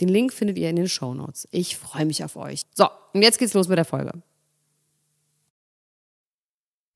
Den 0.00 0.08
Link 0.08 0.32
findet 0.32 0.58
ihr 0.58 0.70
in 0.70 0.76
den 0.76 0.88
Show 0.88 1.14
Notes. 1.14 1.46
Ich 1.50 1.76
freue 1.76 2.06
mich 2.06 2.24
auf 2.24 2.36
euch. 2.36 2.62
So, 2.74 2.88
und 3.12 3.22
jetzt 3.22 3.38
geht's 3.38 3.54
los 3.54 3.68
mit 3.68 3.78
der 3.78 3.84
Folge. 3.84 4.12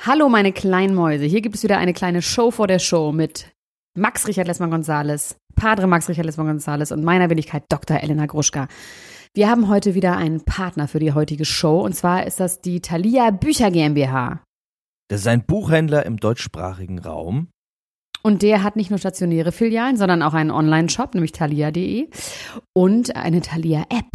Hallo 0.02 0.28
meine 0.28 0.52
kleinen 0.52 0.94
Mäuse, 0.94 1.24
hier 1.24 1.40
gibt 1.40 1.54
es 1.54 1.62
wieder 1.62 1.78
eine 1.78 1.94
kleine 1.94 2.20
Show 2.20 2.50
vor 2.50 2.66
der 2.66 2.78
Show 2.78 3.10
mit 3.10 3.50
Max 3.96 4.27
Richard 4.27 4.48
Lessmann 4.48 4.70
Gonzales, 4.70 5.36
Padre 5.54 5.86
Max 5.86 6.08
Richard 6.08 6.27
Lessmann 6.27 6.46
Gonzales 6.46 6.92
und 6.92 7.04
meiner 7.04 7.30
Wenigkeit 7.30 7.64
Dr. 7.70 8.02
Elena 8.02 8.27
Gruschka. 8.27 8.68
Wir 9.32 9.48
haben 9.48 9.68
heute 9.68 9.94
wieder 9.94 10.16
einen 10.16 10.44
Partner 10.44 10.88
für 10.88 10.98
die 10.98 11.12
heutige 11.12 11.46
Show 11.46 11.80
und 11.80 11.94
zwar 11.94 12.27
ist 12.27 12.38
das 12.38 12.60
die 12.60 12.80
Thalia 12.82 13.30
Bücher 13.30 13.70
GmbH. 13.70 14.42
Das 15.08 15.20
ist 15.20 15.27
ein 15.27 15.46
Buchhändler 15.46 16.05
im 16.05 16.18
deutschsprachigen 16.18 16.98
Raum, 16.98 17.48
und 18.24 18.42
der 18.42 18.62
hat 18.62 18.75
nicht 18.75 18.91
nur 18.91 18.98
stationäre 18.98 19.53
Filialen, 19.53 19.97
sondern 19.97 20.22
auch 20.22 20.34
einen 20.34 20.50
Online-Shop, 20.50 21.14
nämlich 21.14 21.33
thalia.de 21.33 22.08
und 22.72 23.14
eine 23.14 23.42
Thalia-App. 23.42 24.06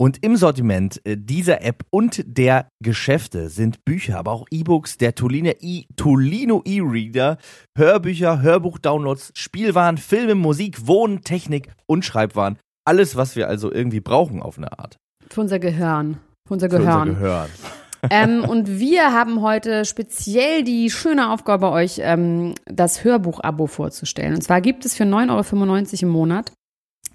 Und 0.00 0.24
im 0.24 0.36
Sortiment 0.36 1.00
äh, 1.04 1.16
dieser 1.16 1.62
App 1.62 1.84
und 1.90 2.24
der 2.26 2.66
Geschäfte 2.82 3.48
sind 3.50 3.84
Bücher, 3.84 4.18
aber 4.18 4.32
auch 4.32 4.46
E-Books, 4.50 4.98
der 4.98 5.14
Tolino 5.14 6.62
E-Reader, 6.64 7.38
Hörbücher, 7.78 8.42
Hörbuch-Downloads, 8.42 9.30
Spielwaren, 9.34 9.98
Filme, 9.98 10.34
Musik, 10.34 10.88
Wohnen, 10.88 11.22
Technik 11.22 11.68
und 11.86 12.04
Schreibwaren. 12.04 12.58
Alles, 12.84 13.14
was 13.14 13.36
wir 13.36 13.46
also 13.46 13.72
irgendwie 13.72 14.00
brauchen 14.00 14.42
auf 14.42 14.58
eine 14.58 14.76
Art. 14.76 14.96
Für 15.30 15.42
unser 15.42 15.60
Gehirn. 15.60 16.18
Für 16.48 16.54
unser 16.54 16.68
Gehirn. 16.68 16.88
Für 16.88 17.12
unser 17.12 17.20
Gehirn 17.20 17.81
ähm, 18.10 18.44
und 18.44 18.78
wir 18.78 19.12
haben 19.12 19.42
heute 19.42 19.84
speziell 19.84 20.64
die 20.64 20.90
schöne 20.90 21.30
Aufgabe 21.30 21.70
euch, 21.70 22.00
ähm, 22.02 22.54
das 22.66 23.04
Hörbuch-Abo 23.04 23.66
vorzustellen. 23.66 24.34
Und 24.34 24.42
zwar 24.42 24.60
gibt 24.60 24.84
es 24.84 24.94
für 24.96 25.04
9,95 25.04 25.30
Euro 25.30 26.02
im 26.02 26.08
Monat 26.08 26.52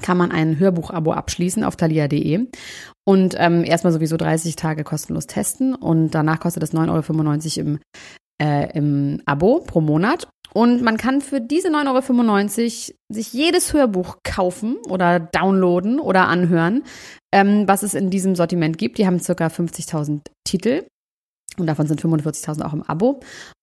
kann 0.02 0.18
man 0.18 0.32
ein 0.32 0.60
Hörbuch-Abo 0.60 1.12
abschließen 1.12 1.64
auf 1.64 1.76
thalia.de 1.76 2.48
und 3.06 3.36
ähm, 3.38 3.64
erstmal 3.64 3.94
sowieso 3.94 4.18
30 4.18 4.56
Tage 4.56 4.84
kostenlos 4.84 5.28
testen 5.28 5.76
und 5.76 6.12
danach 6.12 6.40
kostet 6.40 6.64
es 6.64 6.74
9,95 6.74 7.58
Euro 7.58 7.68
im, 7.68 7.80
äh, 8.42 8.78
im 8.78 9.22
Abo 9.26 9.62
pro 9.62 9.82
Monat. 9.82 10.28
Und 10.53 10.81
man 10.81 10.98
kann 10.98 11.22
für 11.22 11.42
diese 11.42 11.70
9,95 11.70 12.90
Euro 12.90 12.98
sich 13.09 13.34
jedes 13.34 13.73
Hörbuch 13.73 14.17
kaufen 14.23 14.78
oder 14.90 15.20
downloaden 15.20 16.00
oder 16.00 16.28
anhören, 16.28 16.84
ähm, 17.31 17.67
was 17.67 17.84
es 17.84 17.94
in 17.94 18.09
diesem 18.09 18.36
Sortiment 18.36 18.78
gibt. 18.78 18.98
Die 18.98 19.06
haben 19.06 19.20
circa 19.20 19.48
50.000 19.48 20.22
Titel 20.44 20.84
und 21.58 21.68
davon 21.68 21.88
sind 21.88 22.02
45.000 22.02 22.64
auch 22.64 22.73
im 22.73 22.84
Abo. 22.84 23.20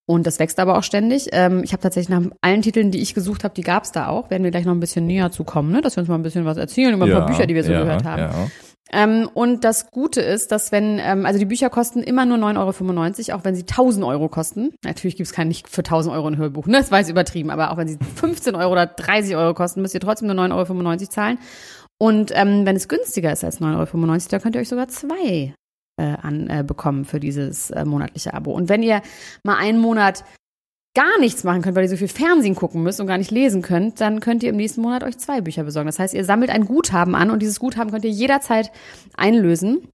Und 0.06 0.26
das 0.26 0.38
wächst 0.38 0.60
aber 0.60 0.76
auch 0.76 0.82
ständig. 0.82 1.28
Ähm, 1.32 1.62
ich 1.64 1.72
habe 1.72 1.82
tatsächlich 1.82 2.10
nach 2.10 2.30
allen 2.42 2.60
Titeln, 2.60 2.90
die 2.90 3.00
ich 3.00 3.14
gesucht 3.14 3.42
habe, 3.42 3.54
die 3.54 3.62
gab 3.62 3.84
es 3.84 3.92
da 3.92 4.08
auch. 4.08 4.30
Werden 4.30 4.44
wir 4.44 4.50
gleich 4.50 4.66
noch 4.66 4.74
ein 4.74 4.80
bisschen 4.80 5.06
näher 5.06 5.30
zu 5.30 5.44
kommen, 5.44 5.72
ne? 5.72 5.80
dass 5.80 5.96
wir 5.96 6.02
uns 6.02 6.08
mal 6.08 6.16
ein 6.16 6.22
bisschen 6.22 6.44
was 6.44 6.58
erzählen 6.58 6.94
über 6.94 7.06
ein 7.06 7.10
ja, 7.10 7.20
paar 7.20 7.28
Bücher, 7.28 7.46
die 7.46 7.54
wir 7.54 7.64
so 7.64 7.72
ja, 7.72 7.80
gehört 7.80 8.04
haben. 8.04 8.22
Ja. 8.22 8.50
Ähm, 8.92 9.28
und 9.32 9.64
das 9.64 9.90
Gute 9.90 10.20
ist, 10.20 10.52
dass 10.52 10.70
wenn, 10.70 10.98
ähm, 10.98 11.24
also 11.24 11.38
die 11.38 11.46
Bücher 11.46 11.70
kosten 11.70 12.02
immer 12.02 12.26
nur 12.26 12.36
9,95 12.38 13.30
Euro, 13.30 13.38
auch 13.38 13.44
wenn 13.44 13.54
sie 13.54 13.62
1000 13.62 14.04
Euro 14.04 14.28
kosten. 14.28 14.74
Natürlich 14.84 15.16
gibt 15.16 15.26
es 15.26 15.32
kein 15.32 15.48
nicht 15.48 15.68
für 15.68 15.82
1000 15.82 16.14
Euro 16.14 16.28
ein 16.28 16.36
Hörbuch, 16.36 16.66
ne? 16.66 16.78
Das 16.78 16.90
war 16.90 16.98
jetzt 16.98 17.10
übertrieben, 17.10 17.50
aber 17.50 17.72
auch 17.72 17.76
wenn 17.76 17.88
sie 17.88 17.98
15 18.16 18.54
Euro 18.54 18.72
oder 18.72 18.86
30 18.86 19.36
Euro 19.36 19.54
kosten, 19.54 19.80
müsst 19.80 19.94
ihr 19.94 20.00
trotzdem 20.00 20.28
nur 20.28 20.36
9,95 20.36 20.84
Euro 20.84 20.96
zahlen. 21.08 21.38
Und 21.98 22.32
ähm, 22.34 22.66
wenn 22.66 22.76
es 22.76 22.88
günstiger 22.88 23.32
ist 23.32 23.44
als 23.44 23.60
9,95 23.60 23.64
Euro, 23.76 24.18
dann 24.30 24.40
könnt 24.42 24.56
ihr 24.56 24.60
euch 24.60 24.68
sogar 24.68 24.88
zwei 24.88 25.54
äh, 25.96 26.16
an, 26.20 26.50
äh, 26.50 26.64
bekommen 26.66 27.04
für 27.04 27.20
dieses 27.20 27.70
äh, 27.70 27.84
monatliche 27.84 28.34
Abo. 28.34 28.52
Und 28.52 28.68
wenn 28.68 28.82
ihr 28.82 29.00
mal 29.44 29.56
einen 29.56 29.78
Monat 29.78 30.24
gar 30.94 31.18
nichts 31.18 31.44
machen 31.44 31.62
könnt, 31.62 31.76
weil 31.76 31.84
ihr 31.84 31.88
so 31.88 31.96
viel 31.96 32.08
Fernsehen 32.08 32.54
gucken 32.54 32.82
müsst 32.82 33.00
und 33.00 33.06
gar 33.06 33.18
nicht 33.18 33.30
lesen 33.30 33.62
könnt, 33.62 34.00
dann 34.00 34.20
könnt 34.20 34.42
ihr 34.42 34.50
im 34.50 34.56
nächsten 34.56 34.80
Monat 34.80 35.02
euch 35.02 35.18
zwei 35.18 35.40
Bücher 35.40 35.64
besorgen. 35.64 35.88
Das 35.88 35.98
heißt, 35.98 36.14
ihr 36.14 36.24
sammelt 36.24 36.50
ein 36.50 36.66
Guthaben 36.66 37.14
an 37.14 37.30
und 37.30 37.40
dieses 37.40 37.58
Guthaben 37.60 37.90
könnt 37.90 38.04
ihr 38.04 38.10
jederzeit 38.10 38.70
einlösen. 39.16 39.88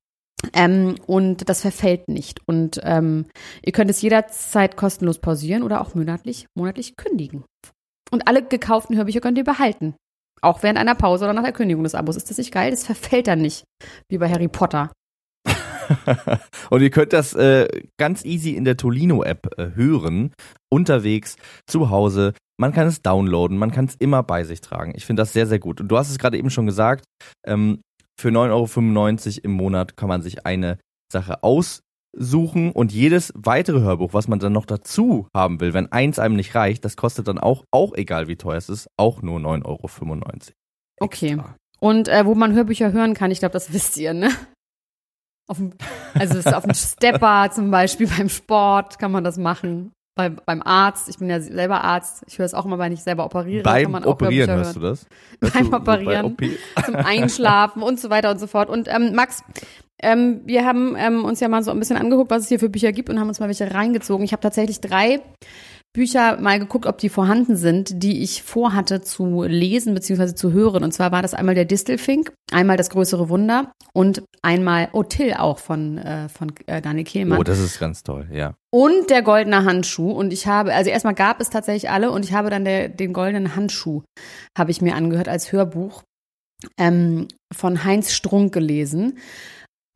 Ähm, 0.55 0.97
und 1.07 1.49
das 1.49 1.61
verfällt 1.61 2.09
nicht. 2.09 2.41
Und 2.47 2.81
ähm, 2.85 3.27
ihr 3.63 3.73
könnt 3.73 3.91
es 3.91 4.01
jederzeit 4.01 4.77
kostenlos 4.77 5.19
pausieren 5.19 5.63
oder 5.63 5.81
auch 5.81 5.95
monatlich, 5.95 6.47
monatlich 6.55 6.97
kündigen. 6.97 7.45
Und 8.11 8.27
alle 8.27 8.43
gekauften 8.43 8.97
Hörbücher 8.97 9.21
könnt 9.21 9.39
ihr 9.39 9.45
behalten. 9.45 9.95
Auch 10.43 10.63
während 10.63 10.79
einer 10.79 10.95
Pause 10.95 11.25
oder 11.25 11.35
nach 11.35 11.43
der 11.43 11.53
Kündigung 11.53 11.85
des 11.85 11.95
Abos. 11.95 12.17
Ist 12.17 12.31
das 12.31 12.39
nicht 12.39 12.53
geil? 12.53 12.71
Das 12.71 12.87
verfällt 12.87 13.27
dann 13.27 13.43
nicht. 13.43 13.65
Wie 14.09 14.19
bei 14.19 14.31
Harry 14.31 14.49
Potter. 14.49 14.91
und 16.71 16.83
ihr 16.83 16.91
könnt 16.91 17.13
das 17.13 17.35
äh, 17.35 17.69
ganz 17.99 18.25
easy 18.25 18.51
in 18.51 18.65
der 18.65 18.77
Tolino-App 18.77 19.59
äh, 19.59 19.71
hören, 19.75 20.33
unterwegs, 20.71 21.37
zu 21.67 21.91
Hause. 21.91 22.35
Man 22.59 22.73
kann 22.73 22.87
es 22.87 23.03
downloaden, 23.03 23.57
man 23.57 23.71
kann 23.71 23.87
es 23.87 23.97
immer 23.97 24.23
bei 24.23 24.45
sich 24.45 24.61
tragen. 24.61 24.93
Ich 24.95 25.07
finde 25.07 25.23
das 25.23 25.33
sehr, 25.33 25.47
sehr 25.47 25.59
gut. 25.59 25.81
Und 25.81 25.89
du 25.89 25.97
hast 25.97 26.11
es 26.11 26.19
gerade 26.19 26.37
eben 26.37 26.51
schon 26.51 26.67
gesagt, 26.67 27.05
ähm, 27.47 27.81
für 28.21 28.29
9,95 28.29 29.29
Euro 29.29 29.41
im 29.45 29.53
Monat 29.53 29.97
kann 29.97 30.09
man 30.09 30.23
sich 30.23 30.47
eine 30.47 30.79
Sache 31.11 31.43
aussuchen 31.43 32.71
und 32.73 32.93
jedes 32.93 33.33
weitere 33.35 33.81
Hörbuch, 33.81 34.13
was 34.13 34.29
man 34.29 34.39
dann 34.39 34.53
noch 34.53 34.67
dazu 34.67 35.27
haben 35.35 35.61
will, 35.61 35.73
wenn 35.73 35.91
eins 35.91 36.19
einem 36.19 36.37
nicht 36.37 36.55
reicht, 36.55 36.85
das 36.85 36.97
kostet 36.97 37.29
dann 37.29 37.39
auch, 37.39 37.65
auch 37.71 37.95
egal 37.95 38.29
wie 38.29 38.37
teuer 38.37 38.59
es 38.59 38.69
ist, 38.69 38.89
auch 38.99 39.23
nur 39.23 39.39
9,95 39.41 39.65
Euro. 39.65 39.87
Okay. 41.01 41.39
Und 41.81 42.09
äh, 42.09 42.27
wo 42.27 42.35
man 42.35 42.53
Hörbücher 42.53 42.93
hören 42.93 43.15
kann, 43.15 43.31
ich 43.31 43.39
glaube, 43.39 43.55
das 43.55 43.73
wisst 43.73 43.97
ihr, 43.97 44.13
ne? 44.13 44.31
Auf 45.51 45.57
dem, 45.57 45.73
also 46.15 46.49
auf 46.51 46.63
dem 46.63 46.75
Stepper 46.75 47.51
zum 47.51 47.73
Beispiel 47.73 48.07
beim 48.07 48.29
Sport 48.29 49.01
kann 49.01 49.11
man 49.11 49.25
das 49.25 49.37
machen. 49.37 49.91
Bei, 50.17 50.29
beim 50.29 50.63
Arzt, 50.63 51.09
ich 51.09 51.19
bin 51.19 51.29
ja 51.29 51.41
selber 51.41 51.83
Arzt, 51.83 52.23
ich 52.29 52.39
höre 52.39 52.47
es 52.47 52.55
auch 52.55 52.67
immer, 52.67 52.79
wenn 52.79 52.93
ich 52.93 53.03
selber 53.03 53.25
operiere. 53.25 53.65
Beim 53.65 53.83
kann 53.83 53.93
man 53.93 54.05
auch 54.05 54.13
Operieren 54.13 54.51
hörst 54.51 54.77
du 54.77 54.81
das? 54.81 55.07
Hörst 55.41 55.55
beim 55.55 55.71
du, 55.71 55.77
Operieren, 55.77 56.37
bei 56.37 56.51
zum 56.85 56.95
Einschlafen 56.95 57.83
und 57.83 57.99
so 57.99 58.11
weiter 58.11 58.31
und 58.31 58.39
so 58.39 58.47
fort. 58.47 58.69
Und 58.69 58.87
ähm, 58.87 59.13
Max, 59.17 59.43
ähm, 60.01 60.43
wir 60.45 60.65
haben 60.65 60.95
ähm, 60.97 61.25
uns 61.25 61.41
ja 61.41 61.49
mal 61.49 61.65
so 61.65 61.73
ein 61.73 61.81
bisschen 61.81 61.97
angeguckt, 61.97 62.31
was 62.31 62.45
es 62.45 62.49
hier 62.49 62.61
für 62.61 62.69
Bücher 62.69 62.93
gibt 62.93 63.11
und 63.11 63.19
haben 63.19 63.29
uns 63.29 63.41
mal 63.41 63.49
welche 63.49 63.75
reingezogen. 63.75 64.25
Ich 64.25 64.33
habe 64.33 64.43
tatsächlich 64.43 64.81
drei 64.81 65.21
Bücher 65.93 66.41
mal 66.41 66.61
geguckt, 66.61 66.87
ob 66.87 66.99
die 66.99 67.09
vorhanden 67.09 67.57
sind, 67.57 68.03
die 68.03 68.23
ich 68.23 68.45
vorhatte 68.45 69.01
zu 69.01 69.43
lesen 69.43 69.95
bzw. 69.95 70.35
zu 70.35 70.53
hören. 70.53 70.85
Und 70.85 70.93
zwar 70.93 71.11
war 71.11 71.21
das 71.21 71.35
einmal 71.35 71.57
der 71.57 71.65
Distelfink, 71.65 72.33
einmal 72.53 72.77
das 72.77 72.91
größere 72.91 73.29
Wunder 73.29 73.73
und 73.93 74.23
einmal 74.41 74.89
Otil 74.93 75.35
auch 75.35 75.59
von, 75.59 75.99
äh, 75.99 76.29
von 76.29 76.53
äh, 76.67 76.81
Daniel 76.81 77.05
Kehlmann. 77.05 77.39
Oh, 77.39 77.43
das 77.43 77.59
ist 77.59 77.81
ganz 77.81 78.05
toll, 78.05 78.29
ja. 78.31 78.55
Und 78.71 79.11
der 79.11 79.23
goldene 79.23 79.65
Handschuh. 79.65 80.13
Und 80.13 80.33
ich 80.33 80.47
habe, 80.47 80.73
also 80.73 80.91
erstmal 80.91 81.15
gab 81.15 81.41
es 81.41 81.51
tatsächlich 81.51 81.91
alle 81.91 82.13
und 82.13 82.25
ich 82.25 82.33
habe 82.33 82.51
dann 82.51 82.65
der, 82.65 82.89
den 82.89 83.13
goldenen 83.13 83.57
Handschuh, 83.57 84.03
habe 84.57 84.71
ich 84.71 84.81
mir 84.81 84.95
angehört 84.95 85.29
als 85.29 85.51
Hörbuch 85.51 86.05
ähm, 86.79 87.27
von 87.53 87.85
Heinz 87.85 88.13
Strunk 88.13 88.53
gelesen. 88.53 89.19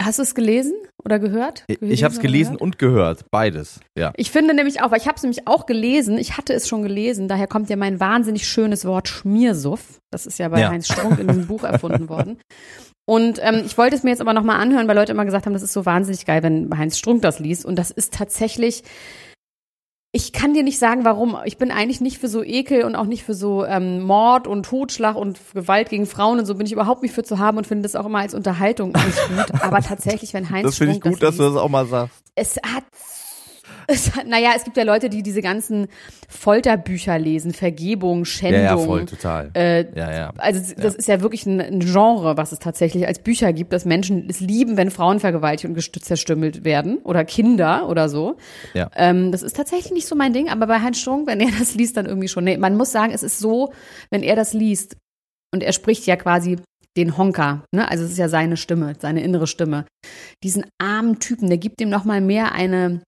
Hast 0.03 0.19
du 0.19 0.23
es 0.23 0.35
gelesen 0.35 0.75
oder 1.05 1.19
gehört? 1.19 1.65
Gelesen 1.67 1.93
ich 1.93 2.05
habe 2.05 2.15
es 2.15 2.21
gelesen 2.21 2.57
und 2.57 2.79
gehört, 2.79 3.31
beides. 3.31 3.81
Ja. 3.97 4.13
Ich 4.17 4.31
finde 4.31 4.55
nämlich 4.55 4.83
auch, 4.83 4.91
weil 4.91 5.01
ich 5.01 5.07
habe 5.07 5.17
es 5.17 5.23
nämlich 5.23 5.47
auch 5.47 5.67
gelesen. 5.67 6.19
Ich 6.19 6.37
hatte 6.37 6.53
es 6.53 6.69
schon 6.69 6.83
gelesen. 6.83 7.29
Daher 7.29 7.47
kommt 7.47 7.71
ja 7.71 7.77
mein 7.77 8.01
wahnsinnig 8.01 8.47
schönes 8.47 8.85
Wort 8.85 9.09
Schmiersuff. 9.09 10.01
Das 10.11 10.27
ist 10.27 10.39
ja 10.39 10.49
bei 10.49 10.61
ja. 10.61 10.71
Heinz 10.71 10.87
Strunk 10.87 11.19
in 11.19 11.29
diesem 11.29 11.47
Buch 11.47 11.65
erfunden 11.65 12.09
worden. 12.09 12.39
Und 13.07 13.39
ähm, 13.43 13.63
ich 13.67 13.77
wollte 13.77 13.97
es 13.97 14.03
mir 14.03 14.11
jetzt 14.11 14.23
aber 14.23 14.33
nochmal 14.33 14.61
anhören, 14.61 14.89
weil 14.89 14.97
Leute 14.97 15.13
immer 15.13 15.27
gesagt 15.27 15.45
haben, 15.45 15.53
das 15.53 15.63
ist 15.63 15.75
so 15.75 15.85
wahnsinnig 15.85 16.25
geil, 16.25 16.43
wenn 16.43 16.77
Heinz 16.77 16.97
Strunk 16.97 17.21
das 17.23 17.39
liest. 17.39 17.67
Und 17.67 17.77
das 17.77 17.91
ist 17.91 18.15
tatsächlich 18.15 18.83
ich 20.17 20.33
kann 20.33 20.55
dir 20.55 20.63
nicht 20.63 20.79
sagen, 20.79 21.05
warum. 21.05 21.37
Ich 21.45 21.59
bin 21.59 21.73
eigentlich 21.73 22.01
nicht 22.01 22.19
für 22.19 22.29
so 22.29 22.45
Ekel 22.45 22.85
und 22.85 22.95
auch 22.95 23.07
nicht 23.07 23.25
für 23.25 23.35
so 23.35 23.65
ähm, 23.65 24.01
Mord 24.01 24.47
und 24.47 24.65
Totschlag 24.65 25.17
und 25.17 25.41
Gewalt 25.55 25.89
gegen 25.89 26.07
Frauen 26.07 26.39
und 26.39 26.47
so 26.47 26.55
bin 26.55 26.67
ich 26.67 26.73
überhaupt 26.73 27.03
nicht 27.03 27.13
für 27.13 27.25
zu 27.25 27.41
haben 27.41 27.59
und 27.59 27.67
finde 27.67 27.83
das 27.83 27.97
auch 27.97 28.07
immer 28.07 28.21
als 28.21 28.33
Unterhaltung 28.33 28.93
nicht 28.93 29.29
gut. 29.29 29.61
Aber 29.63 29.81
tatsächlich, 29.81 30.33
wenn 30.33 30.51
Heinz 30.51 30.67
Das 30.67 30.79
finde 30.79 30.95
ich 30.95 31.01
gut, 31.01 31.21
dass 31.21 31.37
du 31.37 31.43
das 31.43 31.57
auch 31.57 31.69
mal 31.69 31.87
sagst. 31.87 32.15
Es 32.37 32.55
hat 32.59 32.85
es, 33.87 34.13
naja, 34.27 34.53
es 34.57 34.65
gibt 34.65 34.77
ja 34.77 34.85
Leute, 34.85 35.09
die 35.09 35.23
diese 35.23 35.43
ganzen 35.43 35.89
Folterbücher 36.29 37.19
lesen, 37.19 37.53
Vergebung, 37.53 38.25
Schändung. 38.25 38.63
Ja, 38.63 38.77
ja 38.77 38.79
voll, 38.79 39.07
total. 39.07 39.51
Äh, 39.55 39.87
ja, 39.97 40.13
ja. 40.13 40.33
Also 40.37 40.61
das 40.77 40.95
ja. 40.95 40.99
ist 40.99 41.09
ja 41.09 41.21
wirklich 41.21 41.47
ein, 41.47 41.61
ein, 41.61 41.81
Genre, 41.81 42.37
was 42.37 42.53
es 42.53 42.59
tatsächlich 42.59 43.07
als 43.07 43.19
Bücher 43.19 43.53
gibt, 43.53 43.73
dass 43.73 43.85
Menschen 43.85 44.29
es 44.29 44.41
lieben, 44.41 44.77
wenn 44.77 44.91
Frauen 44.91 45.21
vergewaltigt 45.21 45.67
und 45.67 46.05
zerstümmelt 46.05 46.65
werden 46.65 46.99
oder 46.99 47.25
Kinder 47.25 47.89
oder 47.89 48.09
so. 48.09 48.37
Ja. 48.73 48.91
Ähm, 48.97 49.33
das 49.33 49.43
ist 49.43 49.57
tatsächlich 49.57 49.93
nicht 49.93 50.07
so 50.07 50.15
mein 50.15 50.33
Ding, 50.33 50.49
aber 50.49 50.67
bei 50.67 50.81
Heinz 50.81 50.99
Strunk, 50.99 51.27
wenn 51.27 51.41
er 51.41 51.51
das 51.59 51.75
liest, 51.75 51.97
dann 51.97 52.07
irgendwie 52.07 52.29
schon. 52.29 52.45
Nee, 52.45 52.57
man 52.57 52.77
muss 52.77 52.93
sagen, 52.93 53.13
es 53.13 53.23
ist 53.23 53.39
so, 53.39 53.73
wenn 54.11 54.23
er 54.23 54.37
das 54.37 54.53
liest 54.53 54.97
und 55.53 55.63
er 55.63 55.73
spricht 55.73 56.07
ja 56.07 56.17
quasi 56.17 56.59
den 56.97 57.17
Honker, 57.17 57.65
ne? 57.73 57.89
Also 57.89 58.05
es 58.05 58.13
ist 58.13 58.19
ja 58.19 58.29
seine 58.29 58.57
Stimme, 58.57 58.95
seine 59.01 59.23
innere 59.23 59.47
Stimme. 59.47 59.87
Diesen 60.43 60.67
armen 60.79 61.19
Typen, 61.19 61.49
der 61.49 61.59
gibt 61.59 61.81
ihm 61.81 61.89
noch 61.89 62.05
mal 62.05 62.21
mehr 62.21 62.53
eine 62.53 63.03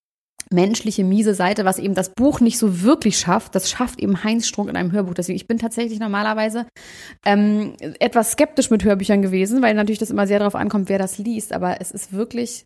menschliche, 0.53 1.05
miese 1.05 1.35
Seite, 1.35 1.65
was 1.65 1.79
eben 1.79 1.95
das 1.95 2.11
Buch 2.11 2.41
nicht 2.41 2.59
so 2.59 2.83
wirklich 2.83 3.19
schafft. 3.19 3.55
Das 3.55 3.71
schafft 3.71 4.01
eben 4.01 4.23
Heinz 4.23 4.47
Strunk 4.47 4.71
in 4.71 4.77
einem 4.77 4.93
Hörbuch. 4.93 5.15
Deswegen, 5.15 5.37
ich 5.37 5.49
bin 5.49 5.59
tatsächlich 5.59 5.99
normalerweise 5.99 6.67
ähm, 7.25 7.75
etwas 7.99 8.33
skeptisch 8.33 8.71
mit 8.71 8.85
Hörbüchern 8.85 9.23
gewesen, 9.23 9.63
weil 9.63 9.75
natürlich 9.75 9.99
das 9.99 10.11
immer 10.11 10.27
sehr 10.27 10.39
darauf 10.39 10.55
ankommt, 10.55 10.89
wer 10.89 10.99
das 10.99 11.19
liest. 11.19 11.53
Aber 11.53 11.81
es 11.81 11.91
ist 11.91 12.13
wirklich 12.13 12.65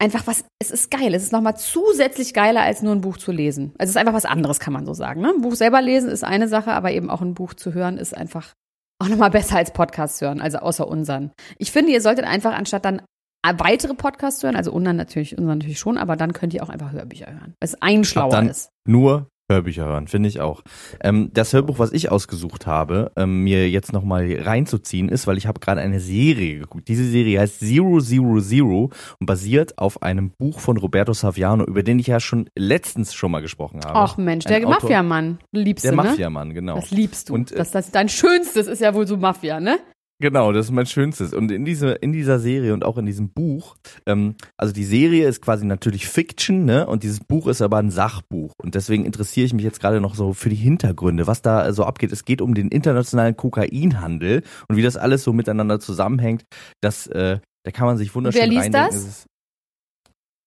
einfach 0.00 0.26
was, 0.26 0.44
es 0.60 0.70
ist 0.70 0.90
geil. 0.90 1.14
Es 1.14 1.22
ist 1.22 1.32
nochmal 1.32 1.56
zusätzlich 1.56 2.32
geiler, 2.32 2.62
als 2.62 2.82
nur 2.82 2.94
ein 2.94 3.02
Buch 3.02 3.18
zu 3.18 3.32
lesen. 3.32 3.72
Also 3.78 3.90
es 3.90 3.90
ist 3.90 3.96
einfach 3.96 4.14
was 4.14 4.24
anderes, 4.24 4.60
kann 4.60 4.72
man 4.72 4.86
so 4.86 4.94
sagen. 4.94 5.20
Ne? 5.20 5.32
Ein 5.34 5.42
Buch 5.42 5.54
selber 5.54 5.82
lesen 5.82 6.10
ist 6.10 6.24
eine 6.24 6.48
Sache, 6.48 6.72
aber 6.72 6.92
eben 6.92 7.10
auch 7.10 7.20
ein 7.20 7.34
Buch 7.34 7.54
zu 7.54 7.74
hören 7.74 7.98
ist 7.98 8.16
einfach 8.16 8.54
auch 9.00 9.08
nochmal 9.08 9.30
besser 9.30 9.56
als 9.56 9.72
Podcasts 9.72 10.20
hören, 10.20 10.40
also 10.40 10.58
außer 10.58 10.86
unseren. 10.86 11.32
Ich 11.58 11.72
finde, 11.72 11.92
ihr 11.92 12.00
solltet 12.00 12.26
einfach 12.26 12.52
anstatt 12.52 12.84
dann 12.84 13.02
weitere 13.42 13.94
Podcasts 13.94 14.42
hören, 14.42 14.56
also 14.56 14.72
unseren 14.72 14.96
natürlich, 14.96 15.36
unseren 15.36 15.58
natürlich 15.58 15.78
schon, 15.78 15.98
aber 15.98 16.16
dann 16.16 16.32
könnt 16.32 16.54
ihr 16.54 16.62
auch 16.62 16.68
einfach 16.68 16.92
Hörbücher 16.92 17.26
hören, 17.26 17.54
weil 17.58 17.66
es 17.66 17.80
ein 17.80 18.04
schlauer 18.04 18.42
ist. 18.42 18.70
Nur 18.86 19.28
Hörbücher 19.50 19.84
hören, 19.84 20.08
finde 20.08 20.28
ich 20.28 20.40
auch. 20.40 20.62
Ähm, 21.02 21.30
das 21.34 21.52
Hörbuch, 21.52 21.78
was 21.78 21.92
ich 21.92 22.10
ausgesucht 22.10 22.66
habe, 22.66 23.12
ähm, 23.16 23.42
mir 23.42 23.68
jetzt 23.68 23.92
nochmal 23.92 24.32
reinzuziehen, 24.40 25.08
ist, 25.08 25.26
weil 25.26 25.36
ich 25.36 25.46
habe 25.46 25.60
gerade 25.60 25.80
eine 25.80 26.00
Serie 26.00 26.60
geguckt. 26.60 26.88
Diese 26.88 27.04
Serie 27.04 27.40
heißt 27.40 27.58
Zero 27.58 28.00
Zero 28.00 28.40
Zero 28.40 28.90
und 29.18 29.26
basiert 29.26 29.76
auf 29.78 30.02
einem 30.02 30.30
Buch 30.38 30.60
von 30.60 30.76
Roberto 30.76 31.12
Saviano, 31.12 31.64
über 31.64 31.82
den 31.82 31.98
ich 31.98 32.06
ja 32.06 32.20
schon 32.20 32.48
letztens 32.56 33.12
schon 33.12 33.32
mal 33.32 33.42
gesprochen 33.42 33.80
habe. 33.84 33.96
Ach 33.96 34.16
Mensch, 34.16 34.44
der 34.44 34.66
Mafiamann, 34.66 35.38
liebst 35.52 35.84
der 35.84 35.92
du, 35.92 35.96
Der 35.96 36.04
ne? 36.04 36.10
Mafiamann, 36.10 36.54
genau. 36.54 36.76
Das 36.76 36.90
liebst 36.90 37.28
du. 37.28 37.34
Und, 37.34 37.52
äh, 37.52 37.56
das, 37.56 37.72
das, 37.72 37.90
dein 37.90 38.08
Schönstes 38.08 38.68
ist 38.68 38.80
ja 38.80 38.94
wohl 38.94 39.06
so 39.06 39.16
Mafia, 39.16 39.60
ne? 39.60 39.78
Genau, 40.20 40.52
das 40.52 40.66
ist 40.66 40.72
mein 40.72 40.84
Schönstes. 40.84 41.32
Und 41.32 41.50
in, 41.50 41.64
diese, 41.64 41.92
in 41.92 42.12
dieser 42.12 42.38
Serie 42.38 42.74
und 42.74 42.84
auch 42.84 42.98
in 42.98 43.06
diesem 43.06 43.30
Buch, 43.30 43.76
ähm, 44.04 44.34
also 44.58 44.74
die 44.74 44.84
Serie 44.84 45.26
ist 45.26 45.40
quasi 45.40 45.64
natürlich 45.64 46.06
Fiction, 46.06 46.66
ne? 46.66 46.86
Und 46.86 47.04
dieses 47.04 47.20
Buch 47.20 47.46
ist 47.46 47.62
aber 47.62 47.78
ein 47.78 47.90
Sachbuch. 47.90 48.52
Und 48.62 48.74
deswegen 48.74 49.06
interessiere 49.06 49.46
ich 49.46 49.54
mich 49.54 49.64
jetzt 49.64 49.80
gerade 49.80 49.98
noch 49.98 50.14
so 50.14 50.34
für 50.34 50.50
die 50.50 50.56
Hintergründe, 50.56 51.26
was 51.26 51.40
da 51.40 51.72
so 51.72 51.84
abgeht. 51.84 52.12
Es 52.12 52.26
geht 52.26 52.42
um 52.42 52.54
den 52.54 52.68
internationalen 52.68 53.34
Kokainhandel 53.34 54.42
und 54.68 54.76
wie 54.76 54.82
das 54.82 54.98
alles 54.98 55.24
so 55.24 55.32
miteinander 55.32 55.80
zusammenhängt. 55.80 56.44
Das, 56.82 57.06
äh, 57.06 57.38
da 57.64 57.70
kann 57.70 57.86
man 57.86 57.96
sich 57.96 58.14
wunderschön 58.14 58.42
Wer 58.42 58.48
liest 58.48 58.74
das? 58.74 59.26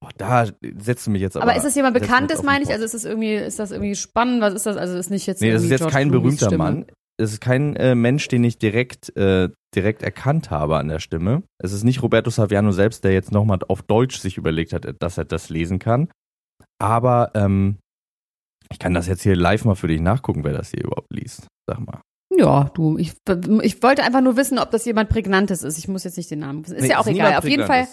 Boah, 0.01 0.11
da 0.17 0.45
setzt 0.77 1.07
du 1.07 1.11
mich 1.11 1.21
jetzt 1.21 1.35
aber. 1.35 1.45
Aber 1.45 1.55
ist 1.55 1.63
das 1.63 1.73
jemand 1.73 1.95
Bekanntes, 1.95 2.43
meine 2.43 2.63
ich? 2.63 2.69
Also 2.69 2.85
ist 2.85 2.93
das 2.93 3.05
irgendwie, 3.05 3.33
ist 3.33 3.57
das 3.57 3.71
irgendwie 3.71 3.95
spannend? 3.95 4.41
Was 4.41 4.53
ist 4.53 4.67
das? 4.67 4.77
Also 4.77 4.97
ist 4.97 5.09
nicht 5.09 5.25
jetzt. 5.25 5.41
Nee, 5.41 5.51
das 5.51 5.63
ist 5.63 5.71
jetzt 5.71 5.87
kein 5.87 6.09
Clooney's 6.09 6.21
berühmter 6.21 6.45
Stimme. 6.45 6.63
Mann 6.63 6.85
es 7.17 7.33
ist 7.33 7.41
kein 7.41 7.75
äh, 7.75 7.95
Mensch, 7.95 8.27
den 8.27 8.43
ich 8.43 8.57
direkt, 8.57 9.15
äh, 9.15 9.49
direkt 9.75 10.01
erkannt 10.01 10.51
habe 10.51 10.77
an 10.77 10.87
der 10.87 10.99
Stimme. 10.99 11.43
Es 11.59 11.71
ist 11.71 11.83
nicht 11.83 12.01
Roberto 12.01 12.29
Saviano 12.29 12.71
selbst, 12.71 13.03
der 13.03 13.13
jetzt 13.13 13.31
nochmal 13.31 13.59
auf 13.67 13.81
Deutsch 13.83 14.17
sich 14.17 14.37
überlegt 14.37 14.73
hat, 14.73 14.87
dass 14.99 15.17
er 15.17 15.25
das 15.25 15.49
lesen 15.49 15.79
kann. 15.79 16.09
Aber 16.79 17.31
ähm, 17.35 17.77
ich 18.71 18.79
kann 18.79 18.93
das 18.93 19.07
jetzt 19.07 19.23
hier 19.23 19.35
live 19.35 19.65
mal 19.65 19.75
für 19.75 19.87
dich 19.87 20.01
nachgucken, 20.01 20.43
wer 20.43 20.53
das 20.53 20.71
hier 20.71 20.83
überhaupt 20.83 21.11
liest. 21.11 21.47
Sag 21.67 21.79
mal. 21.79 22.01
Ja, 22.35 22.71
du, 22.73 22.97
ich, 22.97 23.13
ich 23.61 23.83
wollte 23.83 24.03
einfach 24.03 24.21
nur 24.21 24.37
wissen, 24.37 24.57
ob 24.57 24.71
das 24.71 24.85
jemand 24.85 25.09
Prägnantes 25.09 25.61
ist. 25.61 25.77
Ich 25.77 25.87
muss 25.87 26.03
jetzt 26.03 26.17
nicht 26.17 26.31
den 26.31 26.39
Namen 26.39 26.63
wissen. 26.63 26.75
Ist 26.75 26.83
nee, 26.83 26.89
ja 26.89 26.99
auch 26.99 27.05
egal. 27.05 27.35
Auf 27.35 27.47
jeden 27.47 27.67
Fall. 27.67 27.87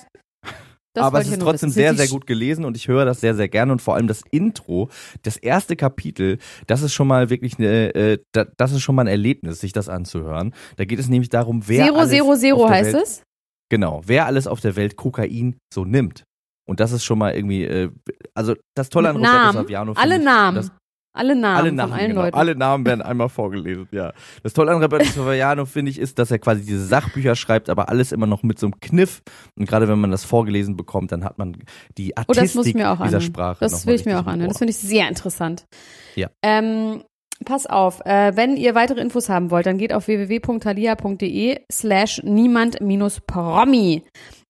Das 0.92 1.04
aber 1.04 1.20
es 1.20 1.28
ist 1.28 1.40
trotzdem 1.40 1.70
sehr, 1.70 1.94
sehr 1.94 2.08
gut 2.08 2.26
gelesen 2.26 2.64
und 2.64 2.76
ich 2.76 2.88
höre 2.88 3.04
das 3.04 3.20
sehr, 3.20 3.34
sehr 3.36 3.48
gerne 3.48 3.70
und 3.70 3.80
vor 3.80 3.94
allem 3.94 4.08
das 4.08 4.22
Intro, 4.30 4.90
das 5.22 5.36
erste 5.36 5.76
Kapitel, 5.76 6.38
das 6.66 6.82
ist 6.82 6.92
schon 6.92 7.06
mal 7.06 7.30
wirklich 7.30 7.58
eine, 7.58 7.94
äh, 7.94 8.18
das 8.56 8.72
ist 8.72 8.82
schon 8.82 8.96
mal 8.96 9.02
ein 9.02 9.08
Erlebnis, 9.08 9.60
sich 9.60 9.72
das 9.72 9.88
anzuhören. 9.88 10.52
Da 10.76 10.84
geht 10.84 10.98
es 10.98 11.08
nämlich 11.08 11.28
darum, 11.28 11.62
wer 11.68 11.86
Zero, 11.86 11.98
alles 11.98 12.10
Zero, 12.10 12.36
Zero 12.36 12.68
heißt 12.68 12.92
Welt, 12.92 13.02
es? 13.04 13.22
Genau, 13.68 14.02
wer 14.04 14.26
alles 14.26 14.48
auf 14.48 14.60
der 14.60 14.74
Welt 14.74 14.96
Kokain 14.96 15.56
so 15.72 15.84
nimmt. 15.84 16.24
Und 16.68 16.80
das 16.80 16.92
ist 16.92 17.04
schon 17.04 17.18
mal 17.18 17.34
irgendwie, 17.34 17.64
äh, 17.64 17.90
also 18.34 18.54
das 18.76 18.90
Tolle 18.90 19.10
an 19.10 19.16
Roberto 19.16 19.52
Saviano. 19.52 19.92
Alle 19.96 20.18
ich, 20.18 20.24
Namen. 20.24 20.56
Das, 20.56 20.72
alle 21.12 21.34
Namen, 21.34 21.56
alle 21.56 21.72
Namen 21.72 21.90
von 21.90 21.98
allen 21.98 22.08
genau. 22.10 22.22
Leuten. 22.22 22.36
Alle 22.36 22.54
Namen 22.54 22.86
werden 22.86 23.02
einmal 23.02 23.28
vorgelesen, 23.28 23.88
ja. 23.90 24.12
Das 24.42 24.52
Tolle 24.52 24.70
an 24.70 24.82
Roberto 24.82 25.04
Saviano, 25.04 25.66
finde 25.66 25.90
ich, 25.90 25.98
ist, 25.98 26.18
dass 26.18 26.30
er 26.30 26.38
quasi 26.38 26.64
diese 26.64 26.84
Sachbücher 26.84 27.34
schreibt, 27.34 27.68
aber 27.68 27.88
alles 27.88 28.12
immer 28.12 28.26
noch 28.26 28.42
mit 28.42 28.58
so 28.58 28.66
einem 28.66 28.78
Kniff. 28.80 29.22
Und 29.56 29.68
gerade 29.68 29.88
wenn 29.88 29.98
man 29.98 30.10
das 30.10 30.24
vorgelesen 30.24 30.76
bekommt, 30.76 31.10
dann 31.12 31.24
hat 31.24 31.38
man 31.38 31.56
die 31.98 32.16
Artistik 32.16 32.38
oh, 32.38 32.42
das 32.42 32.54
muss 32.54 32.66
ich 32.66 32.74
mir 32.74 32.90
auch 32.90 33.02
dieser. 33.02 33.20
Sprache. 33.20 33.58
Das 33.60 33.86
will 33.86 33.96
ich 33.96 34.04
mir 34.04 34.20
auch 34.20 34.26
an. 34.26 34.40
Das 34.40 34.58
finde 34.58 34.70
ich 34.70 34.78
sehr 34.78 35.08
interessant. 35.08 35.66
Ja. 36.14 36.30
Ähm, 36.42 37.02
pass 37.44 37.66
auf, 37.66 38.00
äh, 38.04 38.36
wenn 38.36 38.56
ihr 38.56 38.74
weitere 38.74 39.00
Infos 39.00 39.28
haben 39.28 39.50
wollt, 39.50 39.66
dann 39.66 39.78
geht 39.78 39.92
auf 39.92 40.06
www.thalia.de 40.06 41.60
slash 41.70 42.22
niemand-promi. 42.22 44.02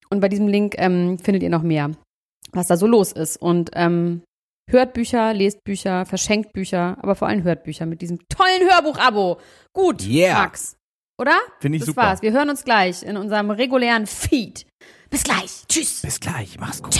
Und 0.09 0.19
bei 0.19 0.29
diesem 0.29 0.47
Link 0.47 0.75
ähm, 0.77 1.17
findet 1.19 1.41
ihr 1.43 1.49
noch 1.49 1.63
mehr, 1.63 1.91
was 2.51 2.67
da 2.67 2.77
so 2.77 2.85
los 2.85 3.11
ist. 3.11 3.37
Und 3.37 3.71
ähm, 3.73 4.21
Hört 4.71 4.93
Bücher, 4.93 5.33
lest 5.33 5.65
Bücher, 5.65 6.05
verschenkt 6.05 6.53
Bücher, 6.53 6.97
aber 7.01 7.15
vor 7.15 7.27
allem 7.27 7.43
hört 7.43 7.63
Bücher 7.63 7.85
mit 7.85 8.01
diesem 8.01 8.19
tollen 8.29 8.71
Hörbuch-Abo. 8.71 9.37
Gut, 9.73 10.07
yeah. 10.07 10.39
Max. 10.39 10.77
Oder? 11.19 11.35
Finde 11.59 11.75
ich 11.75 11.81
das 11.81 11.87
super. 11.87 12.03
war's. 12.03 12.21
Wir 12.21 12.31
hören 12.31 12.49
uns 12.49 12.63
gleich 12.63 13.03
in 13.03 13.17
unserem 13.17 13.51
regulären 13.51 14.07
Feed. 14.07 14.65
Bis 15.09 15.23
gleich. 15.25 15.63
Tschüss. 15.67 16.01
Bis 16.03 16.21
gleich. 16.21 16.57
Mach's 16.57 16.81
gut. 16.81 16.97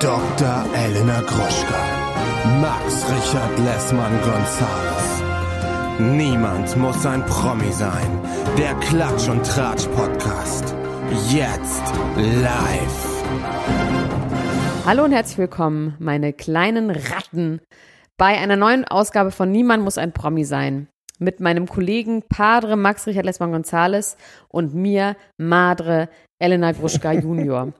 Dr. 0.00 0.66
Elena 0.74 1.20
Groschka. 1.20 2.58
Max 2.60 3.04
Richard 3.08 3.58
Lessmann 3.60 4.20
Gonzales. 4.22 5.22
Niemand 6.00 6.76
muss 6.76 7.06
ein 7.06 7.24
Promi 7.26 7.70
sein. 7.70 8.20
Der 8.58 8.74
Klatsch 8.80 9.28
und 9.28 9.46
Tratsch 9.46 9.86
Podcast. 9.86 10.74
Jetzt 11.30 11.82
live. 12.16 14.01
Hallo 14.84 15.04
und 15.04 15.12
herzlich 15.12 15.38
willkommen, 15.38 15.94
meine 16.00 16.32
kleinen 16.32 16.90
Ratten, 16.90 17.60
bei 18.16 18.36
einer 18.36 18.56
neuen 18.56 18.84
Ausgabe 18.84 19.30
von 19.30 19.52
Niemand 19.52 19.84
muss 19.84 19.96
ein 19.96 20.12
Promi 20.12 20.44
sein. 20.44 20.88
Mit 21.20 21.38
meinem 21.38 21.68
Kollegen 21.68 22.24
Padre 22.28 22.76
Max 22.76 23.06
Richard 23.06 23.24
Lessmann 23.24 23.52
Gonzales 23.52 24.16
und 24.48 24.74
mir, 24.74 25.14
Madre 25.38 26.08
Elena 26.40 26.72
Gruschka 26.72 27.12
Junior. 27.22 27.72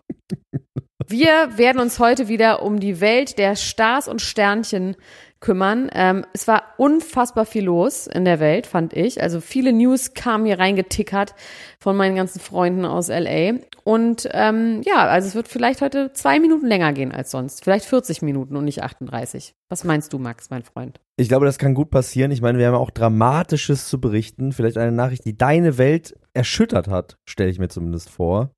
Wir 1.09 1.59
werden 1.59 1.81
uns 1.81 1.99
heute 1.99 2.29
wieder 2.29 2.63
um 2.63 2.79
die 2.79 3.01
Welt 3.01 3.37
der 3.37 3.57
Stars 3.57 4.07
und 4.07 4.23
Sternchen 4.23 4.95
kümmern. 5.43 5.91
Ähm, 5.93 6.25
es 6.33 6.49
war 6.49 6.63
unfassbar 6.79 7.45
viel 7.45 7.65
los 7.65 8.07
in 8.07 8.25
der 8.25 8.41
Welt, 8.41 8.67
fand 8.67 8.95
ich. 8.95 9.23
Also 9.23 9.43
viele 9.43 9.75
News 9.75 10.15
kamen 10.15 10.47
hier 10.47 10.59
reingetickert 10.59 11.35
von 11.79 11.95
meinen 11.97 12.17
ganzen 12.17 12.41
Freunden 12.41 12.87
aus 12.87 13.09
LA. 13.09 13.57
Und 13.85 14.27
ähm, 14.33 14.81
ja, 14.85 15.07
also 15.07 15.29
es 15.29 15.35
wird 15.35 15.49
vielleicht 15.49 15.83
heute 15.83 16.13
zwei 16.15 16.41
Minuten 16.41 16.67
länger 16.67 16.95
gehen 16.95 17.13
als 17.13 17.31
sonst. 17.31 17.65
Vielleicht 17.65 17.85
40 17.85 18.23
Minuten 18.23 18.57
und 18.57 18.65
nicht 18.65 18.83
38. 18.83 19.55
Was 19.69 19.85
meinst 19.85 20.13
du, 20.15 20.19
Max, 20.19 20.49
mein 20.49 20.63
Freund? 20.63 21.01
Ich 21.17 21.29
glaube, 21.29 21.45
das 21.45 21.59
kann 21.59 21.75
gut 21.75 21.91
passieren. 21.91 22.31
Ich 22.31 22.41
meine, 22.41 22.59
wir 22.59 22.69
haben 22.69 22.75
auch 22.75 22.91
Dramatisches 22.91 23.89
zu 23.89 24.01
berichten. 24.01 24.53
Vielleicht 24.53 24.79
eine 24.79 24.93
Nachricht, 24.93 25.25
die 25.27 25.37
deine 25.37 25.77
Welt 25.77 26.19
erschüttert 26.33 26.89
hat, 26.89 27.19
stelle 27.29 27.51
ich 27.51 27.59
mir 27.59 27.69
zumindest 27.69 28.09
vor. 28.09 28.53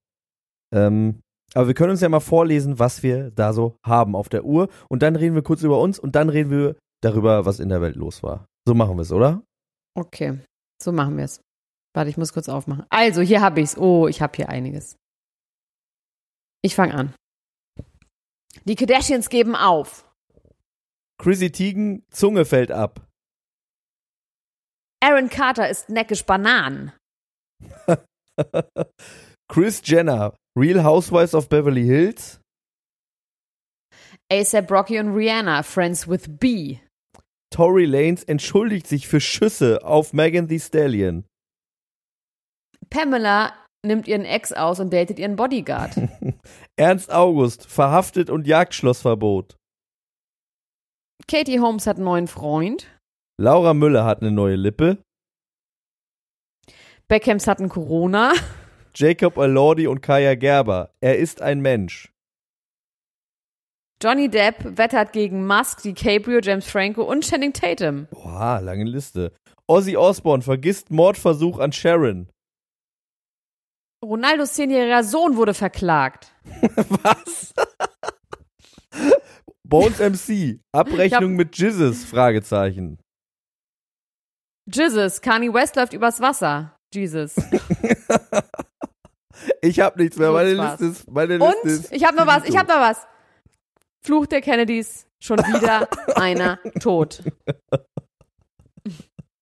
Ähm, 0.73 1.21
aber 1.54 1.68
wir 1.68 1.75
können 1.75 1.90
uns 1.90 2.00
ja 2.00 2.08
mal 2.08 2.20
vorlesen, 2.20 2.78
was 2.78 3.02
wir 3.02 3.30
da 3.30 3.52
so 3.52 3.78
haben 3.84 4.16
auf 4.16 4.28
der 4.28 4.44
Uhr. 4.44 4.68
Und 4.88 5.02
dann 5.02 5.16
reden 5.16 5.34
wir 5.34 5.42
kurz 5.42 5.62
über 5.62 5.80
uns 5.80 5.99
und 5.99 6.16
dann 6.16 6.28
reden 6.28 6.50
wir 6.50 6.76
darüber, 7.00 7.46
was 7.46 7.61
in 7.61 7.68
der 7.68 7.80
Welt 7.80 7.96
los 7.96 8.23
war. 8.23 8.46
So 8.66 8.75
machen 8.75 8.96
wir 8.96 9.02
es, 9.02 9.12
oder? 9.12 9.42
Okay, 9.96 10.40
so 10.82 10.90
machen 10.92 11.16
wir 11.16 11.25
es. 11.25 11.40
Warte, 11.94 12.11
ich 12.11 12.16
muss 12.16 12.32
kurz 12.32 12.49
aufmachen. 12.49 12.84
Also, 12.90 13.23
hier 13.23 13.40
habe 13.40 13.61
ich 13.61 13.66
es. 13.66 13.78
Oh, 13.78 14.08
ich 14.08 14.20
habe 14.20 14.32
hier 14.34 14.49
einiges. 14.49 14.96
Ich 16.62 16.75
fange 16.75 16.94
an. 16.94 17.14
Die 18.64 18.75
Kardashians 18.75 19.28
geben 19.28 19.54
auf. 19.54 20.11
Chrissy 21.18 21.52
Teigen, 21.52 22.04
Zunge 22.11 22.44
fällt 22.44 22.73
ab. 22.73 23.06
Aaron 25.00 25.28
Carter 25.28 25.68
isst 25.68 25.90
neckisch 25.90 26.25
Bananen. 26.25 26.92
Chris 29.49 29.82
Jenner, 29.84 30.34
Real 30.56 30.84
Housewives 30.84 31.34
of 31.34 31.49
Beverly 31.49 31.84
Hills. 31.84 32.40
ASAP 34.30 34.70
Rocky 34.70 35.00
und 35.00 35.14
Rihanna, 35.14 35.64
Friends 35.64 36.06
with 36.06 36.28
B. 36.28 36.78
Tory 37.50 37.87
Lanez 37.87 38.23
entschuldigt 38.23 38.87
sich 38.87 39.08
für 39.08 39.20
Schüsse 39.20 39.84
auf 39.84 40.12
Megan 40.12 40.49
Thee 40.49 40.61
Stallion. 40.61 41.25
Pamela 42.88 43.52
nimmt 43.84 44.06
ihren 44.06 44.25
Ex 44.25 44.52
aus 44.52 44.78
und 44.78 44.92
datet 44.92 45.18
ihren 45.18 45.34
Bodyguard. 45.34 45.96
Ernst 46.76 47.12
August, 47.12 47.66
verhaftet 47.66 48.30
und 48.30 48.46
Jagdschlossverbot. 48.46 49.56
Katie 51.26 51.58
Holmes 51.58 51.87
hat 51.87 51.96
einen 51.96 52.04
neuen 52.04 52.28
Freund. 52.28 52.87
Laura 53.40 53.75
Müller 53.75 54.04
hat 54.04 54.20
eine 54.20 54.30
neue 54.30 54.56
Lippe. 54.56 54.99
Beckhams 57.08 57.49
hatten 57.49 57.68
Corona. 57.68 58.32
Jacob 58.97 59.37
Elordi 59.37 59.87
und 59.87 60.01
Kaya 60.03 60.35
Gerber. 60.35 60.95
Er 61.01 61.19
ist 61.19 61.43
ein 61.43 61.61
Mensch. 61.61 62.13
Johnny 64.03 64.29
Depp 64.29 64.77
wettert 64.77 65.13
gegen 65.13 65.47
Musk, 65.47 65.83
DiCaprio, 65.83 66.41
James 66.41 66.69
Franco 66.69 67.03
und 67.03 67.25
Channing 67.25 67.53
Tatum. 67.53 68.07
Boah, 68.11 68.61
lange 68.61 68.85
Liste. 68.85 69.33
Ozzy 69.67 69.97
Osbourne 69.97 70.43
vergisst 70.43 70.91
Mordversuch 70.91 71.59
an 71.59 71.73
Sharon. 71.73 72.29
Ronaldos 74.05 74.53
zehnjähriger 74.53 75.03
Sohn 75.03 75.37
wurde 75.37 75.55
verklagt. 75.55 76.35
Was? 77.03 77.55
Bones 79.67 79.99
MC. 79.99 80.61
Abrechnung 80.73 81.31
hab- 81.33 81.39
mit 81.39 81.57
Jesus? 81.57 82.05
Fragezeichen. 82.05 82.99
Jesus, 84.73 85.21
Kanye 85.23 85.53
West 85.53 85.77
läuft 85.77 85.95
übers 85.95 86.21
Wasser. 86.21 86.77
Jesus. 86.93 87.35
Ich 89.64 89.80
hab 89.80 89.97
nichts 89.97 90.16
mehr. 90.18 90.30
Meine 90.33 90.52
Liste 90.52 90.85
ist. 90.87 91.11
Meine 91.11 91.35
Und 91.38 91.54
Liste 91.64 91.87
ist. 91.87 91.92
ich 91.92 92.04
habe 92.04 92.16
noch 92.16 92.26
was, 92.26 92.44
ich 92.49 92.56
habe 92.56 92.68
noch 92.68 92.80
was. 92.80 93.06
Fluch 94.02 94.26
der 94.26 94.42
Kennedys, 94.42 95.06
schon 95.18 95.38
wieder 95.38 95.88
einer 96.16 96.59
tot. 96.80 97.23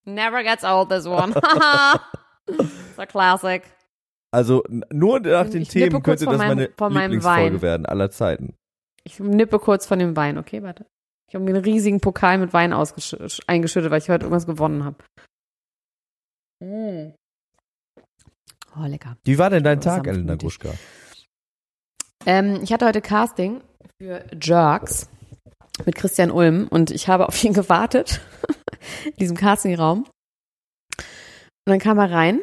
Never 0.05 0.43
gets 0.43 0.65
old, 0.65 0.89
this 0.91 1.07
one. 1.07 1.33
It's 2.49 2.99
a 2.99 3.07
classic. 3.07 3.63
Also 4.33 4.63
nur 4.91 5.21
nach 5.21 5.49
den 5.51 5.63
Ich 5.63 5.69
Themen 5.69 6.03
könnte 6.03 6.25
das 6.25 6.39
meinem- 6.39 6.59
meine 6.59 6.71
von 6.77 6.93
meinem 6.93 7.13
Lieblingsfolge 7.13 7.57
Wein. 7.57 7.63
werden 7.63 7.87
aller 7.87 8.11
Zeiten. 8.11 8.55
Ich 9.05 9.19
nippe 9.21 9.59
kurz 9.59 9.87
von 9.87 9.99
dem 9.99 10.17
Wein, 10.17 10.39
okay, 10.39 10.63
warte. 10.63 10.87
Ich 11.29 11.35
habe 11.35 11.45
mir 11.45 11.55
einen 11.55 11.65
riesigen 11.65 12.01
Pokal 12.01 12.39
mit 12.39 12.53
Wein 12.53 12.73
eingeschüttet, 12.73 13.91
weil 13.91 13.99
ich 14.01 14.09
heute 14.09 14.25
irgendwas 14.25 14.47
gewonnen 14.47 14.85
habe. 14.85 14.97
Mm. 16.61 17.13
Oh, 18.77 18.87
lecker. 18.87 19.17
Wie 19.25 19.39
war 19.39 19.51
denn 19.51 19.65
dein 19.65 19.81
Tag, 19.81 20.05
Sanftmutig. 20.05 20.19
Elena 20.19 20.35
Gruschka? 20.37 20.71
Ähm, 22.25 22.61
ich 22.63 22.73
hatte 22.73 22.87
heute 22.87 23.03
Casting 23.03 23.61
für 24.01 24.25
Jerks 24.41 25.09
mit 25.85 25.95
Christian 25.95 26.31
Ulm 26.31 26.69
und 26.69 26.91
ich 26.91 27.09
habe 27.09 27.27
auf 27.29 27.43
ihn 27.45 27.53
gewartet 27.55 28.21
in 29.05 29.17
diesem 29.17 29.37
Castingraum. 29.37 30.05
Und 30.05 31.71
dann 31.71 31.79
kam 31.79 31.99
er 31.99 32.11
rein 32.11 32.41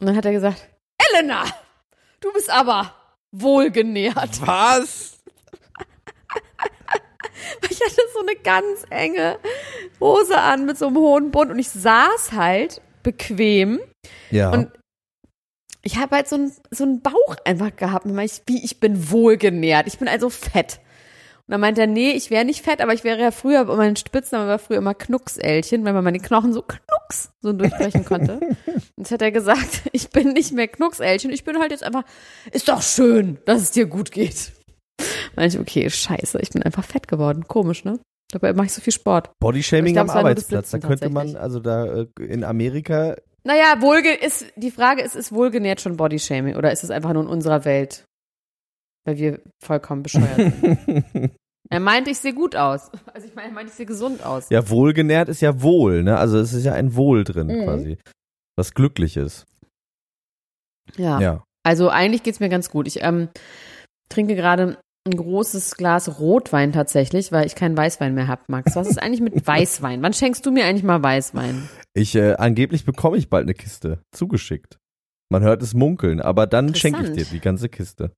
und 0.00 0.06
dann 0.06 0.16
hat 0.16 0.24
er 0.24 0.32
gesagt, 0.32 0.68
Elena, 1.12 1.44
du 2.20 2.32
bist 2.32 2.50
aber 2.50 2.94
wohlgenährt. 3.32 4.46
Was? 4.46 5.18
Ich 7.70 7.80
hatte 7.80 8.02
so 8.12 8.20
eine 8.20 8.36
ganz 8.36 8.84
enge 8.90 9.38
Hose 9.98 10.38
an 10.38 10.66
mit 10.66 10.76
so 10.76 10.88
einem 10.88 10.96
hohen 10.98 11.30
Bund 11.30 11.50
und 11.50 11.58
ich 11.58 11.70
saß 11.70 12.32
halt 12.32 12.82
bequem 13.02 13.80
Ja. 14.30 14.50
Und 14.50 14.70
ich 15.82 15.96
habe 15.96 16.16
halt 16.16 16.28
so 16.28 16.36
einen 16.36 16.52
so 16.70 16.84
einen 16.84 17.00
Bauch 17.00 17.36
einfach 17.44 17.74
gehabt. 17.74 18.06
Ich, 18.06 18.42
wie, 18.46 18.64
ich 18.64 18.80
bin 18.80 19.10
wohlgenährt. 19.10 19.86
Ich 19.86 19.98
bin 19.98 20.08
also 20.08 20.30
fett. 20.30 20.80
Und 21.46 21.52
dann 21.54 21.62
meinte 21.62 21.80
er, 21.80 21.86
nee, 21.88 22.12
ich 22.12 22.30
wäre 22.30 22.44
nicht 22.44 22.62
fett, 22.62 22.80
aber 22.80 22.94
ich 22.94 23.02
wäre 23.02 23.20
ja 23.20 23.32
früher, 23.32 23.64
mein 23.64 23.96
Spitzname 23.96 24.46
war 24.46 24.60
früher 24.60 24.78
immer 24.78 24.94
Knuckselchen, 24.94 25.84
weil 25.84 25.92
man 25.92 26.04
meine 26.04 26.20
Knochen 26.20 26.52
so 26.52 26.62
knucks 26.62 27.32
so 27.40 27.52
durchbrechen 27.52 28.04
konnte. 28.04 28.38
Und 28.38 28.78
jetzt 28.98 29.10
hat 29.10 29.20
er 29.22 29.32
gesagt, 29.32 29.82
ich 29.92 30.10
bin 30.10 30.32
nicht 30.32 30.52
mehr 30.52 30.68
Knuckselchen, 30.68 31.32
ich 31.32 31.42
bin 31.42 31.58
halt 31.58 31.72
jetzt 31.72 31.82
einfach, 31.82 32.04
ist 32.52 32.68
doch 32.68 32.82
schön, 32.82 33.38
dass 33.46 33.62
es 33.62 33.70
dir 33.72 33.86
gut 33.86 34.12
geht. 34.12 34.52
Meinte 35.34 35.56
ich, 35.56 35.60
okay, 35.60 35.90
scheiße, 35.90 36.38
ich 36.40 36.50
bin 36.50 36.62
einfach 36.62 36.84
fett 36.84 37.08
geworden. 37.08 37.48
Komisch, 37.48 37.84
ne? 37.84 37.98
Dabei 38.30 38.52
mache 38.52 38.66
ich 38.66 38.72
so 38.72 38.80
viel 38.80 38.92
Sport. 38.92 39.30
Bodyshaming 39.40 39.98
am 39.98 40.08
Arbeitsplatz. 40.08 40.70
Da 40.70 40.78
könnte 40.78 41.10
man, 41.10 41.34
also 41.34 41.58
da 41.58 41.86
äh, 41.86 42.06
in 42.20 42.44
Amerika, 42.44 43.16
Naja, 43.44 43.80
wohlge 43.80 44.12
ist, 44.12 44.46
die 44.56 44.70
Frage 44.70 45.02
ist, 45.02 45.16
ist 45.16 45.32
wohlgenährt 45.32 45.80
schon 45.80 45.96
Bodyshaming 45.96 46.56
oder 46.56 46.72
ist 46.72 46.84
es 46.84 46.90
einfach 46.90 47.12
nur 47.12 47.22
in 47.22 47.28
unserer 47.28 47.64
Welt? 47.64 48.04
Weil 49.06 49.16
wir 49.16 49.40
vollkommen 49.62 50.02
bescheuert 50.02 50.36
sind. 50.36 51.30
er 51.70 51.80
meinte, 51.80 52.10
ich 52.10 52.18
sehe 52.18 52.34
gut 52.34 52.54
aus. 52.54 52.90
Also 53.14 53.26
ich 53.26 53.34
meine, 53.34 53.48
er 53.48 53.54
meinte, 53.54 53.70
ich 53.70 53.76
sehe 53.76 53.86
gesund 53.86 54.22
aus. 54.24 54.50
ja, 54.50 54.68
wohlgenährt 54.68 55.28
ist 55.30 55.40
ja 55.40 55.62
wohl, 55.62 56.02
ne? 56.02 56.18
Also 56.18 56.38
es 56.38 56.52
ist 56.52 56.64
ja 56.64 56.74
ein 56.74 56.94
Wohl 56.96 57.24
drin 57.24 57.46
Mhm. 57.46 57.64
quasi. 57.64 57.98
Was 58.56 58.74
glücklich 58.74 59.16
ist. 59.16 59.46
Ja. 60.96 61.18
Ja. 61.20 61.44
Also 61.62 61.88
eigentlich 61.88 62.22
geht's 62.22 62.40
mir 62.40 62.48
ganz 62.50 62.70
gut. 62.70 62.86
Ich 62.86 63.02
ähm, 63.02 63.28
trinke 64.10 64.34
gerade 64.34 64.78
ein 65.06 65.16
großes 65.16 65.76
Glas 65.76 66.20
Rotwein 66.20 66.72
tatsächlich, 66.72 67.32
weil 67.32 67.46
ich 67.46 67.54
keinen 67.54 67.76
Weißwein 67.76 68.14
mehr 68.14 68.28
hab, 68.28 68.48
Max. 68.48 68.76
Was 68.76 68.88
ist 68.88 69.02
eigentlich 69.02 69.20
mit 69.20 69.34
Weißwein? 69.46 70.02
Wann 70.02 70.12
schenkst 70.12 70.44
du 70.44 70.50
mir 70.50 70.66
eigentlich 70.66 70.82
mal 70.82 71.02
Weißwein? 71.02 71.68
Ich, 71.94 72.14
äh, 72.14 72.34
angeblich 72.34 72.84
bekomme 72.84 73.16
ich 73.16 73.30
bald 73.30 73.44
eine 73.44 73.54
Kiste 73.54 74.02
zugeschickt. 74.12 74.78
Man 75.30 75.42
hört 75.42 75.62
es 75.62 75.74
munkeln, 75.74 76.20
aber 76.20 76.46
dann 76.46 76.74
schenke 76.74 77.04
ich 77.04 77.12
dir 77.12 77.24
die 77.24 77.40
ganze 77.40 77.68
Kiste. 77.68 78.12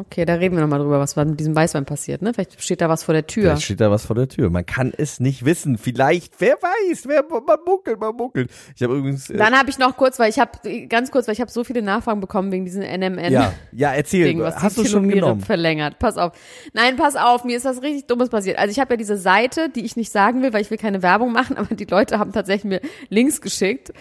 Okay, 0.00 0.24
da 0.24 0.34
reden 0.34 0.56
wir 0.56 0.62
nochmal 0.62 0.78
drüber, 0.78 0.98
was 0.98 1.14
mit 1.14 1.38
diesem 1.38 1.54
Weißwein 1.54 1.84
passiert, 1.84 2.22
ne? 2.22 2.32
Vielleicht 2.32 2.62
steht 2.62 2.80
da 2.80 2.88
was 2.88 3.04
vor 3.04 3.12
der 3.12 3.26
Tür. 3.26 3.42
Vielleicht 3.42 3.62
steht 3.64 3.80
da 3.82 3.90
was 3.90 4.06
vor 4.06 4.16
der 4.16 4.28
Tür. 4.28 4.48
Man 4.48 4.64
kann 4.64 4.94
es 4.96 5.20
nicht 5.20 5.44
wissen. 5.44 5.76
Vielleicht, 5.76 6.34
wer 6.38 6.54
weiß, 6.54 7.06
wer, 7.06 7.22
man 7.28 7.58
munkelt, 7.66 8.00
man 8.00 8.14
munkelt. 8.16 8.50
Ich 8.74 8.82
habe 8.82 8.96
übrigens. 8.96 9.28
Äh, 9.28 9.36
Dann 9.36 9.54
habe 9.58 9.68
ich 9.68 9.78
noch 9.78 9.96
kurz, 9.98 10.18
weil 10.18 10.30
ich 10.30 10.38
habe 10.38 10.52
ganz 10.88 11.10
kurz, 11.10 11.26
weil 11.28 11.34
ich 11.34 11.40
habe 11.42 11.50
so 11.50 11.64
viele 11.64 11.82
Nachfragen 11.82 12.20
bekommen 12.20 12.50
wegen 12.50 12.64
diesen 12.64 12.82
NMN. 12.82 13.30
ja, 13.32 13.52
ja, 13.72 13.92
erzähl. 13.92 14.24
Ding, 14.24 14.40
was 14.40 14.56
Hast 14.62 14.78
du 14.78 14.84
schon 14.84 15.02
Telomere 15.02 15.14
genommen? 15.20 15.40
verlängert. 15.42 15.98
Pass 15.98 16.16
auf. 16.16 16.32
Nein, 16.72 16.96
pass 16.96 17.16
auf, 17.16 17.44
mir 17.44 17.58
ist 17.58 17.66
was 17.66 17.82
richtig 17.82 18.06
Dummes 18.06 18.30
passiert. 18.30 18.58
Also 18.58 18.70
ich 18.72 18.80
habe 18.80 18.94
ja 18.94 18.96
diese 18.96 19.18
Seite, 19.18 19.68
die 19.68 19.84
ich 19.84 19.96
nicht 19.96 20.10
sagen 20.10 20.42
will, 20.42 20.52
weil 20.54 20.62
ich 20.62 20.70
will 20.70 20.78
keine 20.78 21.02
Werbung 21.02 21.32
machen, 21.32 21.56
aber 21.58 21.74
die 21.74 21.84
Leute 21.84 22.18
haben 22.18 22.32
tatsächlich 22.32 22.64
mir 22.64 22.80
Links 23.10 23.40
geschickt 23.42 23.92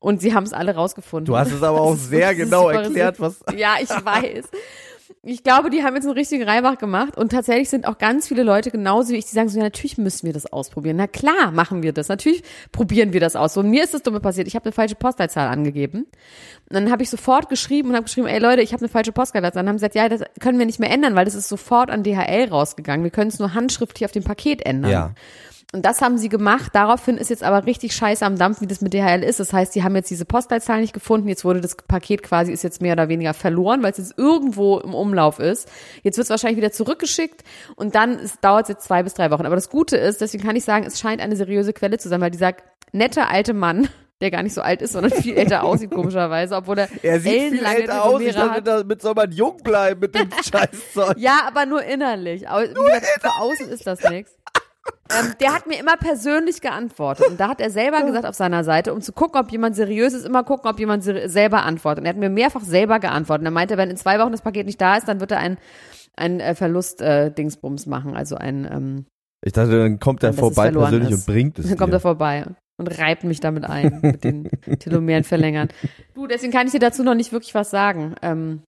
und 0.00 0.20
sie 0.20 0.34
haben 0.34 0.44
es 0.44 0.52
alle 0.52 0.74
rausgefunden. 0.74 1.24
Du 1.26 1.36
hast 1.38 1.52
es 1.52 1.62
aber 1.62 1.80
auch 1.80 1.96
sehr 1.96 2.34
genau 2.34 2.68
erklärt, 2.68 3.20
was. 3.20 3.40
ja, 3.56 3.76
ich 3.80 3.88
weiß. 3.88 4.44
Ich 5.22 5.42
glaube, 5.42 5.70
die 5.70 5.82
haben 5.82 5.94
jetzt 5.94 6.04
einen 6.04 6.14
richtigen 6.14 6.44
Reibach 6.44 6.78
gemacht 6.78 7.16
und 7.16 7.30
tatsächlich 7.32 7.68
sind 7.68 7.86
auch 7.86 7.98
ganz 7.98 8.28
viele 8.28 8.42
Leute 8.42 8.70
genauso 8.70 9.12
wie 9.12 9.16
ich, 9.16 9.26
die 9.26 9.34
sagen 9.34 9.48
so, 9.48 9.58
ja, 9.58 9.64
natürlich 9.64 9.98
müssen 9.98 10.26
wir 10.26 10.32
das 10.32 10.46
ausprobieren. 10.46 10.96
Na 10.96 11.06
klar, 11.06 11.50
machen 11.52 11.82
wir 11.82 11.92
das. 11.92 12.08
Natürlich 12.08 12.42
probieren 12.72 13.12
wir 13.12 13.20
das 13.20 13.36
aus. 13.36 13.54
So, 13.54 13.60
und 13.60 13.70
mir 13.70 13.84
ist 13.84 13.94
das 13.94 14.02
dumme 14.02 14.20
passiert. 14.20 14.48
Ich 14.48 14.54
habe 14.54 14.64
eine 14.64 14.72
falsche 14.72 14.94
Postleitzahl 14.94 15.48
angegeben. 15.48 16.06
Und 16.68 16.74
dann 16.74 16.90
habe 16.90 17.02
ich 17.02 17.10
sofort 17.10 17.48
geschrieben 17.48 17.90
und 17.90 17.94
habe 17.94 18.04
geschrieben, 18.04 18.26
ey 18.26 18.38
Leute, 18.38 18.62
ich 18.62 18.72
habe 18.72 18.80
eine 18.80 18.88
falsche 18.88 19.12
Postleitzahl. 19.12 19.62
Dann 19.62 19.68
haben 19.68 19.78
sie 19.78 19.88
gesagt, 19.88 19.94
ja, 19.94 20.08
das 20.08 20.22
können 20.40 20.58
wir 20.58 20.66
nicht 20.66 20.80
mehr 20.80 20.90
ändern, 20.90 21.14
weil 21.14 21.24
das 21.24 21.34
ist 21.34 21.48
sofort 21.48 21.90
an 21.90 22.02
DHL 22.02 22.48
rausgegangen. 22.50 23.04
Wir 23.04 23.10
können 23.10 23.28
es 23.28 23.38
nur 23.38 23.54
handschriftlich 23.54 24.04
auf 24.04 24.12
dem 24.12 24.24
Paket 24.24 24.64
ändern. 24.64 24.90
Ja. 24.90 25.14
Und 25.72 25.84
das 25.84 26.00
haben 26.00 26.16
sie 26.16 26.28
gemacht. 26.28 26.70
Daraufhin 26.74 27.18
ist 27.18 27.28
jetzt 27.28 27.42
aber 27.42 27.66
richtig 27.66 27.92
scheiße 27.94 28.24
am 28.24 28.38
Dampf, 28.38 28.60
wie 28.60 28.66
das 28.68 28.80
mit 28.80 28.94
DHL 28.94 29.22
ist. 29.24 29.40
Das 29.40 29.52
heißt, 29.52 29.74
die 29.74 29.82
haben 29.82 29.96
jetzt 29.96 30.08
diese 30.10 30.24
Postleitzahl 30.24 30.80
nicht 30.80 30.92
gefunden. 30.92 31.28
Jetzt 31.28 31.44
wurde 31.44 31.60
das 31.60 31.76
Paket 31.76 32.22
quasi, 32.22 32.52
ist 32.52 32.62
jetzt 32.62 32.80
mehr 32.80 32.92
oder 32.92 33.08
weniger 33.08 33.34
verloren, 33.34 33.82
weil 33.82 33.90
es 33.90 33.98
jetzt 33.98 34.14
irgendwo 34.16 34.78
im 34.78 34.94
Umlauf 34.94 35.40
ist. 35.40 35.68
Jetzt 36.02 36.16
wird 36.18 36.24
es 36.26 36.30
wahrscheinlich 36.30 36.58
wieder 36.58 36.70
zurückgeschickt 36.72 37.42
und 37.74 37.94
dann 37.96 38.18
dauert 38.42 38.62
es 38.64 38.68
jetzt 38.68 38.84
zwei 38.84 39.02
bis 39.02 39.14
drei 39.14 39.30
Wochen. 39.32 39.44
Aber 39.44 39.56
das 39.56 39.68
Gute 39.68 39.96
ist, 39.96 40.20
deswegen 40.20 40.44
kann 40.44 40.54
ich 40.56 40.64
sagen, 40.64 40.86
es 40.86 41.00
scheint 41.00 41.20
eine 41.20 41.34
seriöse 41.36 41.72
Quelle 41.72 41.98
zu 41.98 42.08
sein, 42.08 42.20
weil 42.20 42.30
dieser 42.30 42.54
nette 42.92 43.26
alte 43.26 43.52
Mann, 43.52 43.88
der 44.22 44.30
gar 44.30 44.42
nicht 44.44 44.54
so 44.54 44.62
alt 44.62 44.80
ist, 44.80 44.92
sondern 44.92 45.12
viel 45.12 45.36
älter 45.36 45.62
aussieht, 45.64 45.90
komischerweise, 45.90 46.56
obwohl 46.56 46.78
er, 46.78 46.88
Er 47.02 47.20
sieht 47.20 47.50
viel 47.50 47.66
älter 47.66 48.02
aus. 48.04 48.22
Ich 48.22 48.34
dachte, 48.34 48.62
damit 48.62 49.02
soll 49.02 49.12
man 49.14 49.30
jung 49.30 49.58
bleiben 49.62 50.00
mit 50.00 50.14
dem 50.14 50.30
Scheißzeug. 50.42 51.18
ja, 51.18 51.40
aber 51.46 51.66
nur 51.66 51.82
innerlich. 51.82 52.48
Aber 52.48 52.62
wie 52.62 52.72
gesagt, 52.72 53.06
für 53.20 53.34
außen 53.36 53.68
ist 53.68 53.86
das 53.86 54.08
nichts. 54.08 54.32
Ähm, 55.08 55.32
der 55.40 55.54
hat 55.54 55.66
mir 55.66 55.78
immer 55.78 55.96
persönlich 55.96 56.60
geantwortet. 56.60 57.28
Und 57.28 57.38
da 57.38 57.48
hat 57.48 57.60
er 57.60 57.70
selber 57.70 58.02
gesagt 58.02 58.26
auf 58.26 58.34
seiner 58.34 58.64
Seite, 58.64 58.92
um 58.92 59.00
zu 59.00 59.12
gucken, 59.12 59.40
ob 59.40 59.52
jemand 59.52 59.76
seriös 59.76 60.14
ist, 60.14 60.26
immer 60.26 60.42
gucken, 60.42 60.68
ob 60.68 60.78
jemand 60.80 61.04
selber 61.04 61.62
antwortet. 61.62 62.00
Und 62.00 62.06
er 62.06 62.10
hat 62.10 62.16
mir 62.16 62.30
mehrfach 62.30 62.62
selber 62.62 62.98
geantwortet. 62.98 63.42
Und 63.42 63.46
er 63.46 63.52
meinte, 63.52 63.76
wenn 63.76 63.90
in 63.90 63.96
zwei 63.96 64.18
Wochen 64.18 64.32
das 64.32 64.42
Paket 64.42 64.66
nicht 64.66 64.80
da 64.80 64.96
ist, 64.96 65.06
dann 65.06 65.20
wird 65.20 65.30
er 65.30 65.38
ein, 65.38 65.58
ein 66.16 66.40
äh, 66.40 66.54
Verlust-Dingsbums 66.54 67.86
machen. 67.86 68.16
Also 68.16 68.36
ein, 68.36 68.68
ähm, 68.70 69.06
Ich 69.44 69.52
dachte, 69.52 69.78
dann 69.78 70.00
kommt 70.00 70.22
er 70.22 70.32
vorbei 70.32 70.70
persönlich 70.70 71.10
ist. 71.10 71.28
und 71.28 71.32
bringt 71.32 71.58
es 71.58 71.68
dann 71.68 71.78
kommt 71.78 71.92
dir. 71.92 71.96
er 71.98 72.00
vorbei 72.00 72.44
und 72.78 72.98
reibt 72.98 73.24
mich 73.24 73.40
damit 73.40 73.64
ein, 73.64 74.00
mit 74.02 74.24
den 74.24 74.50
Telomeren 74.80 75.24
verlängern. 75.24 75.68
Du, 76.14 76.26
deswegen 76.26 76.52
kann 76.52 76.66
ich 76.66 76.72
dir 76.72 76.80
dazu 76.80 77.02
noch 77.02 77.14
nicht 77.14 77.32
wirklich 77.32 77.54
was 77.54 77.70
sagen. 77.70 78.16
Ähm, 78.22 78.62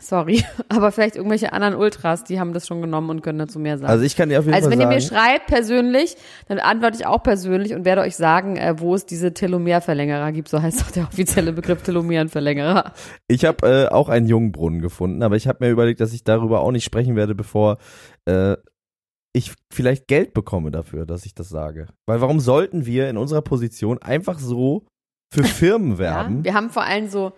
sorry. 0.00 0.44
Aber 0.68 0.92
vielleicht 0.92 1.16
irgendwelche 1.16 1.52
anderen 1.52 1.74
Ultras, 1.74 2.24
die 2.24 2.40
haben 2.40 2.52
das 2.52 2.66
schon 2.66 2.80
genommen 2.80 3.10
und 3.10 3.22
können 3.22 3.38
dazu 3.38 3.58
mehr 3.58 3.78
sagen. 3.78 3.90
Also 3.90 4.04
ich 4.04 4.16
kann 4.16 4.28
dir 4.28 4.38
auf 4.38 4.44
jeden 4.44 4.54
Also 4.54 4.68
Fall 4.70 4.78
wenn 4.78 4.80
ihr 4.80 5.00
sagen, 5.00 5.18
mir 5.18 5.28
schreibt 5.28 5.46
persönlich, 5.46 6.16
dann 6.48 6.58
antworte 6.58 6.96
ich 6.98 7.06
auch 7.06 7.22
persönlich 7.22 7.74
und 7.74 7.84
werde 7.84 8.02
euch 8.02 8.16
sagen, 8.16 8.56
äh, 8.56 8.74
wo 8.78 8.94
es 8.94 9.06
diese 9.06 9.34
Telomerverlängerer 9.34 10.32
gibt. 10.32 10.48
So 10.48 10.60
heißt 10.60 10.82
auch 10.84 10.90
der 10.90 11.04
offizielle 11.04 11.52
Begriff 11.52 11.82
Telomerenverlängerer. 11.82 12.92
ich 13.28 13.44
habe 13.44 13.66
äh, 13.66 13.88
auch 13.88 14.08
einen 14.08 14.26
Jungbrunnen 14.26 14.80
gefunden, 14.80 15.22
aber 15.22 15.36
ich 15.36 15.46
habe 15.48 15.64
mir 15.64 15.70
überlegt, 15.70 16.00
dass 16.00 16.12
ich 16.12 16.24
darüber 16.24 16.60
auch 16.60 16.72
nicht 16.72 16.84
sprechen 16.84 17.16
werde, 17.16 17.34
bevor 17.34 17.78
äh, 18.26 18.56
ich 19.36 19.52
vielleicht 19.72 20.06
Geld 20.06 20.32
bekomme 20.32 20.70
dafür, 20.70 21.06
dass 21.06 21.26
ich 21.26 21.34
das 21.34 21.48
sage. 21.48 21.88
Weil 22.06 22.20
warum 22.20 22.38
sollten 22.40 22.86
wir 22.86 23.08
in 23.10 23.16
unserer 23.16 23.42
Position 23.42 23.98
einfach 23.98 24.38
so 24.38 24.86
für 25.32 25.42
Firmen 25.44 25.92
Ja? 25.92 25.98
werben? 25.98 26.44
Wir 26.44 26.54
haben 26.54 26.70
vor 26.70 26.84
allem 26.84 27.08
so, 27.08 27.32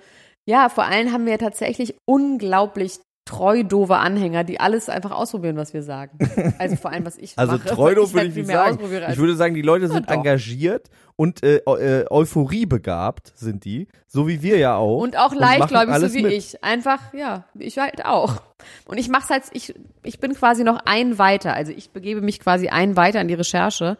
ja, 0.46 0.68
vor 0.68 0.84
allem 0.84 1.12
haben 1.12 1.26
wir 1.26 1.38
tatsächlich 1.38 1.96
unglaublich 2.04 3.00
treu 3.26 3.64
doofe 3.64 3.96
Anhänger, 3.96 4.44
die 4.44 4.60
alles 4.60 4.88
einfach 4.88 5.10
ausprobieren, 5.10 5.56
was 5.56 5.74
wir 5.74 5.82
sagen. 5.82 6.18
Also 6.58 6.76
vor 6.76 6.92
allem, 6.92 7.04
was 7.04 7.18
ich 7.18 7.34
also 7.36 7.54
mache. 7.54 7.68
treu 7.68 7.94
doof 7.94 8.08
ich 8.08 8.14
würde 8.14 8.20
halt 8.20 8.30
ich 8.30 8.36
nicht 8.36 8.46
mehr 8.46 8.56
sagen. 8.56 9.12
Ich 9.12 9.18
würde 9.18 9.36
sagen, 9.36 9.54
die 9.54 9.62
Leute 9.62 9.88
sind 9.88 10.08
doch. 10.08 10.14
engagiert 10.14 10.88
und 11.16 11.42
äh, 11.42 11.56
äh, 11.56 12.06
euphoriebegabt 12.08 13.32
sind 13.34 13.64
die, 13.64 13.88
so 14.06 14.28
wie 14.28 14.42
wir 14.42 14.58
ja 14.58 14.76
auch. 14.76 15.00
Und 15.00 15.18
auch 15.18 15.34
leichtgläubig, 15.34 15.96
so 15.96 16.14
wie 16.14 16.22
mit. 16.22 16.32
ich. 16.32 16.62
Einfach, 16.62 17.12
ja, 17.12 17.44
ich 17.58 17.78
halt 17.78 18.04
auch. 18.04 18.40
Und 18.86 18.98
ich 18.98 19.08
mach's 19.08 19.28
halt, 19.28 19.42
ich, 19.52 19.74
ich 20.04 20.20
bin 20.20 20.34
quasi 20.34 20.62
noch 20.62 20.80
ein 20.84 21.18
weiter. 21.18 21.52
Also 21.52 21.72
ich 21.72 21.90
begebe 21.90 22.20
mich 22.20 22.38
quasi 22.38 22.68
ein 22.68 22.96
weiter 22.96 23.20
in 23.20 23.28
die 23.28 23.34
Recherche 23.34 23.98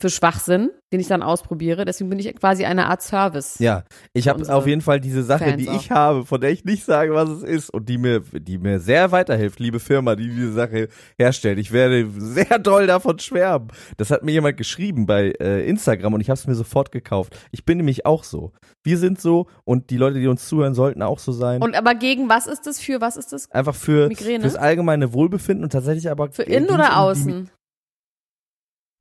für 0.00 0.10
Schwachsinn, 0.10 0.70
den 0.92 1.00
ich 1.00 1.08
dann 1.08 1.22
ausprobiere. 1.22 1.84
Deswegen 1.84 2.10
bin 2.10 2.18
ich 2.18 2.34
quasi 2.36 2.64
eine 2.64 2.86
Art 2.86 3.02
Service. 3.02 3.58
Ja, 3.58 3.84
ich 4.12 4.28
habe 4.28 4.52
auf 4.52 4.66
jeden 4.66 4.80
Fall 4.80 5.00
diese 5.00 5.22
Sache, 5.22 5.44
Fans 5.44 5.62
die 5.62 5.68
auch. 5.68 5.80
ich 5.80 5.90
habe, 5.90 6.24
von 6.24 6.40
der 6.40 6.50
ich 6.50 6.64
nicht 6.64 6.84
sage, 6.84 7.14
was 7.14 7.28
es 7.28 7.42
ist 7.42 7.70
und 7.70 7.88
die 7.88 7.98
mir, 7.98 8.20
die 8.20 8.58
mir 8.58 8.80
sehr 8.80 9.12
weiterhilft, 9.12 9.60
liebe 9.60 9.80
Firma, 9.80 10.16
die 10.16 10.28
diese 10.28 10.52
Sache 10.52 10.88
herstellt. 11.18 11.58
Ich 11.58 11.72
werde 11.72 12.08
sehr 12.18 12.58
doll 12.58 12.86
davon 12.86 13.18
schwärmen. 13.18 13.68
Das 13.96 14.10
hat 14.10 14.24
mir 14.24 14.32
jemand 14.32 14.56
geschrieben 14.56 15.06
bei 15.06 15.32
äh, 15.40 15.66
Instagram 15.68 16.14
und 16.14 16.20
ich 16.20 16.30
habe 16.30 16.38
es 16.38 16.46
mir 16.46 16.54
sofort 16.54 16.92
gekauft. 16.92 17.36
Ich 17.50 17.64
bin 17.64 17.78
nämlich 17.78 18.06
auch 18.06 18.24
so. 18.24 18.52
Wir 18.82 18.98
sind 18.98 19.20
so 19.20 19.46
und 19.64 19.90
die 19.90 19.96
Leute, 19.96 20.20
die 20.20 20.28
uns 20.28 20.48
zuhören, 20.48 20.74
sollten 20.74 21.02
auch 21.02 21.18
so 21.18 21.32
sein. 21.32 21.62
Und 21.62 21.74
aber 21.76 21.94
gegen 21.94 22.28
was 22.28 22.46
ist 22.46 22.66
das? 22.66 22.80
Für 22.80 23.00
was 23.00 23.16
ist 23.16 23.32
das? 23.32 23.50
Einfach 23.50 23.74
für 23.74 24.08
Migräne? 24.08 24.42
fürs 24.42 24.56
allgemeine 24.56 25.12
Wohlbefinden 25.12 25.64
und 25.64 25.70
tatsächlich 25.70 26.10
aber 26.10 26.30
Für 26.30 26.42
innen 26.42 26.70
oder 26.70 26.98
außen? 26.98 27.50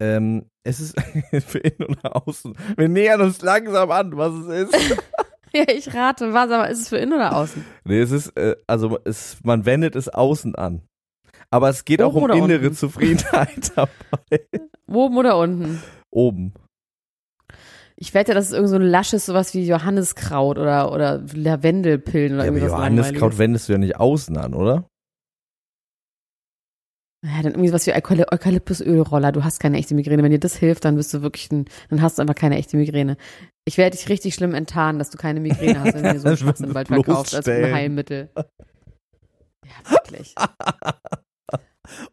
Ähm, 0.03 0.45
es 0.63 0.79
ist 0.81 0.95
für 1.47 1.59
innen 1.59 1.89
oder 1.97 2.27
außen. 2.27 2.55
Wir 2.75 2.89
nähern 2.89 3.21
uns 3.21 3.41
langsam 3.41 3.89
an, 3.91 4.17
was 4.17 4.33
es 4.33 4.69
ist. 4.73 4.97
Ja, 5.55 5.65
ich 5.69 5.93
rate. 5.93 6.33
Was, 6.33 6.49
aber 6.49 6.67
ist 6.71 6.79
es 6.79 6.89
für 6.89 6.97
innen 6.97 7.13
oder 7.13 7.35
außen? 7.35 7.63
Nee, 7.83 7.99
es 7.99 8.09
ist, 8.09 8.35
äh, 8.35 8.55
also 8.65 8.97
es, 9.05 9.37
man 9.43 9.67
wendet 9.67 9.95
es 9.95 10.09
außen 10.09 10.55
an. 10.55 10.81
Aber 11.51 11.69
es 11.69 11.85
geht 11.85 12.01
auch 12.01 12.15
Oben 12.15 12.17
um 12.17 12.23
oder 12.23 12.33
innere 12.33 12.57
unten? 12.63 12.73
Zufriedenheit 12.73 13.71
dabei. 13.75 14.47
Oben 14.87 15.15
oder 15.15 15.37
unten? 15.37 15.79
Oben. 16.09 16.53
Ich 17.97 18.15
wette, 18.15 18.33
das 18.33 18.45
ist 18.47 18.53
irgend 18.53 18.69
so 18.69 18.77
ein 18.77 18.81
lasches, 18.81 19.27
sowas 19.27 19.53
wie 19.53 19.63
Johanniskraut 19.67 20.57
oder, 20.57 20.91
oder 20.91 21.21
Lavendelpillen 21.35 22.33
oder 22.33 22.45
Ja, 22.45 22.51
irgendwas 22.51 22.71
Johanniskraut 22.71 23.13
Langweiliges. 23.13 23.37
wendest 23.37 23.69
du 23.69 23.73
ja 23.73 23.77
nicht 23.77 23.97
außen 23.99 24.35
an, 24.37 24.55
oder? 24.55 24.85
Ja, 27.25 27.41
dann 27.41 27.53
irgendwie 27.53 27.69
sowas 27.69 27.87
wie 27.87 27.93
Eukaly 27.93 28.25
Eukalyptusölroller. 28.29 29.31
Du 29.31 29.45
hast 29.45 29.61
keine 29.61 29.77
echte 29.77 29.95
Migräne. 29.95 30.23
Wenn 30.23 30.31
dir 30.31 30.39
das 30.39 30.57
hilft, 30.57 30.83
dann 30.83 30.97
bist 30.97 31.13
du 31.13 31.21
wirklich 31.21 31.49
ein, 31.51 31.65
dann 31.89 32.01
hast 32.01 32.17
du 32.17 32.21
einfach 32.21 32.35
keine 32.35 32.57
echte 32.57 32.75
Migräne. 32.75 33.15
Ich 33.63 33.77
werde 33.77 33.95
dich 33.95 34.09
richtig 34.09 34.35
schlimm 34.35 34.53
enttarnen, 34.53 34.99
dass 34.99 35.09
du 35.09 35.17
keine 35.17 35.39
Migräne 35.39 35.79
hast, 35.79 35.93
wenn 35.93 36.03
du 36.03 36.09
mir 36.13 36.19
so 36.19 36.27
einen 36.27 36.37
Schwachsinn 36.37 36.73
bald 36.73 36.89
verkaufst 36.89 37.33
als 37.33 37.47
ein 37.47 37.73
Heilmittel. 37.73 38.29
Ja, 38.35 39.91
wirklich. 39.91 40.35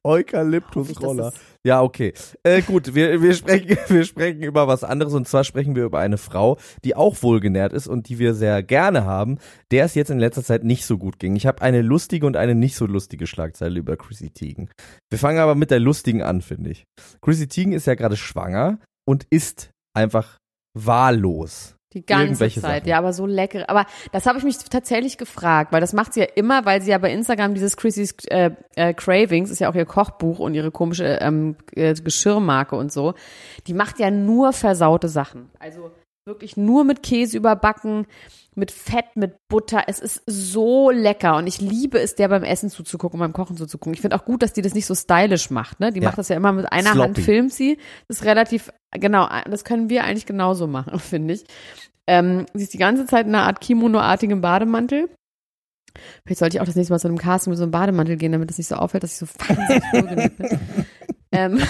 Eukalyptusroller. 0.04 1.32
Ja, 1.64 1.82
okay. 1.82 2.14
Äh, 2.42 2.62
gut, 2.62 2.94
wir, 2.94 3.20
wir, 3.20 3.34
sprechen, 3.34 3.76
wir 3.88 4.04
sprechen 4.04 4.42
über 4.42 4.66
was 4.66 4.82
anderes 4.82 5.12
und 5.14 5.28
zwar 5.28 5.44
sprechen 5.44 5.76
wir 5.76 5.84
über 5.84 5.98
eine 5.98 6.18
Frau, 6.18 6.58
die 6.84 6.96
auch 6.96 7.22
wohlgenährt 7.22 7.72
ist 7.72 7.86
und 7.86 8.08
die 8.08 8.18
wir 8.18 8.34
sehr 8.34 8.62
gerne 8.62 9.04
haben, 9.04 9.38
der 9.70 9.84
es 9.84 9.94
jetzt 9.94 10.10
in 10.10 10.18
letzter 10.18 10.42
Zeit 10.42 10.64
nicht 10.64 10.86
so 10.86 10.96
gut 10.96 11.18
ging. 11.18 11.36
Ich 11.36 11.46
habe 11.46 11.62
eine 11.62 11.82
lustige 11.82 12.26
und 12.26 12.36
eine 12.36 12.54
nicht 12.54 12.76
so 12.76 12.86
lustige 12.86 13.26
Schlagzeile 13.26 13.78
über 13.78 13.96
Chrissy 13.96 14.30
Teigen. 14.30 14.70
Wir 15.10 15.18
fangen 15.18 15.38
aber 15.38 15.54
mit 15.54 15.70
der 15.70 15.80
lustigen 15.80 16.22
an, 16.22 16.40
finde 16.40 16.70
ich. 16.70 16.84
Chrissy 17.20 17.48
Teigen 17.48 17.72
ist 17.72 17.86
ja 17.86 17.94
gerade 17.94 18.16
schwanger 18.16 18.78
und 19.06 19.26
ist 19.30 19.70
einfach 19.94 20.38
wahllos. 20.74 21.76
Die 21.92 22.06
ganze 22.06 22.48
Zeit, 22.48 22.52
Sachen. 22.52 22.88
ja, 22.88 22.98
aber 22.98 23.12
so 23.12 23.26
lecker. 23.26 23.68
Aber 23.68 23.84
das 24.12 24.26
habe 24.26 24.38
ich 24.38 24.44
mich 24.44 24.58
tatsächlich 24.58 25.18
gefragt, 25.18 25.72
weil 25.72 25.80
das 25.80 25.92
macht 25.92 26.14
sie 26.14 26.20
ja 26.20 26.26
immer, 26.36 26.64
weil 26.64 26.82
sie 26.82 26.90
ja 26.90 26.98
bei 26.98 27.12
Instagram 27.12 27.54
dieses 27.54 27.76
Chrissy's 27.76 28.14
äh, 28.26 28.50
äh, 28.76 28.94
Cravings, 28.94 29.50
ist 29.50 29.58
ja 29.58 29.68
auch 29.68 29.74
ihr 29.74 29.86
Kochbuch 29.86 30.38
und 30.38 30.54
ihre 30.54 30.70
komische 30.70 31.18
ähm, 31.20 31.56
äh, 31.74 31.94
Geschirrmarke 31.94 32.76
und 32.76 32.92
so, 32.92 33.14
die 33.66 33.74
macht 33.74 33.98
ja 33.98 34.10
nur 34.10 34.52
versaute 34.52 35.08
Sachen. 35.08 35.50
Also 35.58 35.90
wirklich 36.30 36.56
nur 36.56 36.84
mit 36.84 37.02
Käse 37.02 37.36
überbacken, 37.36 38.06
mit 38.54 38.70
Fett, 38.70 39.04
mit 39.16 39.34
Butter. 39.48 39.84
Es 39.88 39.98
ist 39.98 40.22
so 40.26 40.90
lecker 40.90 41.36
und 41.36 41.46
ich 41.46 41.60
liebe 41.60 41.98
es, 42.00 42.14
der 42.14 42.28
beim 42.28 42.44
Essen 42.44 42.70
zuzugucken 42.70 43.18
und 43.20 43.24
beim 43.24 43.32
Kochen 43.32 43.56
zuzugucken. 43.56 43.94
Ich 43.94 44.00
finde 44.00 44.16
auch 44.16 44.24
gut, 44.24 44.42
dass 44.42 44.52
die 44.52 44.62
das 44.62 44.74
nicht 44.74 44.86
so 44.86 44.94
stylisch 44.94 45.50
macht. 45.50 45.80
Ne? 45.80 45.92
Die 45.92 46.00
Ja. 46.00 46.08
macht 46.08 46.18
das 46.18 46.28
ja 46.28 46.36
immer 46.36 46.52
mit 46.52 46.70
einer 46.72 46.90
Hand, 46.90 47.16
Sloppy. 47.16 47.22
filmt 47.22 47.52
sie. 47.52 47.78
Das 48.08 48.18
ist 48.18 48.24
relativ, 48.24 48.72
genau, 48.92 49.28
das 49.48 49.64
können 49.64 49.90
wir 49.90 50.04
eigentlich 50.04 50.26
genauso 50.26 50.66
machen, 50.66 50.98
finde 51.00 51.34
ich. 51.34 51.44
Ähm, 52.06 52.46
sie 52.54 52.62
ist 52.64 52.74
die 52.74 52.78
ganze 52.78 53.06
Zeit 53.06 53.26
in 53.26 53.34
einer 53.34 53.44
Art 53.46 53.60
Kimono-artigem 53.60 54.40
Bademantel. 54.40 55.08
Vielleicht 56.24 56.38
sollte 56.38 56.56
ich 56.56 56.60
auch 56.60 56.66
das 56.66 56.76
nächste 56.76 56.92
Mal 56.92 57.00
zu 57.00 57.08
einem 57.08 57.18
Casting 57.18 57.50
mit 57.50 57.58
so 57.58 57.64
einem 57.64 57.72
Bademantel 57.72 58.16
gehen, 58.16 58.30
damit 58.32 58.50
es 58.50 58.58
nicht 58.58 58.68
so 58.68 58.76
auffällt, 58.76 59.02
dass 59.02 59.12
ich 59.12 59.18
so 59.18 59.26
wahnsinnig 59.48 60.36
bin. 60.36 60.58
ähm, 61.32 61.60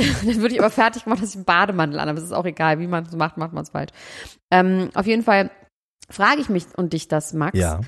dann 0.24 0.36
würde 0.40 0.54
ich 0.54 0.60
aber 0.60 0.70
fertig 0.70 1.04
gemacht, 1.04 1.22
dass 1.22 1.30
ich 1.30 1.36
einen 1.36 1.44
Bademantel 1.44 1.98
an, 2.00 2.08
aber 2.08 2.18
es 2.18 2.24
ist 2.24 2.32
auch 2.32 2.44
egal, 2.44 2.78
wie 2.80 2.86
man 2.86 3.04
es 3.04 3.12
macht, 3.14 3.36
macht 3.36 3.52
man 3.52 3.62
es 3.62 3.70
falsch. 3.70 3.90
Ähm, 4.52 4.90
auf 4.94 5.06
jeden 5.06 5.22
Fall 5.22 5.50
frage 6.08 6.40
ich 6.40 6.48
mich 6.48 6.66
und 6.76 6.92
dich 6.92 7.08
das, 7.08 7.32
Max. 7.32 7.58
Ja. 7.58 7.80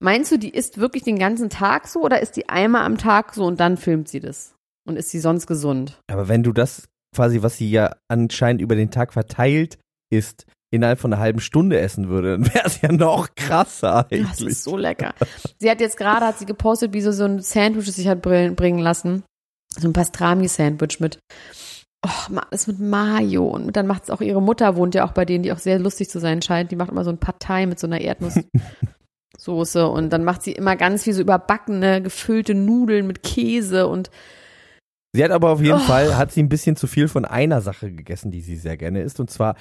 Meinst 0.00 0.30
du, 0.30 0.38
die 0.38 0.50
isst 0.50 0.78
wirklich 0.78 1.02
den 1.02 1.18
ganzen 1.18 1.50
Tag 1.50 1.88
so 1.88 2.02
oder 2.02 2.20
ist 2.20 2.36
die 2.36 2.48
einmal 2.48 2.84
am 2.84 2.98
Tag 2.98 3.34
so 3.34 3.44
und 3.46 3.58
dann 3.58 3.76
filmt 3.76 4.08
sie 4.08 4.20
das? 4.20 4.54
Und 4.86 4.96
ist 4.96 5.10
sie 5.10 5.18
sonst 5.18 5.46
gesund? 5.46 6.00
Aber 6.10 6.28
wenn 6.28 6.42
du 6.42 6.52
das 6.52 6.88
quasi, 7.14 7.42
was 7.42 7.56
sie 7.56 7.70
ja 7.70 7.96
anscheinend 8.08 8.62
über 8.62 8.76
den 8.76 8.90
Tag 8.90 9.12
verteilt 9.12 9.78
ist, 10.10 10.46
innerhalb 10.70 11.00
von 11.00 11.12
einer 11.12 11.20
halben 11.20 11.40
Stunde 11.40 11.80
essen 11.80 12.08
würde, 12.08 12.32
dann 12.38 12.54
wäre 12.54 12.66
es 12.66 12.80
ja 12.80 12.92
noch 12.92 13.34
krasser 13.34 14.06
Das 14.08 14.18
eigentlich. 14.20 14.48
ist 14.48 14.64
so 14.64 14.76
lecker. 14.76 15.14
Sie 15.58 15.70
hat 15.70 15.80
jetzt 15.80 15.96
gerade, 15.96 16.26
hat 16.26 16.38
sie 16.38 16.46
gepostet, 16.46 16.92
wie 16.92 17.00
sie 17.00 17.12
so 17.12 17.24
ein 17.24 17.40
Sandwich 17.42 17.90
sich 17.92 18.06
hat 18.06 18.22
brillen- 18.22 18.54
bringen 18.54 18.78
lassen. 18.78 19.24
So 19.76 19.86
ein 19.88 19.92
Pastrami-Sandwich 19.92 21.00
mit, 21.00 21.18
oh, 22.04 22.38
ist 22.50 22.68
mit 22.68 22.78
Mayo. 22.80 23.46
Und 23.46 23.76
dann 23.76 23.86
macht 23.86 24.04
es 24.04 24.10
auch 24.10 24.20
ihre 24.20 24.42
Mutter, 24.42 24.76
wohnt 24.76 24.94
ja 24.94 25.04
auch 25.04 25.12
bei 25.12 25.24
denen, 25.24 25.42
die 25.42 25.52
auch 25.52 25.58
sehr 25.58 25.78
lustig 25.78 26.08
zu 26.08 26.18
sein 26.20 26.42
scheint. 26.42 26.70
Die 26.70 26.76
macht 26.76 26.90
immer 26.90 27.04
so 27.04 27.10
ein 27.10 27.18
Partei 27.18 27.66
mit 27.66 27.78
so 27.78 27.86
einer 27.86 28.00
Erdnusssoße. 28.00 29.88
und 29.88 30.10
dann 30.10 30.24
macht 30.24 30.42
sie 30.42 30.52
immer 30.52 30.76
ganz 30.76 31.04
viel 31.04 31.12
so 31.14 31.20
überbackene, 31.20 32.02
gefüllte 32.02 32.54
Nudeln 32.54 33.06
mit 33.06 33.22
Käse 33.22 33.86
und 33.86 34.10
Sie 35.14 35.24
hat 35.24 35.30
aber 35.30 35.50
auf 35.50 35.62
jeden 35.62 35.76
Oh. 35.76 35.78
Fall, 35.80 36.16
hat 36.18 36.32
sie 36.32 36.42
ein 36.42 36.50
bisschen 36.50 36.76
zu 36.76 36.86
viel 36.86 37.08
von 37.08 37.24
einer 37.24 37.62
Sache 37.62 37.90
gegessen, 37.90 38.30
die 38.30 38.42
sie 38.42 38.56
sehr 38.56 38.76
gerne 38.76 39.02
isst, 39.02 39.18
und 39.20 39.30
zwar 39.30 39.56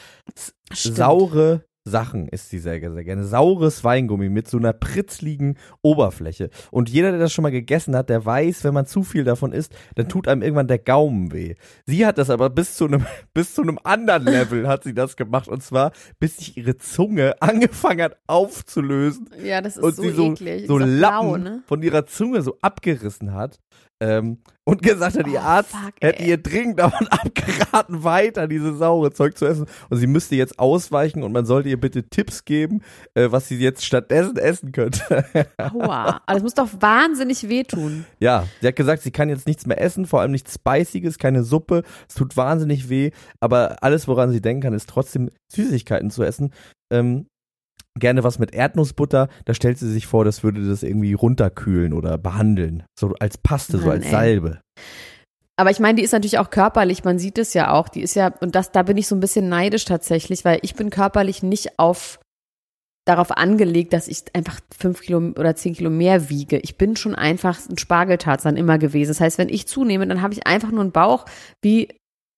Stimmt. 0.74 0.98
saure 0.98 1.64
Sachen 1.88 2.28
isst 2.28 2.50
sie 2.50 2.60
sehr, 2.60 2.80
sehr 2.92 3.04
gerne. 3.04 3.24
Saures 3.26 3.84
Weingummi 3.84 4.30
mit 4.30 4.48
so 4.48 4.58
einer 4.58 4.74
pritzligen 4.74 5.58
Oberfläche. 5.82 6.50
Und 6.72 6.90
jeder, 6.90 7.12
der 7.12 7.20
das 7.20 7.34
schon 7.34 7.44
mal 7.44 7.52
gegessen 7.52 7.96
hat, 7.96 8.10
der 8.10 8.26
weiß, 8.26 8.64
wenn 8.64 8.74
man 8.74 8.86
zu 8.86 9.04
viel 9.04 9.24
davon 9.24 9.52
isst, 9.54 9.74
dann 9.96 10.10
tut 10.10 10.28
einem 10.28 10.42
irgendwann 10.42 10.68
der 10.68 10.80
Gaumen 10.80 11.32
weh. 11.34 11.56
Sie 11.86 12.06
hat 12.06 12.18
das 12.18 12.30
aber 12.30 12.50
bis 12.50 12.76
zu 12.76 12.86
einem, 12.86 13.06
bis 13.34 13.54
zu 13.54 13.62
einem 13.62 13.80
anderen 13.84 14.26
Level 14.26 14.68
hat 14.68 14.84
sie 14.84 14.94
das 14.94 15.16
gemacht. 15.16 15.48
Und 15.48 15.64
zwar, 15.64 15.92
bis 16.20 16.38
sich 16.38 16.58
ihre 16.58 16.78
Zunge 16.78 17.36
angefangen 17.42 18.02
hat 18.02 18.18
aufzulösen 18.28 19.30
Ja, 19.44 19.62
das 19.62 19.78
ist 19.78 19.84
und 19.84 19.96
so, 19.96 20.04
sie 20.04 20.10
so, 20.12 20.32
eklig. 20.34 20.68
so 20.68 20.78
Lappen 20.78 20.98
blau, 20.98 21.38
ne? 21.38 21.64
von 21.68 21.82
ihrer 21.82 22.06
Zunge 22.06 22.42
so 22.42 22.58
abgerissen 22.62 23.34
hat. 23.34 23.60
Ähm, 24.00 24.38
und 24.64 24.84
gesagt 24.84 25.18
hat, 25.18 25.26
ihr 25.28 25.40
Oh, 25.40 25.44
Arzt 25.44 25.72
fuck, 25.72 25.94
hätte 26.02 26.20
ey. 26.22 26.30
ihr 26.30 26.38
dringend 26.38 26.78
davon 26.80 27.08
abgeraten, 27.08 28.04
weiter 28.04 28.48
diese 28.48 28.76
saure 28.76 29.12
Zeug 29.12 29.36
zu 29.38 29.46
essen. 29.48 29.66
Und 29.90 29.98
sie 29.98 30.06
müsste 30.06 30.36
jetzt 30.36 30.60
ausweichen 30.60 31.24
und 31.24 31.32
man 31.32 31.46
sollte 31.48 31.70
ihr 31.70 31.77
bitte 31.78 32.04
Tipps 32.04 32.46
geben, 32.46 32.82
äh, 33.14 33.32
was 33.32 33.48
sie 33.48 33.58
jetzt 33.58 33.86
stattdessen 33.86 34.38
essen 34.38 34.72
könnte. 34.72 35.26
Aua. 35.58 36.22
Aber 36.26 36.34
das 36.34 36.44
muss 36.44 36.54
doch 36.54 36.70
wahnsinnig 36.80 37.48
wehtun. 37.50 38.06
ja, 38.20 38.46
sie 38.62 38.68
hat 38.68 38.76
gesagt, 38.76 39.04
sie 39.04 39.12
kann 39.12 39.30
jetzt 39.30 39.48
nichts 39.48 39.66
mehr 39.66 39.80
essen, 39.82 40.06
vor 40.06 40.22
allem 40.22 40.32
nichts 40.32 40.56
Spiciges, 40.56 41.18
keine 41.18 41.44
Suppe. 41.44 41.84
Es 42.08 42.16
tut 42.16 42.38
wahnsinnig 42.38 42.90
weh, 42.90 43.12
aber 43.40 43.82
alles, 43.82 44.08
woran 44.08 44.32
sie 44.32 44.42
denken 44.42 44.62
kann, 44.62 44.74
ist 44.74 44.90
trotzdem 44.90 45.30
Süßigkeiten 45.54 46.12
zu 46.12 46.24
essen. 46.24 46.54
Ähm, 46.92 47.28
gerne 48.00 48.24
was 48.24 48.40
mit 48.40 48.54
Erdnussbutter. 48.54 49.30
Da 49.46 49.54
stellt 49.54 49.78
sie 49.78 49.92
sich 49.92 50.08
vor, 50.08 50.26
das 50.26 50.44
würde 50.44 50.68
das 50.68 50.84
irgendwie 50.84 51.14
runterkühlen 51.14 51.94
oder 51.94 52.18
behandeln. 52.18 52.84
So 52.98 53.14
als 53.20 53.38
Paste, 53.38 53.80
so 53.80 53.88
Mann, 53.88 53.98
als 53.98 54.06
ey. 54.06 54.12
Salbe. 54.12 54.62
Aber 55.60 55.72
ich 55.72 55.80
meine, 55.80 55.96
die 55.96 56.04
ist 56.04 56.12
natürlich 56.12 56.38
auch 56.38 56.52
körperlich, 56.52 57.04
man 57.04 57.18
sieht 57.18 57.40
es 57.40 57.54
ja 57.54 57.72
auch. 57.72 57.90
Die 57.90 58.02
ist 58.02 58.16
ja, 58.16 58.32
und 58.42 58.54
das, 58.56 58.72
da 58.72 58.84
bin 58.84 58.96
ich 58.96 59.08
so 59.08 59.16
ein 59.16 59.20
bisschen 59.20 59.50
neidisch 59.50 59.86
tatsächlich, 59.86 60.46
weil 60.46 60.60
ich 60.62 60.76
bin 60.76 60.92
körperlich 60.92 61.42
nicht 61.42 61.80
auf 61.80 62.20
darauf 63.06 63.32
angelegt, 63.32 63.94
dass 63.94 64.08
ich 64.08 64.24
einfach 64.34 64.60
fünf 64.78 65.02
Kilo 65.02 65.18
oder 65.18 65.56
zehn 65.56 65.74
Kilo 65.74 65.90
mehr 65.90 66.30
wiege. 66.30 66.58
Ich 66.58 66.78
bin 66.78 66.96
schon 66.96 67.16
einfach 67.16 67.58
ein 67.70 67.78
Spargeltarzan 67.78 68.58
immer 68.58 68.78
gewesen. 68.78 69.10
Das 69.10 69.22
heißt, 69.22 69.38
wenn 69.38 69.50
ich 69.50 69.68
zunehme, 69.68 70.06
dann 70.06 70.22
habe 70.22 70.34
ich 70.34 70.46
einfach 70.46 70.72
nur 70.72 70.82
einen 70.82 70.92
Bauch 70.92 71.26
wie 71.62 71.88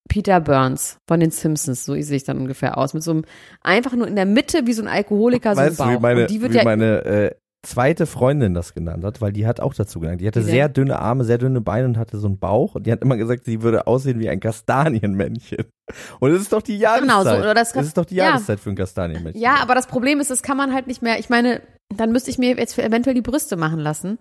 Peter 0.07 0.39
Burns 0.39 0.97
von 1.07 1.19
den 1.19 1.31
Simpsons. 1.31 1.85
So 1.85 1.99
sehe 1.99 2.15
ich 2.15 2.23
dann 2.23 2.37
ungefähr 2.37 2.77
aus. 2.77 2.93
Mit 2.93 3.03
so 3.03 3.11
einem, 3.11 3.25
einfach 3.61 3.93
nur 3.93 4.07
in 4.07 4.15
der 4.15 4.25
Mitte 4.25 4.65
wie 4.65 4.73
so 4.73 4.81
ein 4.81 4.87
Alkoholiker, 4.87 5.55
so 5.55 5.61
ein 5.61 5.67
weißt 5.67 5.79
du, 5.79 5.83
Bauch. 5.83 5.91
wie 5.91 5.99
meine, 5.99 6.21
und 6.21 6.29
die 6.29 6.41
wird 6.41 6.53
wie 6.53 6.57
ja, 6.57 6.63
meine 6.63 7.05
äh, 7.05 7.35
zweite 7.63 8.05
Freundin 8.05 8.53
das 8.53 8.73
genannt 8.73 9.03
hat, 9.03 9.21
weil 9.21 9.33
die 9.33 9.45
hat 9.45 9.59
auch 9.59 9.73
dazu 9.73 9.99
genannt. 9.99 10.21
Die 10.21 10.27
hatte 10.27 10.41
sehr 10.41 10.69
dünne 10.69 10.99
Arme, 10.99 11.25
sehr 11.25 11.37
dünne 11.37 11.61
Beine 11.61 11.87
und 11.87 11.97
hatte 11.97 12.17
so 12.17 12.27
einen 12.27 12.39
Bauch 12.39 12.75
und 12.75 12.87
die 12.87 12.91
hat 12.91 13.01
immer 13.01 13.17
gesagt, 13.17 13.45
sie 13.45 13.61
würde 13.61 13.87
aussehen 13.87 14.19
wie 14.19 14.29
ein 14.29 14.39
Kastanienmännchen. 14.39 15.65
Und 16.19 16.31
es 16.31 16.43
ist 16.43 16.53
doch 16.53 16.61
die 16.61 16.77
Jahreszeit. 16.77 17.09
Genau 17.09 17.23
so, 17.23 17.31
oder 17.31 17.55
das, 17.55 17.73
das 17.73 17.87
ist 17.87 17.97
doch 17.97 18.05
die 18.05 18.13
Jahreszeit 18.15 18.59
ja. 18.59 18.63
für 18.63 18.69
ein 18.69 18.75
Kastanienmännchen. 18.75 19.41
Ja, 19.41 19.55
aber 19.55 19.73
das 19.73 19.87
Problem 19.87 20.19
ist, 20.19 20.29
das 20.29 20.43
kann 20.43 20.55
man 20.55 20.71
halt 20.71 20.85
nicht 20.85 21.01
mehr. 21.01 21.17
Ich 21.17 21.29
meine, 21.29 21.63
dann 21.89 22.11
müsste 22.11 22.29
ich 22.29 22.37
mir 22.37 22.55
jetzt 22.55 22.77
eventuell 22.77 23.15
die 23.15 23.21
Brüste 23.21 23.57
machen 23.57 23.79
lassen, 23.79 24.19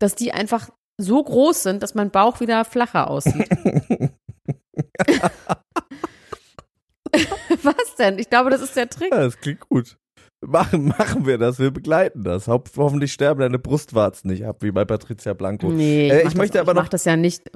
dass 0.00 0.16
die 0.16 0.32
einfach 0.32 0.68
so 0.98 1.22
groß 1.22 1.62
sind, 1.62 1.84
dass 1.84 1.94
mein 1.94 2.10
Bauch 2.10 2.40
wieder 2.40 2.64
flacher 2.64 3.08
aussieht. 3.08 3.48
Was 7.62 7.94
denn? 7.98 8.18
Ich 8.18 8.30
glaube, 8.30 8.50
das 8.50 8.62
ist 8.62 8.76
der 8.76 8.88
Trick. 8.88 9.12
Ja, 9.12 9.20
das 9.20 9.38
klingt 9.38 9.60
gut. 9.68 9.96
Machen, 10.46 10.88
machen 10.98 11.26
wir 11.26 11.36
das, 11.36 11.58
wir 11.58 11.70
begleiten 11.70 12.24
das. 12.24 12.48
Ho 12.48 12.62
hoffentlich 12.76 13.12
sterben 13.12 13.40
deine 13.40 13.58
Brustwarzen 13.58 14.30
nicht 14.30 14.44
ab, 14.44 14.62
wie 14.62 14.70
bei 14.70 14.84
Patricia 14.84 15.34
Blanco. 15.34 15.68
Nee, 15.68 16.06
ich, 16.06 16.12
äh, 16.12 16.28
ich 16.28 16.34
möchte 16.34 16.58
das, 16.58 16.62
aber 16.62 16.72
ich 16.72 16.84
noch. 16.84 16.88
Das 16.88 17.04
ja 17.04 17.16
nicht 17.16 17.50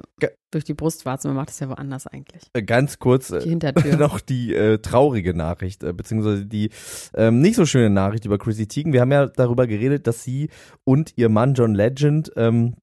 durch 0.51 0.63
die 0.63 0.75
Brustwarzen, 0.75 1.29
man 1.29 1.37
macht 1.37 1.49
das 1.49 1.59
ja 1.59 1.69
woanders 1.69 2.05
eigentlich. 2.07 2.43
Äh, 2.53 2.61
ganz 2.63 2.99
kurz 2.99 3.31
äh, 3.31 3.55
noch 3.97 4.19
die 4.19 4.53
äh, 4.53 4.77
traurige 4.77 5.33
Nachricht, 5.33 5.83
äh, 5.83 5.93
beziehungsweise 5.93 6.45
die 6.45 6.69
ähm, 7.15 7.41
nicht 7.41 7.55
so 7.55 7.65
schöne 7.65 7.89
Nachricht 7.89 8.25
über 8.25 8.37
Chrissy 8.37 8.67
Teigen. 8.67 8.93
Wir 8.93 9.01
haben 9.01 9.11
ja 9.11 9.27
darüber 9.27 9.65
geredet, 9.65 10.05
dass 10.05 10.23
sie 10.23 10.49
und 10.83 11.17
ihr 11.17 11.29
Mann 11.29 11.55
John 11.55 11.73
Legend 11.73 12.31
ähm, 12.35 12.75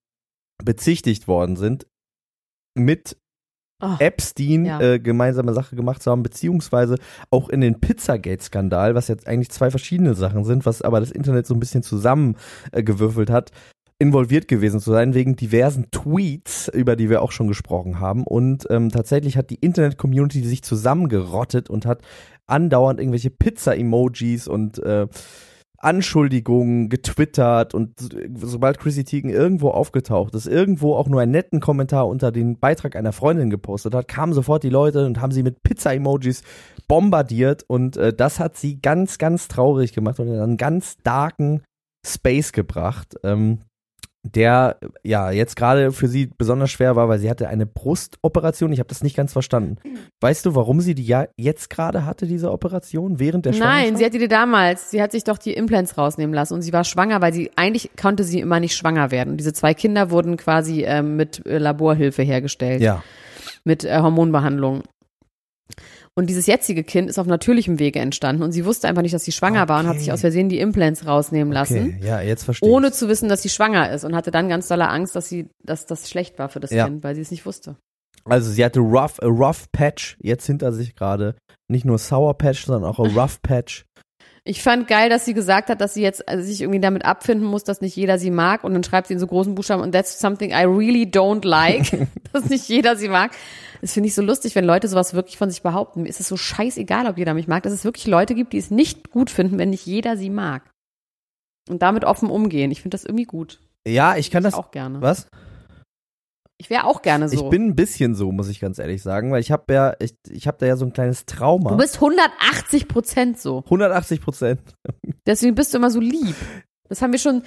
bezichtigt 0.64 1.28
worden 1.28 1.56
sind, 1.56 1.86
mit 2.74 3.16
oh, 3.82 3.96
Epstein 3.98 4.64
ja. 4.64 4.80
äh, 4.80 4.98
gemeinsame 4.98 5.52
Sache 5.52 5.76
gemacht 5.76 6.02
zu 6.02 6.10
haben, 6.10 6.22
beziehungsweise 6.22 6.96
auch 7.30 7.48
in 7.48 7.60
den 7.60 7.80
Pizzagate-Skandal, 7.80 8.94
was 8.94 9.08
jetzt 9.08 9.26
eigentlich 9.26 9.50
zwei 9.50 9.70
verschiedene 9.70 10.14
Sachen 10.14 10.44
sind, 10.44 10.64
was 10.64 10.82
aber 10.82 11.00
das 11.00 11.10
Internet 11.10 11.46
so 11.46 11.54
ein 11.54 11.60
bisschen 11.60 11.82
zusammengewürfelt 11.82 13.30
äh, 13.30 13.32
hat, 13.32 13.50
involviert 13.98 14.48
gewesen 14.48 14.80
zu 14.80 14.90
sein, 14.90 15.14
wegen 15.14 15.36
diversen 15.36 15.90
Tweets, 15.92 16.68
über 16.68 16.96
die 16.96 17.08
wir 17.08 17.22
auch 17.22 17.30
schon 17.30 17.46
gesprochen 17.46 18.00
haben. 18.00 18.24
Und 18.24 18.66
ähm, 18.70 18.90
tatsächlich 18.90 19.36
hat 19.36 19.50
die 19.50 19.56
Internet-Community 19.56 20.42
sich 20.42 20.62
zusammengerottet 20.62 21.70
und 21.70 21.86
hat 21.86 22.02
andauernd 22.46 22.98
irgendwelche 22.98 23.30
Pizza-Emojis 23.30 24.48
und 24.48 24.82
äh, 24.82 25.06
Anschuldigungen 25.82 26.88
getwittert 26.88 27.74
und 27.74 27.94
sobald 28.34 28.78
Chrissy 28.78 29.04
Teigen 29.04 29.30
irgendwo 29.30 29.70
aufgetaucht 29.70 30.34
ist, 30.34 30.46
irgendwo 30.46 30.94
auch 30.94 31.08
nur 31.08 31.20
einen 31.20 31.32
netten 31.32 31.60
Kommentar 31.60 32.06
unter 32.06 32.30
den 32.30 32.58
Beitrag 32.58 32.94
einer 32.94 33.12
Freundin 33.12 33.50
gepostet 33.50 33.94
hat, 33.94 34.06
kamen 34.06 34.32
sofort 34.32 34.62
die 34.62 34.68
Leute 34.68 35.04
und 35.06 35.20
haben 35.20 35.32
sie 35.32 35.42
mit 35.42 35.62
Pizza-Emojis 35.62 36.42
bombardiert 36.86 37.64
und 37.66 37.96
äh, 37.96 38.12
das 38.12 38.38
hat 38.38 38.56
sie 38.56 38.80
ganz, 38.80 39.18
ganz 39.18 39.48
traurig 39.48 39.92
gemacht 39.92 40.20
und 40.20 40.28
in 40.28 40.38
einen 40.38 40.56
ganz 40.56 40.98
darken 41.02 41.62
Space 42.06 42.52
gebracht. 42.52 43.16
Ähm, 43.24 43.62
der 44.24 44.78
ja 45.02 45.32
jetzt 45.32 45.56
gerade 45.56 45.90
für 45.90 46.06
sie 46.06 46.30
besonders 46.38 46.70
schwer 46.70 46.94
war, 46.94 47.08
weil 47.08 47.18
sie 47.18 47.28
hatte 47.28 47.48
eine 47.48 47.66
Brustoperation. 47.66 48.72
Ich 48.72 48.78
habe 48.78 48.88
das 48.88 49.02
nicht 49.02 49.16
ganz 49.16 49.32
verstanden. 49.32 49.78
Weißt 50.20 50.46
du, 50.46 50.54
warum 50.54 50.80
sie 50.80 50.94
die 50.94 51.04
ja 51.04 51.26
jetzt 51.36 51.70
gerade 51.70 52.06
hatte, 52.06 52.26
diese 52.26 52.52
Operation, 52.52 53.18
während 53.18 53.46
der 53.46 53.52
Schwangerschaft? 53.52 53.84
Nein, 53.84 53.96
sie 53.96 54.04
hatte 54.04 54.18
die 54.18 54.28
damals. 54.28 54.90
Sie 54.90 55.02
hat 55.02 55.10
sich 55.10 55.24
doch 55.24 55.38
die 55.38 55.52
Implants 55.52 55.98
rausnehmen 55.98 56.34
lassen 56.34 56.54
und 56.54 56.62
sie 56.62 56.72
war 56.72 56.84
schwanger, 56.84 57.20
weil 57.20 57.32
sie 57.32 57.50
eigentlich 57.56 57.90
konnte 58.00 58.22
sie 58.22 58.38
immer 58.38 58.60
nicht 58.60 58.76
schwanger 58.76 59.10
werden. 59.10 59.30
Und 59.30 59.36
diese 59.38 59.52
zwei 59.52 59.74
Kinder 59.74 60.10
wurden 60.10 60.36
quasi 60.36 60.84
ähm, 60.84 61.16
mit 61.16 61.44
äh, 61.44 61.58
Laborhilfe 61.58 62.22
hergestellt. 62.22 62.80
Ja. 62.80 63.02
Mit 63.64 63.84
äh, 63.84 63.98
Hormonbehandlung. 63.98 64.84
Und 66.14 66.28
dieses 66.28 66.46
jetzige 66.46 66.84
Kind 66.84 67.08
ist 67.08 67.18
auf 67.18 67.26
natürlichem 67.26 67.78
Wege 67.78 67.98
entstanden 67.98 68.42
und 68.42 68.52
sie 68.52 68.66
wusste 68.66 68.86
einfach 68.86 69.00
nicht, 69.00 69.14
dass 69.14 69.24
sie 69.24 69.32
schwanger 69.32 69.62
okay. 69.62 69.68
war 69.70 69.80
und 69.80 69.86
hat 69.86 69.98
sich 69.98 70.12
aus 70.12 70.20
Versehen 70.20 70.50
die 70.50 70.58
Implants 70.58 71.06
rausnehmen 71.06 71.52
lassen. 71.52 71.96
Okay. 71.96 72.06
Ja, 72.06 72.20
jetzt 72.20 72.44
verstehe 72.44 72.68
Ohne 72.68 72.92
zu 72.92 73.08
wissen, 73.08 73.30
dass 73.30 73.40
sie 73.40 73.48
schwanger 73.48 73.90
ist 73.90 74.04
und 74.04 74.14
hatte 74.14 74.30
dann 74.30 74.50
ganz 74.50 74.68
dolle 74.68 74.88
Angst, 74.88 75.16
dass 75.16 75.28
sie, 75.28 75.48
dass 75.64 75.86
das 75.86 76.10
schlecht 76.10 76.38
war 76.38 76.50
für 76.50 76.60
das 76.60 76.70
ja. 76.70 76.84
Kind, 76.84 77.02
weil 77.02 77.14
sie 77.14 77.22
es 77.22 77.30
nicht 77.30 77.46
wusste. 77.46 77.76
Also 78.24 78.50
sie 78.50 78.64
hatte 78.64 78.80
rough, 78.80 79.20
a 79.22 79.26
rough 79.26 79.72
Patch 79.72 80.18
jetzt 80.20 80.46
hinter 80.46 80.72
sich 80.72 80.94
gerade. 80.94 81.34
Nicht 81.68 81.86
nur 81.86 81.96
Sour 81.96 82.36
Patch, 82.36 82.66
sondern 82.66 82.90
auch 82.90 82.98
a 82.98 83.02
rough 83.20 83.40
Patch. 83.40 83.86
Ich 84.44 84.60
fand 84.60 84.88
geil, 84.88 85.08
dass 85.08 85.24
sie 85.24 85.34
gesagt 85.34 85.68
hat, 85.68 85.80
dass 85.80 85.94
sie 85.94 86.02
jetzt 86.02 86.28
also 86.28 86.42
sich 86.42 86.62
irgendwie 86.62 86.80
damit 86.80 87.04
abfinden 87.04 87.46
muss, 87.46 87.62
dass 87.62 87.80
nicht 87.80 87.94
jeder 87.94 88.18
sie 88.18 88.32
mag. 88.32 88.64
Und 88.64 88.72
dann 88.72 88.82
schreibt 88.82 89.06
sie 89.06 89.14
in 89.14 89.20
so 89.20 89.28
großen 89.28 89.54
Buchstaben, 89.54 89.82
und 89.82 89.92
that's 89.92 90.18
something 90.18 90.50
I 90.50 90.64
really 90.64 91.04
don't 91.04 91.46
like, 91.46 92.08
dass 92.32 92.48
nicht 92.48 92.68
jeder 92.68 92.96
sie 92.96 93.08
mag. 93.08 93.32
Das 93.80 93.92
finde 93.92 94.08
ich 94.08 94.14
so 94.14 94.22
lustig, 94.22 94.56
wenn 94.56 94.64
Leute 94.64 94.88
sowas 94.88 95.14
wirklich 95.14 95.36
von 95.36 95.48
sich 95.48 95.62
behaupten. 95.62 96.02
Mir 96.02 96.08
ist 96.08 96.18
es 96.18 96.28
so 96.28 96.36
scheißegal, 96.36 97.06
ob 97.06 97.18
jeder 97.18 97.34
mich 97.34 97.46
mag, 97.46 97.62
dass 97.62 97.72
es 97.72 97.84
wirklich 97.84 98.06
Leute 98.06 98.34
gibt, 98.34 98.52
die 98.52 98.58
es 98.58 98.70
nicht 98.70 99.10
gut 99.10 99.30
finden, 99.30 99.58
wenn 99.58 99.70
nicht 99.70 99.86
jeder 99.86 100.16
sie 100.16 100.30
mag. 100.30 100.68
Und 101.68 101.82
damit 101.82 102.04
offen 102.04 102.28
umgehen. 102.28 102.72
Ich 102.72 102.82
finde 102.82 102.96
das 102.96 103.04
irgendwie 103.04 103.24
gut. 103.24 103.60
Ja, 103.86 104.16
ich 104.16 104.32
kann 104.32 104.42
ich 104.42 104.50
das 104.50 104.54
auch 104.54 104.72
gerne. 104.72 105.00
Was? 105.00 105.28
Ich 106.62 106.70
wäre 106.70 106.84
auch 106.84 107.02
gerne 107.02 107.28
so. 107.28 107.34
Ich 107.34 107.50
bin 107.50 107.66
ein 107.66 107.74
bisschen 107.74 108.14
so, 108.14 108.30
muss 108.30 108.48
ich 108.48 108.60
ganz 108.60 108.78
ehrlich 108.78 109.02
sagen, 109.02 109.32
weil 109.32 109.40
ich 109.40 109.50
habe 109.50 109.74
ja, 109.74 109.96
ich, 109.98 110.14
ich 110.30 110.46
habe 110.46 110.58
da 110.58 110.66
ja 110.66 110.76
so 110.76 110.84
ein 110.84 110.92
kleines 110.92 111.26
Trauma. 111.26 111.70
Du 111.70 111.76
bist 111.76 111.96
180 111.96 112.86
Prozent 112.86 113.40
so. 113.40 113.64
180 113.64 114.20
Prozent. 114.20 114.60
Deswegen 115.26 115.56
bist 115.56 115.74
du 115.74 115.78
immer 115.78 115.90
so 115.90 115.98
lieb. 115.98 116.36
Das 116.88 117.02
haben 117.02 117.10
wir 117.10 117.18
schon, 117.18 117.42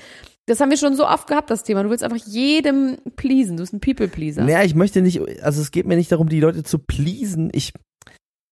das 0.47 0.59
haben 0.59 0.69
wir 0.69 0.75
schon 0.75 0.97
so 0.97 1.07
oft 1.07 1.27
gehabt, 1.27 1.49
das 1.49 1.63
Thema. 1.63 1.83
Du 1.83 1.89
willst 1.89 2.03
einfach 2.03 2.27
jedem 2.27 2.97
pleasen. 3.15 3.55
Du 3.55 3.63
bist 3.63 3.71
ein 3.71 3.79
People-Pleaser. 3.79 4.43
Naja, 4.43 4.63
ich 4.63 4.75
möchte 4.75 5.01
nicht, 5.01 5.21
also 5.41 5.61
es 5.61 5.71
geht 5.71 5.85
mir 5.85 5.95
nicht 5.95 6.11
darum, 6.11 6.27
die 6.27 6.41
Leute 6.41 6.63
zu 6.63 6.77
pleasen. 6.77 7.51
Ich, 7.53 7.71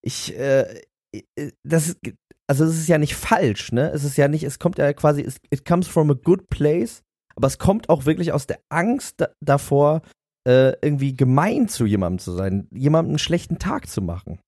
ich, 0.01 0.33
äh, 0.39 0.81
das 1.63 1.89
ist, 1.89 1.97
also 2.47 2.63
es 2.63 2.77
ist 2.77 2.87
ja 2.87 2.99
nicht 2.99 3.15
falsch, 3.15 3.73
ne? 3.73 3.91
Es 3.91 4.05
ist 4.05 4.15
ja 4.15 4.29
nicht, 4.29 4.43
es 4.43 4.59
kommt 4.59 4.77
ja 4.77 4.93
quasi, 4.93 5.27
it 5.49 5.65
comes 5.65 5.89
from 5.89 6.09
a 6.09 6.13
good 6.13 6.49
place, 6.49 7.03
aber 7.35 7.47
es 7.47 7.57
kommt 7.57 7.89
auch 7.89 8.05
wirklich 8.05 8.31
aus 8.31 8.47
der 8.47 8.61
Angst 8.69 9.25
davor, 9.41 10.03
äh, 10.47 10.73
irgendwie 10.81 11.15
gemein 11.15 11.67
zu 11.67 11.85
jemandem 11.85 12.19
zu 12.19 12.31
sein, 12.31 12.67
jemandem 12.71 13.11
einen 13.11 13.19
schlechten 13.19 13.59
Tag 13.59 13.87
zu 13.87 14.01
machen. 14.01 14.39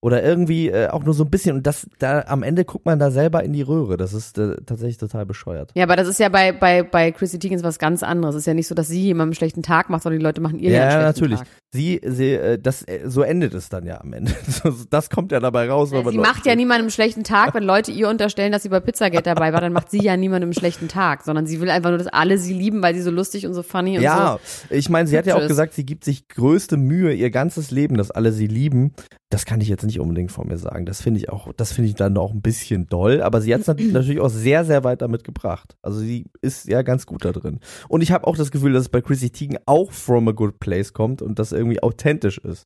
Oder 0.00 0.22
irgendwie 0.22 0.68
äh, 0.68 0.88
auch 0.88 1.04
nur 1.04 1.14
so 1.14 1.24
ein 1.24 1.30
bisschen. 1.30 1.56
Und 1.56 1.66
das, 1.66 1.88
da 1.98 2.24
am 2.26 2.42
Ende 2.42 2.64
guckt 2.64 2.86
man 2.86 2.98
da 2.98 3.10
selber 3.10 3.42
in 3.42 3.52
die 3.52 3.62
Röhre. 3.62 3.96
Das 3.96 4.12
ist 4.12 4.38
äh, 4.38 4.56
tatsächlich 4.64 4.98
total 4.98 5.26
bescheuert. 5.26 5.72
Ja, 5.74 5.84
aber 5.84 5.96
das 5.96 6.08
ist 6.08 6.20
ja 6.20 6.28
bei, 6.28 6.52
bei, 6.52 6.82
bei 6.82 7.12
Chrissy 7.12 7.38
Teigens 7.38 7.62
was 7.62 7.78
ganz 7.78 8.02
anderes. 8.02 8.34
Es 8.34 8.42
ist 8.42 8.46
ja 8.46 8.54
nicht 8.54 8.68
so, 8.68 8.74
dass 8.74 8.88
sie 8.88 9.02
jemandem 9.02 9.30
einen 9.30 9.34
schlechten 9.34 9.62
Tag 9.62 9.90
macht, 9.90 10.02
sondern 10.02 10.20
die 10.20 10.24
Leute 10.24 10.40
machen 10.40 10.58
ihr 10.58 10.70
ja, 10.70 10.76
ja 10.76 10.82
einen 10.82 10.90
schlechten 10.90 11.06
natürlich. 11.06 11.38
Tag. 11.38 11.48
Sie, 11.70 12.00
sie, 12.02 12.32
äh, 12.32 12.58
das, 12.58 12.82
äh, 12.82 13.00
so 13.06 13.22
endet 13.22 13.54
es 13.54 13.68
dann 13.68 13.84
ja 13.84 14.00
am 14.00 14.12
Ende. 14.12 14.32
Das 14.90 15.10
kommt 15.10 15.32
ja 15.32 15.40
dabei 15.40 15.68
raus. 15.68 15.90
Wenn 15.90 16.04
man 16.04 16.12
sie 16.12 16.18
macht 16.18 16.46
ja 16.46 16.54
niemandem 16.54 16.84
einen 16.84 16.90
schlechten 16.90 17.24
Tag, 17.24 17.54
wenn 17.54 17.62
Leute 17.62 17.90
ihr 17.90 18.08
unterstellen, 18.08 18.52
dass 18.52 18.62
sie 18.62 18.68
bei 18.68 18.80
Pizzagate 18.80 19.24
dabei 19.24 19.52
war, 19.52 19.60
dann 19.60 19.72
macht 19.72 19.90
sie 19.90 20.02
ja 20.02 20.16
niemandem 20.16 20.48
einen 20.48 20.54
schlechten 20.54 20.88
Tag, 20.88 21.24
sondern 21.24 21.46
sie 21.46 21.60
will 21.60 21.70
einfach 21.70 21.90
nur, 21.90 21.98
dass 21.98 22.06
alle 22.06 22.38
sie 22.38 22.54
lieben, 22.54 22.82
weil 22.82 22.94
sie 22.94 23.02
so 23.02 23.10
lustig 23.10 23.46
und 23.46 23.54
so 23.54 23.62
funny 23.62 23.96
und 23.98 24.02
ja, 24.02 24.38
so. 24.40 24.74
Ja, 24.74 24.78
ich 24.78 24.88
meine, 24.88 25.08
sie 25.08 25.18
hat 25.18 25.26
ja 25.26 25.36
auch 25.36 25.46
gesagt, 25.46 25.74
sie 25.74 25.84
gibt 25.84 26.04
sich 26.04 26.28
größte 26.28 26.76
Mühe 26.76 27.12
ihr 27.12 27.30
ganzes 27.30 27.70
Leben, 27.70 27.96
dass 27.96 28.10
alle 28.10 28.32
sie 28.32 28.46
lieben. 28.46 28.94
Das 29.30 29.44
kann 29.44 29.60
ich 29.60 29.68
jetzt 29.68 29.84
nicht 29.84 30.00
unbedingt 30.00 30.32
von 30.32 30.48
mir 30.48 30.56
sagen. 30.56 30.86
Das 30.86 31.02
finde 31.02 31.20
ich 31.20 31.28
auch, 31.28 31.52
das 31.52 31.72
finde 31.72 31.90
ich 31.90 31.94
dann 31.94 32.16
auch 32.16 32.32
ein 32.32 32.40
bisschen 32.40 32.86
doll. 32.86 33.20
Aber 33.20 33.42
sie 33.42 33.52
hat 33.52 33.60
es 33.60 33.66
natürlich 33.92 34.20
auch 34.20 34.30
sehr, 34.30 34.64
sehr 34.64 34.84
weit 34.84 35.02
damit 35.02 35.22
gebracht. 35.24 35.76
Also 35.82 36.00
sie 36.00 36.30
ist 36.40 36.66
ja 36.66 36.82
ganz 36.82 37.04
gut 37.04 37.24
da 37.24 37.32
drin. 37.32 37.60
Und 37.88 38.00
ich 38.00 38.10
habe 38.10 38.26
auch 38.26 38.36
das 38.36 38.50
Gefühl, 38.50 38.72
dass 38.72 38.82
es 38.82 38.88
bei 38.88 39.02
Chrissy 39.02 39.30
Teigen 39.30 39.58
auch 39.66 39.92
from 39.92 40.28
a 40.28 40.32
good 40.32 40.58
place 40.60 40.94
kommt 40.94 41.20
und 41.20 41.38
das 41.38 41.52
irgendwie 41.52 41.82
authentisch 41.82 42.38
ist. 42.38 42.64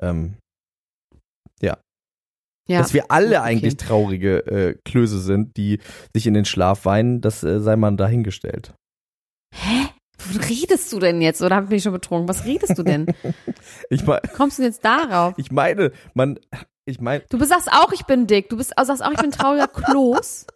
Ähm, 0.00 0.36
ja. 1.60 1.78
ja. 2.68 2.78
Dass 2.78 2.94
wir 2.94 3.10
alle 3.10 3.36
okay. 3.38 3.44
eigentlich 3.44 3.76
traurige 3.76 4.46
äh, 4.46 4.78
Klöße 4.86 5.20
sind, 5.20 5.58
die 5.58 5.78
sich 6.14 6.26
in 6.26 6.32
den 6.32 6.46
Schlaf 6.46 6.86
weinen, 6.86 7.20
das 7.20 7.42
äh, 7.42 7.60
sei 7.60 7.76
man 7.76 7.98
dahingestellt. 7.98 8.74
Hä? 9.54 9.88
Redest 10.48 10.92
du 10.92 10.98
denn 10.98 11.20
jetzt? 11.20 11.42
Oder 11.42 11.56
hab 11.56 11.64
ich 11.64 11.70
mich 11.70 11.82
schon 11.82 11.92
betrunken? 11.92 12.28
Was 12.28 12.44
redest 12.44 12.78
du 12.78 12.82
denn? 12.82 13.06
ich 13.90 14.04
mein, 14.06 14.20
Kommst 14.36 14.58
du 14.58 14.62
jetzt 14.62 14.84
darauf? 14.84 15.34
Ich 15.36 15.50
meine, 15.50 15.92
man, 16.14 16.38
ich 16.84 17.00
meine. 17.00 17.24
Du 17.28 17.42
sagst 17.44 17.70
auch, 17.70 17.92
ich 17.92 18.04
bin 18.04 18.26
dick. 18.26 18.48
Du 18.48 18.56
bist, 18.56 18.72
sagst 18.76 19.04
auch, 19.04 19.12
ich 19.12 19.20
bin 19.20 19.30
trauriger 19.30 19.68
Kloß. 19.72 20.46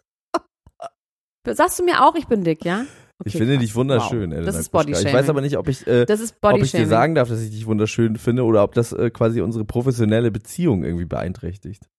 Sagst 1.49 1.79
du 1.79 1.85
mir 1.85 2.03
auch, 2.03 2.15
ich 2.15 2.27
bin 2.27 2.43
dick, 2.43 2.65
ja? 2.65 2.85
Okay, 3.19 3.29
ich 3.29 3.37
finde 3.37 3.53
krass. 3.53 3.61
dich 3.63 3.75
wunderschön, 3.75 4.31
wow. 4.31 4.45
Das 4.45 4.57
ist 4.57 4.69
Bodyshaming. 4.69 5.07
Ich 5.07 5.13
weiß 5.13 5.29
aber 5.29 5.41
nicht, 5.41 5.57
ob 5.57 5.67
ich, 5.69 5.87
äh, 5.87 6.05
ob 6.41 6.61
ich 6.61 6.71
dir 6.71 6.85
sagen 6.85 7.15
darf, 7.15 7.29
dass 7.29 7.41
ich 7.41 7.49
dich 7.49 7.65
wunderschön 7.65 8.17
finde 8.17 8.43
oder 8.43 8.63
ob 8.63 8.75
das 8.75 8.91
äh, 8.91 9.09
quasi 9.09 9.41
unsere 9.41 9.65
professionelle 9.65 10.29
Beziehung 10.29 10.83
irgendwie 10.83 11.05
beeinträchtigt. 11.05 11.89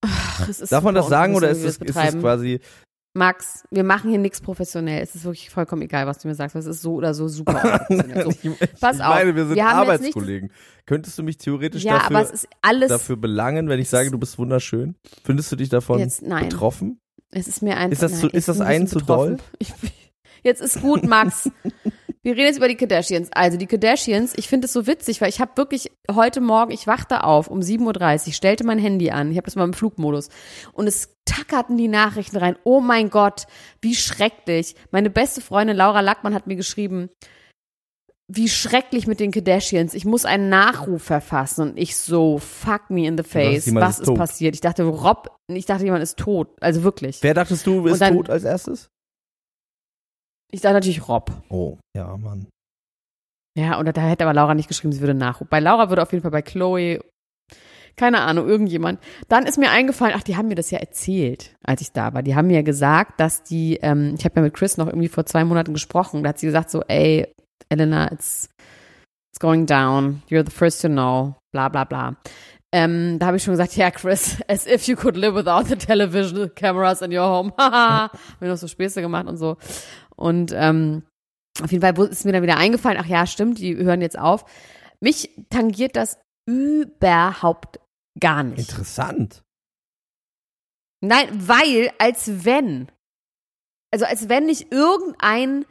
Ach, 0.00 0.48
darf 0.70 0.84
man 0.84 0.94
das 0.94 1.08
sagen 1.08 1.34
oder 1.34 1.50
ist 1.50 1.64
es, 1.64 1.76
ist 1.78 1.96
es 1.96 2.18
quasi 2.20 2.60
Max, 3.18 3.64
wir 3.70 3.84
machen 3.84 4.10
hier 4.10 4.18
nichts 4.18 4.40
professionell. 4.40 5.02
Es 5.02 5.14
ist 5.14 5.24
wirklich 5.24 5.50
vollkommen 5.50 5.82
egal, 5.82 6.06
was 6.06 6.18
du 6.18 6.28
mir 6.28 6.34
sagst. 6.34 6.56
Es 6.56 6.66
ist 6.66 6.80
so 6.80 6.94
oder 6.94 7.12
so 7.12 7.28
super. 7.28 7.84
so. 7.88 8.30
ich, 8.30 8.80
Pass 8.80 8.96
ich 8.96 9.02
auf. 9.02 9.14
meine, 9.14 9.34
wir 9.34 9.44
sind 9.44 9.56
wir 9.56 9.66
Arbeitskollegen. 9.66 10.50
Könntest 10.86 11.18
du 11.18 11.24
mich 11.24 11.36
theoretisch 11.36 11.82
ja, 11.82 12.08
dafür, 12.08 12.88
dafür 12.88 13.16
belangen, 13.16 13.68
wenn 13.68 13.80
ich 13.80 13.88
sage, 13.88 14.10
du 14.10 14.18
bist 14.18 14.38
wunderschön? 14.38 14.94
Findest 15.24 15.52
du 15.52 15.56
dich 15.56 15.68
davon 15.68 15.98
jetzt, 15.98 16.26
betroffen? 16.26 17.00
Es 17.30 17.48
ist 17.48 17.60
mir 17.60 17.76
einfach. 17.76 17.92
Ist 17.92 18.02
das, 18.02 18.20
zu, 18.20 18.28
ist 18.28 18.48
das 18.48 18.60
ein 18.60 18.86
zu 18.86 19.00
doll? 19.00 19.38
Ich, 19.58 19.74
jetzt 20.42 20.62
ist 20.62 20.80
gut, 20.80 21.04
Max. 21.04 21.50
Wir 22.22 22.32
reden 22.32 22.46
jetzt 22.46 22.56
über 22.56 22.68
die 22.68 22.76
Kardashians. 22.76 23.30
Also 23.32 23.56
die 23.56 23.66
Kardashians, 23.66 24.32
ich 24.36 24.48
finde 24.48 24.66
es 24.66 24.72
so 24.72 24.86
witzig, 24.86 25.20
weil 25.20 25.28
ich 25.28 25.40
habe 25.40 25.56
wirklich 25.56 25.90
heute 26.10 26.40
Morgen, 26.40 26.72
ich 26.72 26.86
wachte 26.86 27.24
auf 27.24 27.48
um 27.48 27.60
7.30 27.60 28.26
Uhr, 28.26 28.32
stellte 28.32 28.64
mein 28.64 28.78
Handy 28.78 29.10
an, 29.10 29.30
ich 29.30 29.36
habe 29.36 29.44
das 29.44 29.56
mal 29.56 29.64
im 29.64 29.72
Flugmodus 29.72 30.28
und 30.72 30.86
es 30.86 31.16
tackerten 31.24 31.76
die 31.76 31.88
Nachrichten 31.88 32.36
rein. 32.36 32.56
Oh 32.64 32.80
mein 32.80 33.10
Gott, 33.10 33.46
wie 33.80 33.94
schrecklich. 33.94 34.74
Meine 34.90 35.10
beste 35.10 35.40
Freundin 35.40 35.76
Laura 35.76 36.00
Lackmann 36.00 36.34
hat 36.34 36.46
mir 36.46 36.56
geschrieben, 36.56 37.10
wie 38.28 38.48
schrecklich 38.48 39.06
mit 39.06 39.20
den 39.20 39.30
Kardashians. 39.30 39.94
Ich 39.94 40.04
muss 40.04 40.26
einen 40.26 40.50
Nachruf 40.50 41.02
verfassen 41.02 41.70
und 41.70 41.78
ich 41.78 41.96
so, 41.96 42.38
fuck 42.38 42.90
me 42.90 43.06
in 43.06 43.16
the 43.16 43.24
face. 43.24 43.74
Was, 43.74 43.82
was 43.82 44.00
ist, 44.00 44.08
ist 44.08 44.14
passiert? 44.14 44.54
Ich 44.54 44.60
dachte, 44.60 44.84
Rob, 44.84 45.30
ich 45.48 45.64
dachte, 45.64 45.84
jemand 45.84 46.02
ist 46.02 46.18
tot. 46.18 46.48
Also 46.60 46.82
wirklich. 46.82 47.22
Wer 47.22 47.32
dachtest 47.32 47.66
du 47.66 47.86
ist 47.86 48.00
dann, 48.00 48.14
tot 48.14 48.28
als 48.28 48.44
erstes? 48.44 48.90
Ich 50.50 50.60
dachte 50.60 50.74
natürlich 50.74 51.08
Rob. 51.08 51.30
Oh, 51.50 51.78
ja, 51.96 52.16
Mann. 52.16 52.46
Ja, 53.56 53.78
und 53.78 53.86
da 53.86 54.00
hätte 54.00 54.24
aber 54.24 54.34
Laura 54.34 54.54
nicht 54.54 54.68
geschrieben, 54.68 54.92
sie 54.92 55.00
würde 55.00 55.14
Nachruf. 55.14 55.48
Bei 55.48 55.60
Laura 55.60 55.88
würde 55.88 56.02
auf 56.02 56.12
jeden 56.12 56.22
Fall 56.22 56.30
bei 56.30 56.42
Chloe, 56.42 57.00
keine 57.96 58.20
Ahnung, 58.20 58.48
irgendjemand. 58.48 59.00
Dann 59.28 59.46
ist 59.46 59.58
mir 59.58 59.70
eingefallen, 59.70 60.14
ach, 60.16 60.22
die 60.22 60.36
haben 60.36 60.48
mir 60.48 60.54
das 60.54 60.70
ja 60.70 60.78
erzählt, 60.78 61.56
als 61.64 61.80
ich 61.80 61.92
da 61.92 62.14
war. 62.14 62.22
Die 62.22 62.36
haben 62.36 62.46
mir 62.46 62.62
gesagt, 62.62 63.18
dass 63.18 63.42
die, 63.42 63.78
ähm, 63.82 64.14
ich 64.16 64.24
habe 64.24 64.36
ja 64.36 64.42
mit 64.42 64.54
Chris 64.54 64.76
noch 64.76 64.86
irgendwie 64.86 65.08
vor 65.08 65.26
zwei 65.26 65.44
Monaten 65.44 65.72
gesprochen, 65.72 66.22
da 66.22 66.30
hat 66.30 66.38
sie 66.38 66.46
gesagt 66.46 66.70
so, 66.70 66.82
ey, 66.82 67.26
Elena, 67.68 68.10
it's, 68.12 68.48
it's 69.32 69.40
going 69.40 69.66
down. 69.66 70.22
You're 70.30 70.44
the 70.44 70.54
first 70.54 70.80
to 70.82 70.88
know. 70.88 71.34
Bla 71.52 71.68
bla 71.68 71.84
bla. 71.84 72.16
Ähm, 72.70 73.18
da 73.18 73.26
habe 73.26 73.38
ich 73.38 73.42
schon 73.42 73.54
gesagt, 73.54 73.76
ja, 73.76 73.90
Chris, 73.90 74.36
as 74.48 74.66
if 74.66 74.86
you 74.86 74.94
could 74.94 75.16
live 75.16 75.34
without 75.34 75.66
the 75.66 75.76
television 75.76 76.50
cameras 76.54 77.02
in 77.02 77.12
your 77.12 77.26
home. 77.26 77.52
Haha. 77.58 78.10
Mir 78.40 78.48
noch 78.48 78.56
so 78.56 78.68
Späße 78.68 79.00
gemacht 79.00 79.26
und 79.26 79.36
so. 79.38 79.56
Und 80.18 80.52
ähm, 80.54 81.04
auf 81.62 81.72
jeden 81.72 81.82
Fall 81.82 82.08
ist 82.08 82.24
mir 82.24 82.32
dann 82.32 82.42
wieder 82.42 82.56
eingefallen, 82.56 82.98
ach 83.00 83.06
ja, 83.06 83.26
stimmt, 83.26 83.58
die 83.58 83.76
hören 83.76 84.00
jetzt 84.00 84.18
auf. 84.18 84.44
Mich 85.00 85.30
tangiert 85.50 85.96
das 85.96 86.18
überhaupt 86.46 87.80
gar 88.18 88.42
nicht. 88.42 88.70
Interessant. 88.70 89.42
Nein, 91.00 91.28
weil, 91.30 91.90
als 91.98 92.44
wenn, 92.44 92.90
also 93.92 94.04
als 94.04 94.28
wenn 94.28 94.46
nicht 94.46 94.72
irgendein 94.72 95.64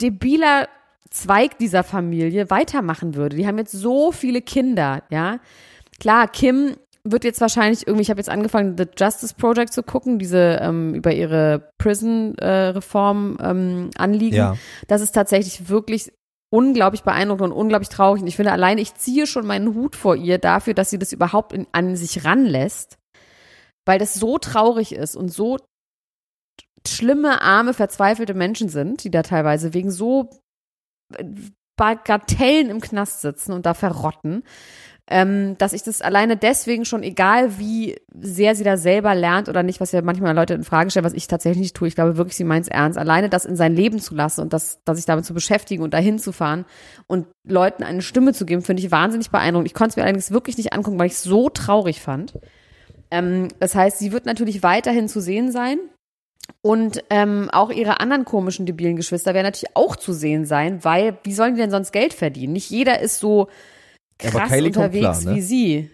debiler 0.00 0.68
Zweig 1.10 1.58
dieser 1.58 1.84
Familie 1.84 2.50
weitermachen 2.50 3.14
würde. 3.14 3.36
Die 3.36 3.46
haben 3.46 3.56
jetzt 3.56 3.70
so 3.70 4.10
viele 4.10 4.42
Kinder, 4.42 5.04
ja. 5.10 5.38
Klar, 6.00 6.26
Kim 6.26 6.76
wird 7.06 7.24
jetzt 7.24 7.40
wahrscheinlich 7.40 7.86
irgendwie, 7.86 8.02
ich 8.02 8.10
habe 8.10 8.20
jetzt 8.20 8.30
angefangen, 8.30 8.76
The 8.78 8.86
Justice 8.96 9.34
Project 9.34 9.72
zu 9.72 9.82
gucken, 9.82 10.18
diese 10.18 10.58
ähm, 10.60 10.94
über 10.94 11.12
ihre 11.12 11.70
Prison-Reform 11.78 13.36
äh, 13.38 13.50
ähm, 13.50 13.90
Anliegen. 13.96 14.36
Ja. 14.36 14.56
Das 14.88 15.02
ist 15.02 15.12
tatsächlich 15.12 15.68
wirklich 15.68 16.12
unglaublich 16.50 17.02
beeindruckend 17.02 17.52
und 17.52 17.52
unglaublich 17.52 17.90
traurig. 17.90 18.22
Und 18.22 18.28
ich 18.28 18.36
finde, 18.36 18.52
alleine 18.52 18.80
ich 18.80 18.94
ziehe 18.94 19.26
schon 19.26 19.46
meinen 19.46 19.74
Hut 19.74 19.96
vor 19.96 20.16
ihr 20.16 20.38
dafür, 20.38 20.72
dass 20.72 20.88
sie 20.88 20.98
das 20.98 21.12
überhaupt 21.12 21.52
in, 21.52 21.66
an 21.72 21.96
sich 21.96 22.24
ranlässt, 22.24 22.96
weil 23.84 23.98
das 23.98 24.14
so 24.14 24.38
traurig 24.38 24.94
ist 24.94 25.16
und 25.16 25.28
so 25.28 25.58
schlimme, 26.86 27.42
arme, 27.42 27.74
verzweifelte 27.74 28.34
Menschen 28.34 28.68
sind, 28.68 29.04
die 29.04 29.10
da 29.10 29.22
teilweise 29.22 29.74
wegen 29.74 29.90
so 29.90 30.30
Bagatellen 31.76 32.70
im 32.70 32.80
Knast 32.80 33.20
sitzen 33.20 33.52
und 33.52 33.66
da 33.66 33.74
verrotten, 33.74 34.44
ähm, 35.06 35.58
dass 35.58 35.74
ich 35.74 35.82
das 35.82 36.00
alleine 36.00 36.36
deswegen 36.36 36.86
schon, 36.86 37.02
egal 37.02 37.58
wie 37.58 37.96
sehr 38.18 38.54
sie 38.54 38.64
da 38.64 38.78
selber 38.78 39.14
lernt 39.14 39.50
oder 39.50 39.62
nicht, 39.62 39.80
was 39.80 39.92
ja 39.92 40.00
manchmal 40.00 40.34
Leute 40.34 40.54
in 40.54 40.64
Frage 40.64 40.90
stellen, 40.90 41.04
was 41.04 41.12
ich 41.12 41.26
tatsächlich 41.26 41.60
nicht 41.60 41.76
tue, 41.76 41.88
ich 41.88 41.94
glaube 41.94 42.16
wirklich, 42.16 42.36
sie 42.36 42.44
meint 42.44 42.64
es 42.64 42.70
ernst, 42.70 42.98
alleine 42.98 43.28
das 43.28 43.44
in 43.44 43.56
sein 43.56 43.74
Leben 43.74 43.98
zu 43.98 44.14
lassen 44.14 44.40
und 44.40 44.54
das, 44.54 44.80
das 44.84 44.96
sich 44.96 45.04
damit 45.04 45.26
zu 45.26 45.34
beschäftigen 45.34 45.82
und 45.82 45.92
dahin 45.92 46.18
zu 46.18 46.32
fahren 46.32 46.64
und 47.06 47.26
Leuten 47.46 47.82
eine 47.82 48.00
Stimme 48.00 48.32
zu 48.32 48.46
geben, 48.46 48.62
finde 48.62 48.82
ich 48.82 48.90
wahnsinnig 48.90 49.30
beeindruckend. 49.30 49.66
Ich 49.66 49.74
konnte 49.74 49.90
es 49.90 49.96
mir 49.96 50.04
allerdings 50.04 50.30
wirklich 50.30 50.56
nicht 50.56 50.72
angucken, 50.72 50.98
weil 50.98 51.08
ich 51.08 51.14
es 51.14 51.22
so 51.22 51.50
traurig 51.50 52.00
fand. 52.00 52.38
Ähm, 53.10 53.48
das 53.60 53.74
heißt, 53.74 53.98
sie 53.98 54.12
wird 54.12 54.24
natürlich 54.24 54.62
weiterhin 54.62 55.08
zu 55.08 55.20
sehen 55.20 55.52
sein. 55.52 55.78
Und 56.60 57.02
ähm, 57.08 57.48
auch 57.52 57.70
ihre 57.70 58.00
anderen 58.00 58.26
komischen, 58.26 58.66
debilen 58.66 58.96
Geschwister 58.96 59.32
werden 59.32 59.46
natürlich 59.46 59.74
auch 59.76 59.96
zu 59.96 60.12
sehen 60.12 60.44
sein, 60.44 60.84
weil 60.84 61.16
wie 61.22 61.32
sollen 61.32 61.54
die 61.54 61.60
denn 61.60 61.70
sonst 61.70 61.90
Geld 61.90 62.12
verdienen? 62.12 62.52
Nicht 62.52 62.70
jeder 62.70 63.00
ist 63.00 63.18
so 63.18 63.48
krass 64.18 64.52
unterwegs 64.52 65.20
klar, 65.20 65.22
ne? 65.22 65.34
wie 65.36 65.40
sie. 65.42 65.90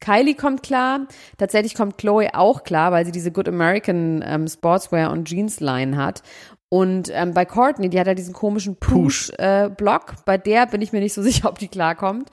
Kylie 0.00 0.34
kommt 0.34 0.62
klar. 0.62 1.06
Tatsächlich 1.38 1.74
kommt 1.74 1.98
Chloe 1.98 2.34
auch 2.34 2.62
klar, 2.62 2.92
weil 2.92 3.06
sie 3.06 3.12
diese 3.12 3.32
Good 3.32 3.48
American 3.48 4.22
ähm, 4.26 4.46
Sportswear 4.46 5.10
und 5.10 5.26
Jeans 5.26 5.60
Line 5.60 5.96
hat. 5.96 6.22
Und 6.70 7.10
ähm, 7.12 7.32
bei 7.34 7.44
Courtney, 7.44 7.88
die 7.88 8.00
hat 8.00 8.06
ja 8.06 8.14
diesen 8.14 8.34
komischen 8.34 8.76
Push-Block. 8.76 10.12
Äh, 10.12 10.22
bei 10.24 10.38
der 10.38 10.66
bin 10.66 10.82
ich 10.82 10.92
mir 10.92 11.00
nicht 11.00 11.14
so 11.14 11.22
sicher, 11.22 11.48
ob 11.48 11.58
die 11.58 11.68
klarkommt. 11.68 12.30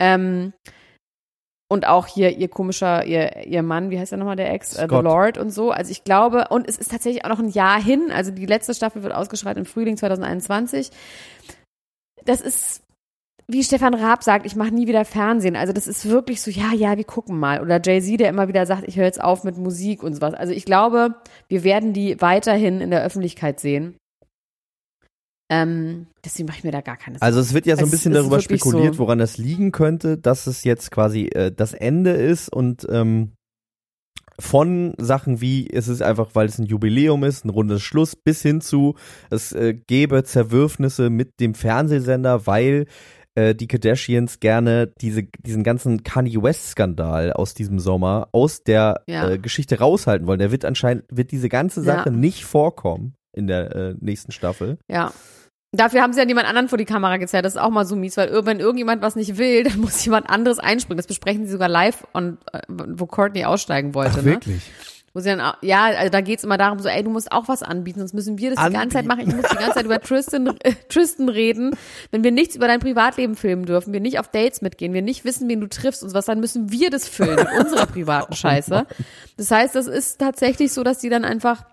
Ähm, 0.00 0.52
und 1.68 1.86
auch 1.86 2.06
hier 2.06 2.36
ihr 2.36 2.48
komischer, 2.48 3.04
ihr, 3.04 3.46
ihr 3.46 3.62
Mann, 3.62 3.90
wie 3.90 3.98
heißt 3.98 4.12
er 4.12 4.18
nochmal, 4.18 4.36
der 4.36 4.52
Ex, 4.52 4.76
äh, 4.76 4.86
The 4.88 4.96
Lord 4.96 5.38
und 5.38 5.50
so. 5.50 5.70
Also 5.70 5.90
ich 5.90 6.04
glaube, 6.04 6.46
und 6.50 6.68
es 6.68 6.78
ist 6.78 6.90
tatsächlich 6.90 7.24
auch 7.24 7.30
noch 7.30 7.38
ein 7.38 7.48
Jahr 7.48 7.82
hin, 7.82 8.10
also 8.12 8.30
die 8.30 8.46
letzte 8.46 8.74
Staffel 8.74 9.02
wird 9.02 9.14
ausgeschreit 9.14 9.56
im 9.56 9.64
Frühling 9.64 9.96
2021. 9.96 10.90
Das 12.24 12.40
ist, 12.40 12.83
wie 13.46 13.62
Stefan 13.62 13.94
Raab 13.94 14.22
sagt, 14.22 14.46
ich 14.46 14.56
mache 14.56 14.74
nie 14.74 14.86
wieder 14.86 15.04
Fernsehen. 15.04 15.56
Also 15.56 15.72
das 15.72 15.86
ist 15.86 16.08
wirklich 16.08 16.40
so, 16.40 16.50
ja, 16.50 16.72
ja, 16.72 16.96
wir 16.96 17.04
gucken 17.04 17.38
mal. 17.38 17.60
Oder 17.60 17.80
Jay-Z, 17.82 18.18
der 18.20 18.30
immer 18.30 18.48
wieder 18.48 18.66
sagt, 18.66 18.84
ich 18.86 18.96
höre 18.96 19.04
jetzt 19.04 19.22
auf 19.22 19.44
mit 19.44 19.58
Musik 19.58 20.02
und 20.02 20.14
sowas. 20.14 20.34
Also 20.34 20.52
ich 20.52 20.64
glaube, 20.64 21.14
wir 21.48 21.64
werden 21.64 21.92
die 21.92 22.20
weiterhin 22.20 22.80
in 22.80 22.90
der 22.90 23.04
Öffentlichkeit 23.04 23.60
sehen. 23.60 23.96
Ähm, 25.50 26.06
deswegen 26.24 26.46
mache 26.46 26.58
ich 26.58 26.64
mir 26.64 26.70
da 26.70 26.80
gar 26.80 26.96
keine 26.96 27.18
Sorgen. 27.18 27.26
Also 27.26 27.40
es 27.40 27.52
wird 27.52 27.66
ja 27.66 27.76
so 27.76 27.84
ein 27.84 27.90
bisschen 27.90 28.14
darüber 28.14 28.40
spekuliert, 28.40 28.94
so 28.94 29.00
woran 29.00 29.18
das 29.18 29.36
liegen 29.36 29.72
könnte, 29.72 30.16
dass 30.16 30.46
es 30.46 30.64
jetzt 30.64 30.90
quasi 30.90 31.26
äh, 31.26 31.52
das 31.52 31.74
Ende 31.74 32.12
ist 32.12 32.50
und 32.50 32.86
ähm, 32.90 33.32
von 34.38 34.94
Sachen 34.98 35.40
wie, 35.40 35.68
es 35.70 35.86
ist 35.86 36.02
einfach, 36.02 36.30
weil 36.32 36.48
es 36.48 36.58
ein 36.58 36.66
Jubiläum 36.66 37.24
ist, 37.24 37.44
ein 37.44 37.50
rundes 37.50 37.82
Schluss, 37.82 38.16
bis 38.16 38.42
hin 38.42 38.60
zu, 38.60 38.96
es 39.30 39.52
äh, 39.52 39.74
gäbe 39.74 40.24
Zerwürfnisse 40.24 41.10
mit 41.10 41.40
dem 41.40 41.54
Fernsehsender, 41.54 42.46
weil 42.46 42.86
äh, 43.34 43.54
die 43.54 43.66
Kardashians 43.66 44.40
gerne 44.40 44.92
diese, 45.00 45.24
diesen 45.24 45.62
ganzen 45.64 46.02
Kanye 46.02 46.42
West-Skandal 46.42 47.32
aus 47.32 47.54
diesem 47.54 47.78
Sommer 47.78 48.28
aus 48.32 48.62
der 48.62 49.02
ja. 49.06 49.30
äh, 49.30 49.38
Geschichte 49.38 49.78
raushalten 49.78 50.26
wollen. 50.26 50.38
Der 50.38 50.52
wird 50.52 50.64
anscheinend, 50.64 51.04
wird 51.10 51.32
diese 51.32 51.48
ganze 51.48 51.82
Sache 51.82 52.10
ja. 52.10 52.14
nicht 52.14 52.44
vorkommen 52.44 53.14
in 53.32 53.46
der 53.46 53.74
äh, 53.74 53.94
nächsten 54.00 54.32
Staffel. 54.32 54.78
Ja. 54.88 55.12
Dafür 55.72 56.02
haben 56.02 56.12
sie 56.12 56.20
ja 56.20 56.24
niemand 56.24 56.46
anderen 56.46 56.68
vor 56.68 56.78
die 56.78 56.84
Kamera 56.84 57.16
gezerrt. 57.16 57.44
Das 57.44 57.54
ist 57.54 57.60
auch 57.60 57.70
mal 57.70 57.84
so 57.84 57.96
mies, 57.96 58.16
weil 58.16 58.46
wenn 58.46 58.60
irgendjemand 58.60 59.02
was 59.02 59.16
nicht 59.16 59.38
will, 59.38 59.64
dann 59.64 59.80
muss 59.80 60.04
jemand 60.04 60.30
anderes 60.30 60.60
einspringen. 60.60 60.98
Das 60.98 61.08
besprechen 61.08 61.46
sie 61.46 61.52
sogar 61.52 61.68
live 61.68 62.06
und 62.12 62.38
äh, 62.52 62.60
wo 62.68 63.06
Courtney 63.06 63.44
aussteigen 63.44 63.94
wollte. 63.94 64.18
Ach, 64.20 64.24
ne? 64.24 64.38
Wo 65.14 65.20
sie 65.20 65.28
dann, 65.28 65.54
ja, 65.62 65.84
also 65.84 66.10
da 66.10 66.20
geht's 66.20 66.42
immer 66.42 66.58
darum, 66.58 66.80
so, 66.80 66.88
ey, 66.88 67.04
du 67.04 67.10
musst 67.10 67.30
auch 67.30 67.46
was 67.46 67.62
anbieten, 67.62 68.00
sonst 68.00 68.14
müssen 68.14 68.36
wir 68.36 68.50
das 68.50 68.58
anbieten. 68.58 68.72
die 68.72 68.80
ganze 68.80 68.96
Zeit 68.96 69.06
machen. 69.06 69.20
Ich 69.20 69.34
muss 69.34 69.48
die 69.48 69.56
ganze 69.56 69.74
Zeit 69.74 69.84
über 69.84 70.00
Tristan, 70.00 70.56
äh, 70.64 70.74
Tristan 70.88 71.28
reden. 71.28 71.76
Wenn 72.10 72.24
wir 72.24 72.32
nichts 72.32 72.56
über 72.56 72.66
dein 72.66 72.80
Privatleben 72.80 73.36
filmen 73.36 73.64
dürfen, 73.64 73.92
wir 73.92 74.00
nicht 74.00 74.18
auf 74.18 74.26
Dates 74.26 74.60
mitgehen, 74.60 74.92
wir 74.92 75.02
nicht 75.02 75.24
wissen, 75.24 75.48
wen 75.48 75.60
du 75.60 75.68
triffst 75.68 76.02
und 76.02 76.14
was, 76.14 76.26
dann 76.26 76.40
müssen 76.40 76.72
wir 76.72 76.90
das 76.90 77.06
filmen 77.06 77.36
mit 77.36 77.48
unserer 77.64 77.86
privaten 77.86 78.32
oh 78.32 78.34
Scheiße. 78.34 78.86
Das 79.36 79.50
heißt, 79.52 79.76
das 79.76 79.86
ist 79.86 80.18
tatsächlich 80.18 80.72
so, 80.72 80.82
dass 80.82 80.98
die 80.98 81.10
dann 81.10 81.24
einfach 81.24 81.64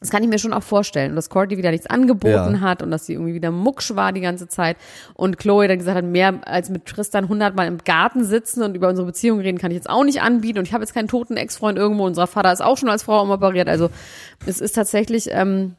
das 0.00 0.10
kann 0.10 0.22
ich 0.22 0.28
mir 0.28 0.38
schon 0.38 0.52
auch 0.52 0.62
vorstellen. 0.62 1.10
Und 1.10 1.16
dass 1.16 1.30
Courtney 1.30 1.56
wieder 1.56 1.70
nichts 1.70 1.86
angeboten 1.86 2.54
ja. 2.54 2.60
hat 2.60 2.82
und 2.82 2.90
dass 2.90 3.06
sie 3.06 3.14
irgendwie 3.14 3.34
wieder 3.34 3.50
mucksch 3.50 3.94
war 3.94 4.12
die 4.12 4.20
ganze 4.20 4.48
Zeit. 4.48 4.76
Und 5.14 5.38
Chloe 5.38 5.66
dann 5.66 5.78
gesagt 5.78 5.96
hat, 5.96 6.04
mehr 6.04 6.40
als 6.46 6.68
mit 6.68 6.84
Tristan 6.84 7.28
hundertmal 7.28 7.66
im 7.66 7.78
Garten 7.78 8.24
sitzen 8.24 8.62
und 8.62 8.74
über 8.74 8.88
unsere 8.88 9.06
Beziehung 9.06 9.40
reden, 9.40 9.58
kann 9.58 9.70
ich 9.70 9.76
jetzt 9.76 9.88
auch 9.88 10.04
nicht 10.04 10.20
anbieten. 10.20 10.58
Und 10.58 10.66
ich 10.66 10.74
habe 10.74 10.82
jetzt 10.82 10.94
keinen 10.94 11.08
toten 11.08 11.36
Ex-Freund 11.36 11.78
irgendwo. 11.78 12.04
Unser 12.04 12.26
Vater 12.26 12.52
ist 12.52 12.62
auch 12.62 12.76
schon 12.76 12.90
als 12.90 13.04
Frau 13.04 13.22
umoperiert. 13.22 13.68
Also 13.68 13.88
es 14.46 14.60
ist 14.60 14.72
tatsächlich 14.72 15.28
ähm, 15.30 15.76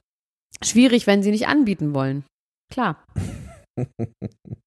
schwierig, 0.64 1.06
wenn 1.06 1.22
sie 1.22 1.32
nicht 1.32 1.48
anbieten 1.48 1.94
wollen. 1.94 2.24
Klar. 2.72 2.98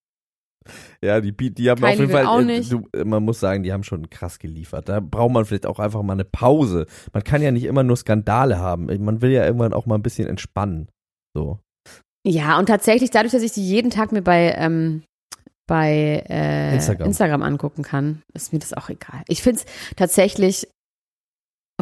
Ja, 1.02 1.20
die, 1.20 1.32
die 1.32 1.70
haben 1.70 1.80
Kylie 1.80 1.92
auf 1.92 1.98
jeden 1.98 2.10
Fall, 2.10 2.50
äh. 2.50 2.60
Du, 2.62 2.88
man 3.04 3.22
muss 3.22 3.40
sagen, 3.40 3.62
die 3.62 3.72
haben 3.72 3.84
schon 3.84 4.10
krass 4.10 4.38
geliefert. 4.38 4.88
Da 4.88 5.00
braucht 5.00 5.32
man 5.32 5.44
vielleicht 5.44 5.66
auch 5.66 5.78
einfach 5.78 6.02
mal 6.02 6.14
eine 6.14 6.24
Pause. 6.24 6.86
Man 7.12 7.24
kann 7.24 7.42
ja 7.42 7.50
nicht 7.50 7.64
immer 7.64 7.82
nur 7.82 7.96
Skandale 7.96 8.58
haben. 8.58 8.86
Man 9.04 9.22
will 9.22 9.30
ja 9.30 9.44
irgendwann 9.44 9.72
auch 9.72 9.86
mal 9.86 9.94
ein 9.94 10.02
bisschen 10.02 10.28
entspannen. 10.28 10.88
So. 11.34 11.58
Ja, 12.26 12.58
und 12.58 12.66
tatsächlich, 12.66 13.10
dadurch, 13.10 13.32
dass 13.32 13.42
ich 13.42 13.52
die 13.52 13.66
jeden 13.66 13.90
Tag 13.90 14.12
mir 14.12 14.22
bei, 14.22 14.54
ähm, 14.56 15.02
bei 15.66 16.24
äh, 16.28 16.74
Instagram. 16.74 17.08
Instagram 17.08 17.42
angucken 17.42 17.82
kann, 17.82 18.22
ist 18.34 18.52
mir 18.52 18.58
das 18.58 18.74
auch 18.74 18.88
egal. 18.88 19.22
Ich 19.28 19.42
finde 19.42 19.60
es 19.60 19.94
tatsächlich, 19.96 20.66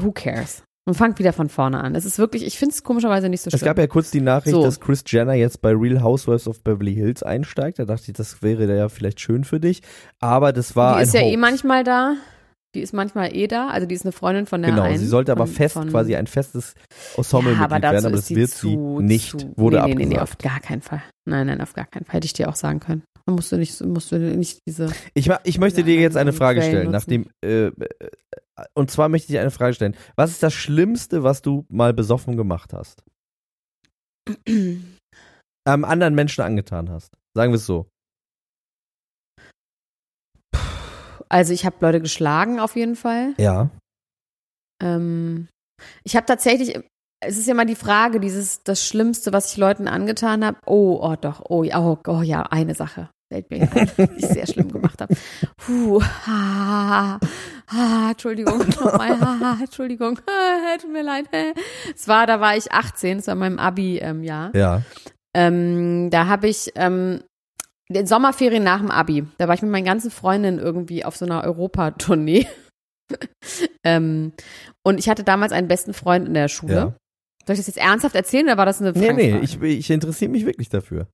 who 0.01 0.12
cares? 0.12 0.62
Und 0.88 0.94
fangt 0.94 1.18
wieder 1.18 1.33
von 1.33 1.49
vorne 1.49 1.83
an. 1.83 1.96
Es 1.96 2.05
ist 2.05 2.18
wirklich, 2.18 2.46
ich 2.46 2.59
finde 2.59 2.72
es 2.72 2.85
komischerweise 2.85 3.29
nicht 3.29 3.40
so 3.40 3.51
schlimm. 3.51 3.59
Es 3.59 3.64
gab 3.64 3.77
ja 3.77 3.88
kurz 3.88 4.12
die 4.12 4.20
Nachricht, 4.20 4.55
so. 4.55 4.62
dass 4.62 4.79
Chris 4.79 5.03
Jenner 5.05 5.35
jetzt 5.35 5.61
bei 5.61 5.72
Real 5.72 6.01
Housewives 6.01 6.46
of 6.46 6.62
Beverly 6.62 6.94
Hills 6.94 7.25
einsteigt. 7.25 7.81
Da 7.81 7.85
dachte 7.85 8.05
ich, 8.07 8.12
das 8.12 8.40
wäre 8.40 8.72
ja 8.72 8.88
vielleicht 8.88 9.20
schön 9.20 9.42
für 9.42 9.59
dich. 9.59 9.83
Aber 10.20 10.53
das 10.53 10.77
war. 10.77 10.99
Die 10.99 11.03
ist 11.03 11.12
ja 11.12 11.22
eh 11.22 11.37
manchmal 11.37 11.83
da. 11.83 12.14
Die 12.77 12.83
ist 12.83 12.92
manchmal 12.92 13.35
eh 13.35 13.46
da, 13.46 13.68
also 13.68 13.87
die 13.87 13.94
ist 13.94 14.05
eine 14.05 14.12
Freundin 14.12 14.44
von 14.44 14.61
der 14.61 14.70
Genau, 14.70 14.83
einen, 14.83 14.99
sie 14.99 15.07
sollte 15.07 15.33
aber 15.33 15.46
von, 15.46 15.55
fest, 15.55 15.72
von, 15.72 15.88
quasi 15.88 16.14
ein 16.14 16.27
festes 16.27 16.75
Ensemble 17.16 17.55
ja, 17.55 17.61
aber 17.61 17.81
werden, 17.81 18.05
aber 18.05 18.16
das 18.16 18.29
wird 18.29 18.51
zu, 18.51 18.66
sie 18.68 18.77
nicht, 18.77 19.31
zu, 19.31 19.55
wurde 19.57 19.79
nee, 19.79 19.83
nee, 19.87 19.92
abgesagt. 19.92 19.99
nee, 19.99 20.14
nee, 20.16 20.20
auf 20.20 20.37
gar 20.37 20.61
keinen 20.61 20.83
Fall. 20.83 21.03
Nein, 21.25 21.46
nein, 21.46 21.62
auf 21.62 21.72
gar 21.72 21.87
keinen 21.87 22.05
Fall. 22.05 22.16
Hätte 22.16 22.27
ich 22.27 22.35
dir 22.35 22.51
auch 22.51 22.55
sagen 22.55 22.81
können. 22.81 23.03
Man 23.27 23.35
musst 23.37 23.51
du 23.51 23.59
nicht, 23.59 23.81
musst 23.85 24.12
du 24.12 24.19
nicht 24.19 24.61
diese. 24.67 24.93
Ich, 25.15 25.29
ich 25.43 25.59
möchte 25.59 25.83
dir 25.83 25.97
jetzt 25.97 26.17
eine 26.17 26.33
Frage 26.33 26.62
stellen, 26.62 26.93
nachdem, 26.93 27.29
äh, 27.45 27.67
äh, 27.67 27.73
und 28.75 28.91
zwar 28.91 29.09
möchte 29.09 29.27
ich 29.27 29.33
dir 29.33 29.41
eine 29.41 29.51
Frage 29.51 29.75
stellen. 29.75 29.97
Was 30.15 30.31
ist 30.31 30.43
das 30.45 30.55
Schlimmste, 30.55 31.25
was 31.25 31.43
du 31.43 31.67
mal 31.69 31.93
besoffen 31.93 32.37
gemacht 32.37 32.73
hast? 32.73 33.03
Einem 34.47 34.95
anderen 35.85 36.15
Menschen 36.15 36.43
angetan 36.43 36.89
hast? 36.89 37.12
Sagen 37.35 37.53
wir 37.53 37.57
es 37.57 37.67
so. 37.67 37.89
Also 41.29 41.53
ich 41.53 41.67
habe 41.67 41.77
Leute 41.81 42.01
geschlagen 42.01 42.61
auf 42.61 42.77
jeden 42.77 42.95
Fall. 42.95 43.35
Ja. 43.39 43.71
Ähm, 44.81 45.49
ich 46.05 46.15
habe 46.15 46.27
tatsächlich, 46.27 46.79
es 47.21 47.37
ist 47.37 47.49
ja 47.49 47.55
mal 47.55 47.67
die 47.67 47.75
Frage, 47.75 48.21
dieses 48.21 48.62
das 48.62 48.87
Schlimmste, 48.87 49.33
was 49.33 49.51
ich 49.51 49.57
Leuten 49.57 49.89
angetan 49.89 50.45
habe. 50.45 50.59
Oh, 50.67 51.01
oh 51.03 51.17
doch, 51.21 51.43
oh, 51.49 51.65
oh, 51.75 51.99
oh 52.07 52.23
ja, 52.23 52.43
eine 52.43 52.77
Sache. 52.77 53.11
Fällt 53.33 53.51
mir 53.51 53.62
ein, 53.62 53.91
die 53.99 54.19
ich 54.19 54.27
sehr 54.27 54.47
schlimm 54.47 54.71
gemacht 54.71 55.01
habe. 55.01 55.15
Puh, 55.57 56.01
ha, 56.01 57.19
ha, 57.69 58.11
Entschuldigung, 58.11 58.59
nochmal, 58.69 59.19
ha, 59.21 59.39
ha, 59.41 59.59
Entschuldigung, 59.61 60.19
ha, 60.19 60.77
tut 60.81 60.93
mir 60.93 61.03
leid. 61.03 61.27
Es 61.95 62.07
war, 62.07 62.27
da 62.27 62.41
war 62.41 62.57
ich 62.57 62.71
18, 62.71 63.19
es 63.19 63.27
war 63.27 63.35
mein 63.35 63.59
Abi-Jahr. 63.59 64.55
Ja. 64.55 64.83
Ähm, 65.35 66.09
da 66.11 66.27
habe 66.27 66.47
ich 66.47 66.71
ähm, 66.77 67.21
den 67.89 68.07
Sommerferien 68.07 68.62
nach 68.62 68.79
dem 68.79 68.93
Abi. 68.93 69.27
Da 69.39 69.49
war 69.49 69.55
ich 69.55 69.62
mit 69.62 69.73
meinen 69.73 69.85
ganzen 69.85 70.11
Freundinnen 70.12 70.59
irgendwie 70.61 71.05
auf 71.05 71.17
so 71.17 71.25
einer 71.25 71.43
Europatournee. 71.43 72.47
ähm, 73.85 74.33
und 74.85 74.99
ich 74.99 75.09
hatte 75.09 75.25
damals 75.25 75.53
einen 75.53 75.69
besten 75.69 75.95
Freund 75.95 76.29
in 76.29 76.35
der 76.35 76.49
Schule. 76.49 76.75
Ja. 76.75 76.95
Soll 77.45 77.55
ich 77.55 77.59
das 77.61 77.67
jetzt 77.67 77.79
ernsthaft 77.79 78.15
erzählen 78.15 78.47
oder 78.47 78.57
war 78.57 78.67
das 78.67 78.81
eine 78.81 78.93
Nee, 78.93 79.12
nee, 79.12 79.31
Fangfrage? 79.33 79.67
ich, 79.67 79.79
ich 79.79 79.91
interessiere 79.91 80.31
mich 80.31 80.47
wirklich 80.47 80.69
dafür. 80.69 81.09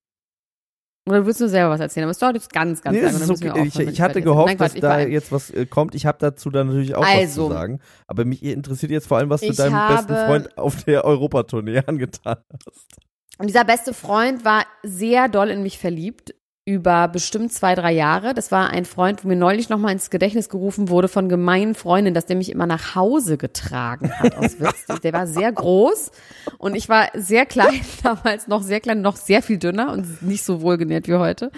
Oder 1.08 1.26
willst 1.26 1.40
du 1.40 1.48
selber 1.48 1.70
was 1.70 1.80
erzählen? 1.80 2.04
Aber 2.04 2.12
es 2.12 2.18
dauert 2.18 2.34
jetzt 2.36 2.52
ganz, 2.52 2.80
ganz 2.80 2.96
Nee, 2.96 3.02
lange. 3.02 3.52
okay. 3.52 3.62
ich, 3.66 3.78
ich 3.78 4.00
hatte 4.00 4.22
gehofft. 4.22 4.46
Nein, 4.48 4.58
dass 4.58 4.74
da 4.74 5.00
jetzt 5.00 5.32
was 5.32 5.50
äh, 5.50 5.66
kommt. 5.66 5.96
Ich 5.96 6.06
habe 6.06 6.18
dazu 6.20 6.48
dann 6.50 6.68
natürlich 6.68 6.94
auch 6.94 7.02
was 7.02 7.08
Also, 7.08 7.48
zu 7.48 7.52
sagen. 7.54 7.80
Aber 8.06 8.24
mich 8.24 8.42
interessiert 8.44 8.92
jetzt 8.92 9.08
vor 9.08 9.18
allem, 9.18 9.28
was 9.28 9.40
du 9.40 9.52
deinem 9.52 9.88
besten 9.88 10.14
Freund 10.14 10.58
auf 10.58 10.84
der 10.84 11.04
Europatournee 11.04 11.82
angetan 11.86 12.36
hast. 12.52 12.96
Und 13.38 13.48
dieser 13.48 13.64
beste 13.64 13.94
Freund 13.94 14.44
war 14.44 14.64
sehr 14.84 15.28
doll 15.28 15.48
in 15.50 15.62
mich 15.64 15.78
verliebt 15.78 16.34
über 16.64 17.08
bestimmt 17.08 17.52
zwei, 17.52 17.74
drei 17.74 17.90
Jahre. 17.90 18.34
Das 18.34 18.52
war 18.52 18.70
ein 18.70 18.84
Freund, 18.84 19.24
wo 19.24 19.28
mir 19.28 19.34
neulich 19.34 19.68
nochmal 19.68 19.92
ins 19.92 20.10
Gedächtnis 20.10 20.48
gerufen 20.48 20.88
wurde 20.88 21.08
von 21.08 21.28
gemeinen 21.28 21.74
Freundinnen, 21.74 22.14
dass 22.14 22.26
der 22.26 22.36
mich 22.36 22.52
immer 22.52 22.66
nach 22.66 22.94
Hause 22.94 23.36
getragen 23.36 24.12
hat 24.12 24.36
aus 24.36 24.60
Witz. 24.60 24.86
Der 25.02 25.12
war 25.12 25.26
sehr 25.26 25.50
groß 25.50 26.12
und 26.58 26.76
ich 26.76 26.88
war 26.88 27.08
sehr 27.14 27.46
klein, 27.46 27.80
damals 28.04 28.46
noch 28.46 28.62
sehr 28.62 28.78
klein, 28.78 29.00
noch 29.00 29.16
sehr 29.16 29.42
viel 29.42 29.58
dünner 29.58 29.92
und 29.92 30.22
nicht 30.22 30.44
so 30.44 30.60
wohlgenährt 30.60 31.08
wie 31.08 31.14
heute. 31.14 31.50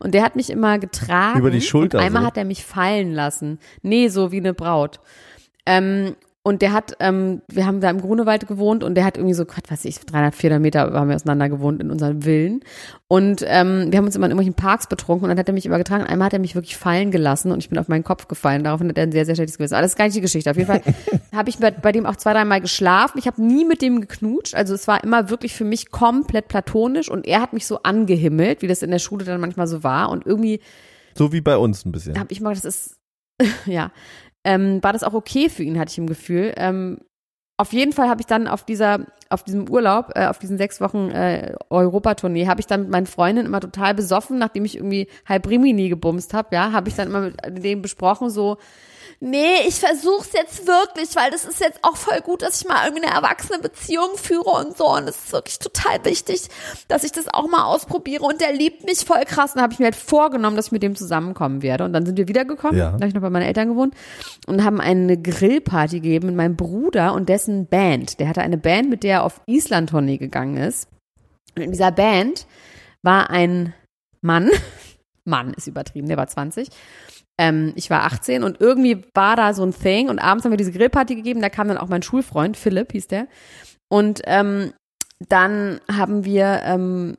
Und 0.00 0.14
der 0.14 0.24
hat 0.24 0.34
mich 0.34 0.50
immer 0.50 0.80
getragen. 0.80 1.38
Über 1.38 1.50
die 1.50 1.60
Schulter 1.60 1.98
Und 1.98 2.04
einmal 2.04 2.22
so? 2.22 2.26
hat 2.26 2.36
er 2.36 2.44
mich 2.44 2.64
fallen 2.64 3.12
lassen. 3.12 3.60
Nee, 3.82 4.08
so 4.08 4.32
wie 4.32 4.38
eine 4.38 4.54
Braut. 4.54 4.98
Ähm, 5.66 6.16
und 6.48 6.62
der 6.62 6.72
hat, 6.72 6.94
ähm, 7.00 7.42
wir 7.48 7.66
haben 7.66 7.80
da 7.80 7.90
im 7.90 8.00
Grunewald 8.00 8.48
gewohnt 8.48 8.82
und 8.82 8.94
der 8.94 9.04
hat 9.04 9.16
irgendwie 9.16 9.34
so, 9.34 9.44
Gott, 9.44 9.70
weiß 9.70 9.84
ich, 9.84 10.00
300, 10.00 10.34
400 10.34 10.62
Meter 10.62 10.80
haben 10.92 11.08
wir 11.08 11.14
auseinander 11.16 11.48
gewohnt 11.48 11.80
in 11.82 11.90
unseren 11.90 12.22
Villen. 12.22 12.60
Und 13.06 13.44
ähm, 13.46 13.86
wir 13.90 13.98
haben 13.98 14.06
uns 14.06 14.16
immer 14.16 14.26
in 14.26 14.32
irgendwelchen 14.32 14.54
Parks 14.54 14.86
betrunken 14.86 15.24
und 15.24 15.28
dann 15.30 15.38
hat 15.38 15.46
er 15.46 15.52
mich 15.54 15.66
übergetragen. 15.66 16.06
Einmal 16.06 16.26
hat 16.26 16.32
er 16.32 16.38
mich 16.38 16.54
wirklich 16.54 16.76
fallen 16.76 17.10
gelassen 17.10 17.52
und 17.52 17.58
ich 17.58 17.68
bin 17.68 17.78
auf 17.78 17.88
meinen 17.88 18.02
Kopf 18.02 18.28
gefallen. 18.28 18.64
Daraufhin 18.64 18.88
hat 18.88 18.96
er 18.98 19.04
ein 19.04 19.12
sehr, 19.12 19.26
sehr 19.26 19.34
schlechtes 19.34 19.58
Gewissen. 19.58 19.74
Aber 19.74 19.82
das 19.82 19.92
ist 19.92 19.96
gar 19.98 20.06
nicht 20.06 20.16
die 20.16 20.20
Geschichte. 20.22 20.50
Auf 20.50 20.56
jeden 20.56 20.66
Fall 20.68 20.82
habe 21.34 21.50
ich 21.50 21.58
bei, 21.58 21.70
bei 21.70 21.92
dem 21.92 22.06
auch 22.06 22.16
zwei, 22.16 22.32
dreimal 22.32 22.60
geschlafen. 22.60 23.18
Ich 23.18 23.26
habe 23.26 23.42
nie 23.42 23.64
mit 23.64 23.82
dem 23.82 24.00
geknutscht. 24.00 24.54
Also 24.54 24.74
es 24.74 24.88
war 24.88 25.04
immer 25.04 25.30
wirklich 25.30 25.54
für 25.54 25.64
mich 25.64 25.90
komplett 25.90 26.48
platonisch 26.48 27.10
und 27.10 27.26
er 27.26 27.40
hat 27.42 27.52
mich 27.52 27.66
so 27.66 27.82
angehimmelt, 27.82 28.62
wie 28.62 28.66
das 28.68 28.82
in 28.82 28.90
der 28.90 28.98
Schule 28.98 29.24
dann 29.24 29.40
manchmal 29.40 29.66
so 29.66 29.84
war. 29.84 30.10
Und 30.10 30.26
irgendwie 30.26 30.60
So 31.14 31.30
wie 31.32 31.40
bei 31.42 31.56
uns 31.58 31.84
ein 31.84 31.92
bisschen. 31.92 32.18
habe 32.18 32.32
ich 32.32 32.40
mal, 32.40 32.54
das 32.54 32.64
ist, 32.64 32.96
ja, 33.66 33.90
ähm, 34.48 34.82
war 34.82 34.94
das 34.94 35.02
auch 35.02 35.12
okay 35.12 35.50
für 35.50 35.62
ihn, 35.62 35.78
hatte 35.78 35.92
ich 35.92 35.98
im 35.98 36.06
Gefühl. 36.06 36.54
Ähm, 36.56 37.00
auf 37.58 37.74
jeden 37.74 37.92
Fall 37.92 38.08
habe 38.08 38.22
ich 38.22 38.26
dann 38.26 38.48
auf 38.48 38.64
dieser, 38.64 39.00
auf 39.28 39.42
diesem 39.42 39.68
Urlaub, 39.68 40.12
äh, 40.14 40.26
auf 40.26 40.38
diesen 40.38 40.56
sechs 40.56 40.80
Wochen 40.80 41.10
äh, 41.10 41.54
Europatournee, 41.68 42.46
habe 42.46 42.60
ich 42.60 42.66
dann 42.66 42.82
mit 42.82 42.90
meinen 42.90 43.06
Freundinnen 43.06 43.46
immer 43.46 43.60
total 43.60 43.94
besoffen, 43.94 44.38
nachdem 44.38 44.64
ich 44.64 44.76
irgendwie 44.76 45.08
halb 45.26 45.46
Rimini 45.48 45.90
gebumst 45.90 46.32
habe, 46.32 46.54
ja, 46.54 46.72
habe 46.72 46.88
ich 46.88 46.94
dann 46.94 47.08
immer 47.08 47.20
mit 47.20 47.62
denen 47.62 47.82
besprochen, 47.82 48.30
so, 48.30 48.56
nee, 49.20 49.66
ich 49.66 49.74
versuch's 49.76 50.32
jetzt 50.32 50.66
wirklich, 50.66 51.14
weil 51.16 51.30
das 51.30 51.44
ist 51.44 51.60
jetzt 51.60 51.80
auch 51.82 51.96
voll 51.96 52.20
gut, 52.20 52.42
dass 52.42 52.60
ich 52.60 52.68
mal 52.68 52.84
irgendwie 52.86 53.06
eine 53.06 53.14
erwachsene 53.14 53.58
Beziehung 53.58 54.16
führe 54.16 54.50
und 54.50 54.76
so. 54.76 54.88
Und 54.88 55.08
es 55.08 55.16
ist 55.16 55.32
wirklich 55.32 55.58
total 55.58 56.04
wichtig, 56.04 56.42
dass 56.88 57.04
ich 57.04 57.12
das 57.12 57.26
auch 57.28 57.48
mal 57.48 57.64
ausprobiere. 57.64 58.24
Und 58.24 58.40
der 58.40 58.52
liebt 58.52 58.84
mich 58.84 59.00
voll 59.00 59.24
krass. 59.24 59.52
Und 59.52 59.56
dann 59.56 59.64
habe 59.64 59.72
ich 59.72 59.78
mir 59.78 59.86
halt 59.86 59.96
vorgenommen, 59.96 60.56
dass 60.56 60.66
ich 60.66 60.72
mit 60.72 60.82
dem 60.82 60.94
zusammenkommen 60.96 61.62
werde. 61.62 61.84
Und 61.84 61.92
dann 61.92 62.06
sind 62.06 62.16
wir 62.18 62.28
wiedergekommen. 62.28 62.78
Ja. 62.78 62.90
Da 62.90 62.94
habe 62.94 63.08
ich 63.08 63.14
noch 63.14 63.22
bei 63.22 63.30
meinen 63.30 63.46
Eltern 63.46 63.68
gewohnt 63.68 63.94
und 64.46 64.64
haben 64.64 64.80
eine 64.80 65.20
Grillparty 65.20 66.00
gegeben 66.00 66.28
mit 66.28 66.36
meinem 66.36 66.56
Bruder 66.56 67.12
und 67.14 67.28
dessen 67.28 67.66
Band. 67.66 68.20
Der 68.20 68.28
hatte 68.28 68.42
eine 68.42 68.58
Band, 68.58 68.90
mit 68.90 69.02
der 69.02 69.14
er 69.18 69.24
auf 69.24 69.40
Island-Tournee 69.46 70.18
gegangen 70.18 70.56
ist. 70.56 70.88
Und 71.56 71.62
in 71.62 71.72
dieser 71.72 71.90
Band 71.92 72.46
war 73.02 73.30
ein 73.30 73.74
Mann, 74.20 74.50
Mann 75.24 75.54
ist 75.54 75.66
übertrieben, 75.66 76.08
der 76.08 76.16
war 76.16 76.26
20. 76.26 76.68
Ähm, 77.38 77.72
ich 77.76 77.88
war 77.88 78.02
18 78.04 78.42
und 78.42 78.60
irgendwie 78.60 79.04
war 79.14 79.36
da 79.36 79.54
so 79.54 79.64
ein 79.64 79.72
Thing 79.72 80.08
und 80.08 80.18
abends 80.18 80.44
haben 80.44 80.52
wir 80.52 80.56
diese 80.56 80.72
Grillparty 80.72 81.14
gegeben, 81.14 81.40
da 81.40 81.48
kam 81.48 81.68
dann 81.68 81.78
auch 81.78 81.88
mein 81.88 82.02
Schulfreund, 82.02 82.56
Philipp 82.56 82.92
hieß 82.92 83.06
der. 83.08 83.28
Und 83.88 84.20
ähm, 84.24 84.72
dann 85.28 85.80
haben 85.90 86.24
wir, 86.24 86.60
ähm, 86.64 87.16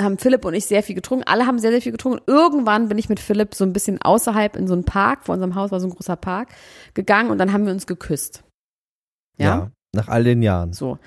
haben 0.00 0.18
Philipp 0.18 0.44
und 0.44 0.54
ich 0.54 0.66
sehr 0.66 0.82
viel 0.82 0.94
getrunken. 0.94 1.24
Alle 1.26 1.46
haben 1.46 1.58
sehr, 1.58 1.70
sehr 1.70 1.82
viel 1.82 1.92
getrunken. 1.92 2.18
Und 2.18 2.28
irgendwann 2.28 2.88
bin 2.88 2.98
ich 2.98 3.08
mit 3.08 3.20
Philipp 3.20 3.54
so 3.54 3.64
ein 3.64 3.72
bisschen 3.72 4.00
außerhalb 4.00 4.56
in 4.56 4.66
so 4.66 4.74
einen 4.74 4.84
Park, 4.84 5.24
vor 5.24 5.34
unserem 5.34 5.54
Haus 5.54 5.70
war 5.70 5.80
so 5.80 5.86
ein 5.86 5.94
großer 5.94 6.16
Park, 6.16 6.48
gegangen 6.94 7.30
und 7.30 7.38
dann 7.38 7.52
haben 7.52 7.64
wir 7.64 7.72
uns 7.72 7.86
geküsst. 7.86 8.44
ja? 9.46 9.70
Nach 9.94 10.08
all 10.08 10.24
den 10.24 10.42
Jahren. 10.42 10.72
So. 10.72 10.98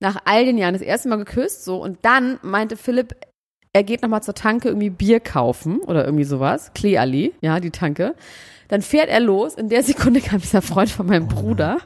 Nach 0.00 0.22
all 0.24 0.44
den 0.44 0.56
Jahren 0.56 0.74
das 0.74 0.82
erste 0.82 1.08
Mal 1.08 1.16
geküsst, 1.16 1.64
so. 1.64 1.82
Und 1.82 1.98
dann 2.02 2.38
meinte 2.42 2.76
Philipp, 2.76 3.14
er 3.72 3.84
geht 3.84 4.02
nochmal 4.02 4.22
zur 4.22 4.34
Tanke 4.34 4.68
irgendwie 4.68 4.90
Bier 4.90 5.20
kaufen 5.20 5.80
oder 5.80 6.04
irgendwie 6.04 6.24
sowas. 6.24 6.72
Kleali, 6.74 7.34
ja, 7.40 7.60
die 7.60 7.70
Tanke. 7.70 8.14
Dann 8.68 8.82
fährt 8.82 9.08
er 9.08 9.20
los. 9.20 9.54
In 9.54 9.68
der 9.68 9.82
Sekunde 9.82 10.20
kam 10.22 10.40
dieser 10.40 10.62
Freund 10.62 10.90
von 10.90 11.06
meinem 11.06 11.28
Bruder, 11.28 11.78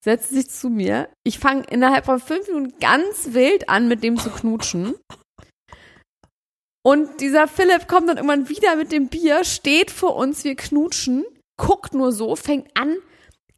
setzt 0.00 0.30
sich 0.30 0.48
zu 0.50 0.70
mir. 0.70 1.08
Ich 1.24 1.38
fange 1.38 1.64
innerhalb 1.70 2.06
von 2.06 2.20
fünf 2.20 2.48
Minuten 2.48 2.74
ganz 2.80 3.28
wild 3.32 3.68
an, 3.68 3.88
mit 3.88 4.02
dem 4.02 4.16
zu 4.16 4.30
knutschen. 4.30 4.94
Und 6.84 7.20
dieser 7.20 7.46
Philipp 7.46 7.86
kommt 7.86 8.08
dann 8.08 8.16
irgendwann 8.16 8.48
wieder 8.48 8.74
mit 8.74 8.90
dem 8.90 9.08
Bier, 9.08 9.44
steht 9.44 9.90
vor 9.90 10.16
uns, 10.16 10.42
wir 10.42 10.56
knutschen, 10.56 11.24
guckt 11.56 11.94
nur 11.94 12.10
so, 12.10 12.34
fängt 12.34 12.68
an, 12.76 12.96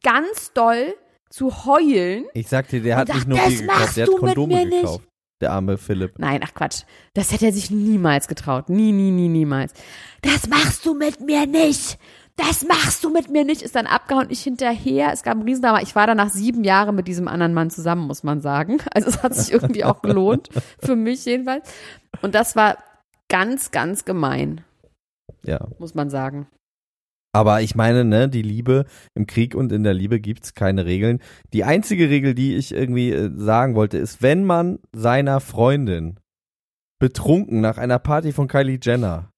ganz 0.02 0.52
doll 0.52 0.94
zu 1.30 1.64
heulen. 1.64 2.26
Ich 2.34 2.48
sag 2.48 2.68
dir, 2.68 2.82
der 2.82 2.96
hat 2.96 3.08
nicht 3.08 3.16
sagt, 3.20 3.28
nur 3.28 3.38
das 3.38 3.48
Bier 3.48 3.60
gekauft, 3.62 3.96
der 3.96 4.06
hat 4.06 4.12
mit 4.12 4.20
Kondome 4.20 4.54
mir 4.54 4.64
nicht. 4.66 4.80
gekauft. 4.82 5.08
Der 5.40 5.52
arme 5.52 5.78
Philipp. 5.78 6.18
Nein, 6.18 6.40
ach 6.44 6.54
Quatsch. 6.54 6.82
Das 7.12 7.32
hätte 7.32 7.46
er 7.46 7.52
sich 7.52 7.70
niemals 7.70 8.28
getraut. 8.28 8.68
Nie, 8.68 8.92
nie, 8.92 9.10
nie, 9.10 9.28
niemals. 9.28 9.74
Das 10.22 10.48
machst 10.48 10.86
du 10.86 10.94
mit 10.94 11.20
mir 11.20 11.46
nicht. 11.46 11.98
Das 12.36 12.66
machst 12.66 13.04
du 13.04 13.10
mit 13.10 13.30
mir 13.30 13.44
nicht. 13.44 13.62
Ist 13.62 13.76
dann 13.76 13.86
abgehauen, 13.86 14.26
ich 14.30 14.42
hinterher. 14.42 15.12
Es 15.12 15.22
gab 15.22 15.34
einen 15.34 15.42
Riesendrama. 15.44 15.80
Ich 15.82 15.94
war 15.94 16.06
dann 16.06 16.16
nach 16.16 16.30
sieben 16.30 16.64
Jahren 16.64 16.94
mit 16.96 17.06
diesem 17.08 17.28
anderen 17.28 17.52
Mann 17.54 17.70
zusammen, 17.70 18.06
muss 18.06 18.22
man 18.22 18.40
sagen. 18.40 18.78
Also 18.94 19.08
es 19.08 19.22
hat 19.22 19.34
sich 19.34 19.52
irgendwie 19.52 19.84
auch 19.84 20.02
gelohnt. 20.02 20.48
Für 20.78 20.96
mich 20.96 21.24
jedenfalls. 21.24 21.68
Und 22.22 22.34
das 22.34 22.56
war 22.56 22.78
ganz, 23.28 23.70
ganz 23.70 24.04
gemein, 24.04 24.62
Ja. 25.44 25.66
muss 25.78 25.94
man 25.94 26.10
sagen. 26.10 26.46
Aber 27.34 27.62
ich 27.62 27.74
meine, 27.74 28.04
ne, 28.04 28.28
die 28.28 28.42
Liebe 28.42 28.84
im 29.14 29.26
Krieg 29.26 29.54
und 29.56 29.72
in 29.72 29.82
der 29.82 29.92
Liebe 29.92 30.20
gibt's 30.20 30.54
keine 30.54 30.86
Regeln. 30.86 31.20
Die 31.52 31.64
einzige 31.64 32.08
Regel, 32.08 32.34
die 32.34 32.54
ich 32.54 32.72
irgendwie 32.72 33.10
äh, 33.10 33.30
sagen 33.34 33.74
wollte, 33.74 33.98
ist, 33.98 34.22
wenn 34.22 34.44
man 34.44 34.78
seiner 34.92 35.40
Freundin 35.40 36.20
betrunken 37.00 37.60
nach 37.60 37.76
einer 37.76 37.98
Party 37.98 38.32
von 38.32 38.46
Kylie 38.48 38.78
Jenner 38.80 39.30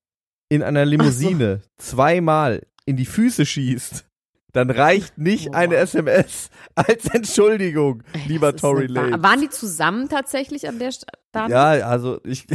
in 0.50 0.62
einer 0.62 0.84
Limousine 0.84 1.62
zweimal 1.78 2.62
in 2.84 2.96
die 2.96 3.06
Füße 3.06 3.46
schießt, 3.46 4.04
dann 4.52 4.70
reicht 4.70 5.18
nicht 5.18 5.48
Oh, 5.48 5.52
eine. 5.52 5.76
SMS 5.76 6.50
als 6.74 7.06
Entschuldigung, 7.08 8.02
Ey, 8.12 8.20
lieber 8.28 8.54
Tory. 8.54 8.86
Lane. 8.86 9.22
Waren 9.22 9.40
die 9.40 9.48
zusammen 9.50 10.08
tatsächlich 10.08 10.68
an 10.68 10.78
der 10.78 10.92
Stelle? 10.92 11.50
Ja, 11.50 11.70
also 11.88 12.20
ich, 12.24 12.46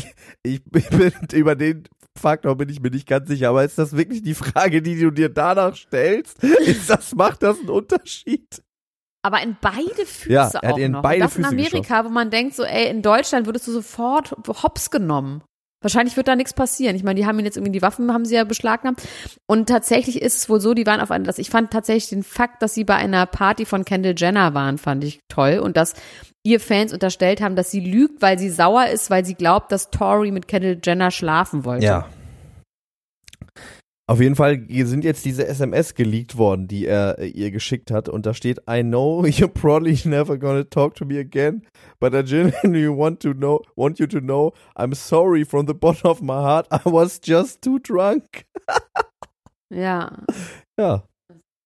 ich 0.43 0.63
bin 0.63 0.84
über 1.34 1.56
den 1.56 1.84
Faktor 2.19 2.56
bin 2.58 2.69
ich 2.69 2.82
mir 2.82 2.91
nicht 2.91 3.08
ganz 3.08 3.28
sicher, 3.30 3.50
aber 3.50 3.63
ist 3.63 3.78
das 3.78 3.95
wirklich 3.95 4.21
die 4.21 4.34
Frage, 4.34 4.82
die 4.82 5.00
du 5.00 5.12
dir 5.12 5.30
danach 5.30 5.76
stellst? 5.76 6.43
Ist 6.43 6.89
das, 6.89 7.15
macht 7.15 7.43
das 7.43 7.60
einen 7.60 7.69
Unterschied? 7.69 8.62
Aber 9.24 9.41
in 9.41 9.56
beide 9.62 10.06
Füße 10.06 10.32
Ja, 10.32 10.50
er 10.62 10.69
hat 10.69 10.74
auch 10.74 10.78
in 10.78 10.91
noch. 10.93 11.02
beide 11.04 11.21
das 11.21 11.36
in 11.36 11.43
Füße 11.43 11.56
Amerika, 11.56 12.06
wo 12.06 12.10
man 12.10 12.30
denkt 12.32 12.56
so, 12.56 12.63
ey, 12.63 12.89
in 12.89 13.02
Deutschland 13.02 13.45
würdest 13.45 13.67
du 13.67 13.71
sofort 13.71 14.32
hops 14.47 14.89
genommen. 14.89 15.43
Wahrscheinlich 15.84 16.15
wird 16.15 16.28
da 16.28 16.36
nichts 16.36 16.54
passieren. 16.54 16.95
Ich 16.95 17.04
meine, 17.04 17.19
die 17.19 17.26
haben 17.26 17.39
ihn 17.39 17.45
jetzt 17.45 17.58
irgendwie 17.58 17.71
die 17.71 17.82
Waffen 17.82 18.13
haben 18.13 18.26
sie 18.26 18.36
ja 18.36 18.43
beschlagnahmt. 18.43 19.02
Und 19.47 19.67
tatsächlich 19.67 20.21
ist 20.21 20.38
es 20.38 20.50
wohl 20.50 20.62
so, 20.62 20.76
die 20.76 20.86
waren 20.86 21.02
auf 21.02 21.10
einer, 21.10 21.36
ich 21.39 21.50
fand 21.50 21.71
tatsächlich 21.71 22.10
den 22.10 22.24
Fakt, 22.24 22.62
dass 22.62 22.76
sie 22.76 22.84
bei 22.84 22.95
einer 22.95 23.26
Party 23.26 23.65
von 23.65 23.84
Kendall 23.84 24.13
Jenner 24.15 24.54
waren, 24.54 24.78
fand 24.78 25.04
ich 25.04 25.21
toll. 25.27 25.58
Und 25.58 25.77
dass 25.77 25.96
ihr 26.44 26.60
Fans 26.60 26.94
unterstellt 26.94 27.42
haben, 27.42 27.56
dass 27.56 27.71
sie 27.71 27.79
lügt, 27.79 28.21
weil 28.21 28.39
sie 28.39 28.50
sauer 28.50 28.87
ist, 28.87 29.10
weil 29.10 29.25
sie 29.25 29.35
glaubt, 29.35 29.71
dass 29.71 29.92
Tori 29.92 30.31
mit 30.31 30.48
Kendall 30.48 30.79
Jenner 30.83 31.12
schlafen 31.12 31.65
wollte. 31.65 31.85
Ja. 31.85 32.08
Auf 34.12 34.19
jeden 34.19 34.35
Fall 34.35 34.65
sind 34.69 35.06
jetzt 35.06 35.23
diese 35.23 35.48
SMS 35.48 35.96
geleakt 35.96 36.37
worden, 36.37 36.67
die 36.67 36.85
er 36.85 37.17
äh, 37.17 37.27
ihr 37.27 37.50
geschickt 37.50 37.92
hat. 37.92 38.10
Und 38.10 38.25
da 38.25 38.33
steht, 38.33 38.60
I 38.69 38.81
know 38.83 39.23
you're 39.25 39.48
probably 39.48 39.98
never 40.04 40.37
gonna 40.37 40.65
talk 40.65 40.96
to 40.96 41.06
me 41.06 41.17
again, 41.17 41.65
but 42.00 42.13
I 42.13 42.21
genuinely 42.21 42.89
want 42.89 43.21
to 43.21 43.33
know, 43.33 43.62
want 43.77 44.00
you 44.00 44.08
to 44.08 44.19
know, 44.19 44.52
I'm 44.75 44.94
sorry 44.94 45.46
from 45.46 45.65
the 45.65 45.73
bottom 45.73 46.12
of 46.12 46.21
my 46.21 46.33
heart. 46.33 46.67
I 46.71 46.89
was 46.89 47.21
just 47.23 47.62
too 47.62 47.79
drunk. 47.79 48.44
ja. 49.69 50.12
Ja. 50.77 51.04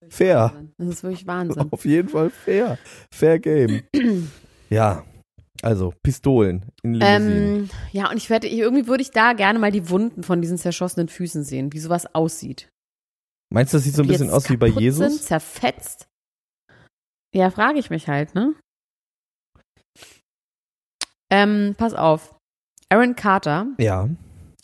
Fair. 0.09 0.51
Wahnsinn. 0.53 0.73
Das 0.77 0.87
ist 0.89 1.03
wirklich 1.03 1.25
Wahnsinn. 1.25 1.71
Auf 1.71 1.85
jeden 1.85 2.09
Fall 2.09 2.29
fair. 2.29 2.77
Fair 3.11 3.39
Game. 3.39 3.81
ja. 4.75 5.03
Also, 5.61 5.93
Pistolen 6.03 6.65
in 6.83 6.95
Limousinen. 6.95 7.55
Ähm, 7.63 7.69
ja, 7.93 8.09
und 8.11 8.17
ich 8.17 8.29
werde, 8.29 8.47
irgendwie 8.47 8.87
würde 8.87 9.01
ich 9.01 9.11
da 9.11 9.31
gerne 9.33 9.57
mal 9.57 9.71
die 9.71 9.89
Wunden 9.89 10.21
von 10.21 10.41
diesen 10.41 10.57
zerschossenen 10.57 11.07
Füßen 11.07 11.43
sehen, 11.45 11.71
wie 11.71 11.79
sowas 11.79 12.13
aussieht. 12.13 12.67
Meinst 13.53 13.73
du, 13.73 13.77
das 13.77 13.85
sieht 13.85 13.95
so 13.95 14.01
ein 14.03 14.07
bisschen 14.07 14.29
aus 14.29 14.49
wie 14.49 14.57
bei 14.57 14.67
Jesus? 14.67 14.99
Sind, 15.07 15.21
zerfetzt. 15.23 16.07
Ja, 17.33 17.49
frage 17.51 17.79
ich 17.79 17.89
mich 17.89 18.07
halt, 18.09 18.35
ne? 18.35 18.53
Ähm, 21.31 21.75
pass 21.77 21.93
auf. 21.93 22.35
Aaron 22.89 23.15
Carter, 23.15 23.67
Ja. 23.79 24.09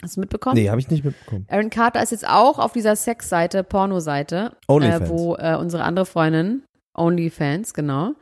hast 0.03 0.17
du 0.17 0.19
mitbekommen? 0.19 0.55
Nee, 0.55 0.69
habe 0.69 0.79
ich 0.79 0.89
nicht 0.89 1.03
mitbekommen. 1.03 1.45
Aaron 1.49 1.69
Carter 1.69 2.03
ist 2.03 2.11
jetzt 2.11 2.27
auch 2.27 2.59
auf 2.59 2.73
dieser 2.73 2.95
Sexseite, 2.95 3.63
Pornoseite, 3.63 4.51
äh, 4.67 4.71
Onlyfans. 4.71 5.09
wo 5.09 5.35
äh, 5.35 5.55
unsere 5.55 5.83
andere 5.83 6.05
Freundin, 6.05 6.63
OnlyFans, 6.97 7.73
genau. 7.73 8.13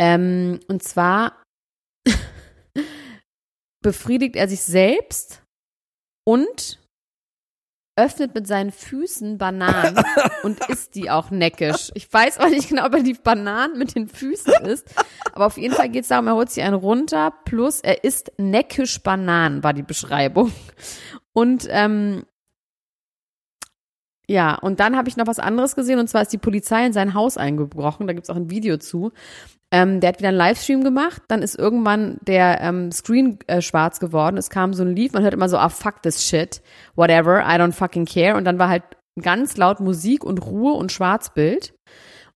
Ähm, 0.00 0.60
und 0.66 0.82
zwar 0.82 1.42
befriedigt 3.82 4.34
er 4.34 4.48
sich 4.48 4.62
selbst 4.62 5.42
und 6.26 6.80
öffnet 7.98 8.34
mit 8.34 8.46
seinen 8.46 8.72
Füßen 8.72 9.36
Bananen 9.36 10.02
und 10.42 10.66
isst 10.70 10.94
die 10.94 11.10
auch 11.10 11.30
neckisch. 11.30 11.90
Ich 11.92 12.10
weiß 12.10 12.38
auch 12.38 12.48
nicht 12.48 12.70
genau, 12.70 12.86
ob 12.86 12.94
er 12.94 13.02
die 13.02 13.12
Bananen 13.12 13.78
mit 13.78 13.94
den 13.94 14.08
Füßen 14.08 14.64
isst, 14.64 14.88
aber 15.32 15.44
auf 15.44 15.58
jeden 15.58 15.74
Fall 15.74 15.90
geht 15.90 16.04
es 16.04 16.08
darum, 16.08 16.28
er 16.28 16.34
holt 16.34 16.48
sich 16.50 16.64
einen 16.64 16.74
runter, 16.76 17.34
plus 17.44 17.80
er 17.80 18.02
isst 18.02 18.32
neckisch 18.38 19.02
Bananen, 19.02 19.62
war 19.62 19.74
die 19.74 19.82
Beschreibung. 19.82 20.50
Und 21.34 21.66
ähm, 21.68 22.24
ja, 24.26 24.54
und 24.54 24.80
dann 24.80 24.96
habe 24.96 25.10
ich 25.10 25.18
noch 25.18 25.26
was 25.26 25.40
anderes 25.40 25.76
gesehen, 25.76 25.98
und 25.98 26.08
zwar 26.08 26.22
ist 26.22 26.32
die 26.32 26.38
Polizei 26.38 26.86
in 26.86 26.94
sein 26.94 27.12
Haus 27.12 27.36
eingebrochen, 27.36 28.06
da 28.06 28.14
gibt's 28.14 28.30
auch 28.30 28.36
ein 28.36 28.48
Video 28.48 28.78
zu. 28.78 29.12
Ähm, 29.72 30.00
der 30.00 30.08
hat 30.08 30.18
wieder 30.18 30.30
einen 30.30 30.38
Livestream 30.38 30.82
gemacht, 30.82 31.22
dann 31.28 31.42
ist 31.42 31.56
irgendwann 31.56 32.18
der 32.22 32.60
ähm, 32.60 32.90
Screen 32.90 33.38
äh, 33.46 33.62
schwarz 33.62 34.00
geworden, 34.00 34.36
es 34.36 34.50
kam 34.50 34.74
so 34.74 34.82
ein 34.82 34.96
Lied, 34.96 35.12
man 35.12 35.22
hört 35.22 35.34
immer 35.34 35.48
so, 35.48 35.58
ah, 35.58 35.68
fuck 35.68 36.02
this 36.02 36.24
shit, 36.24 36.60
whatever, 36.96 37.40
I 37.40 37.56
don't 37.56 37.72
fucking 37.72 38.04
care. 38.04 38.36
Und 38.36 38.44
dann 38.44 38.58
war 38.58 38.68
halt 38.68 38.82
ganz 39.20 39.56
laut 39.56 39.78
Musik 39.78 40.24
und 40.24 40.44
Ruhe 40.44 40.72
und 40.72 40.90
Schwarzbild. 40.90 41.72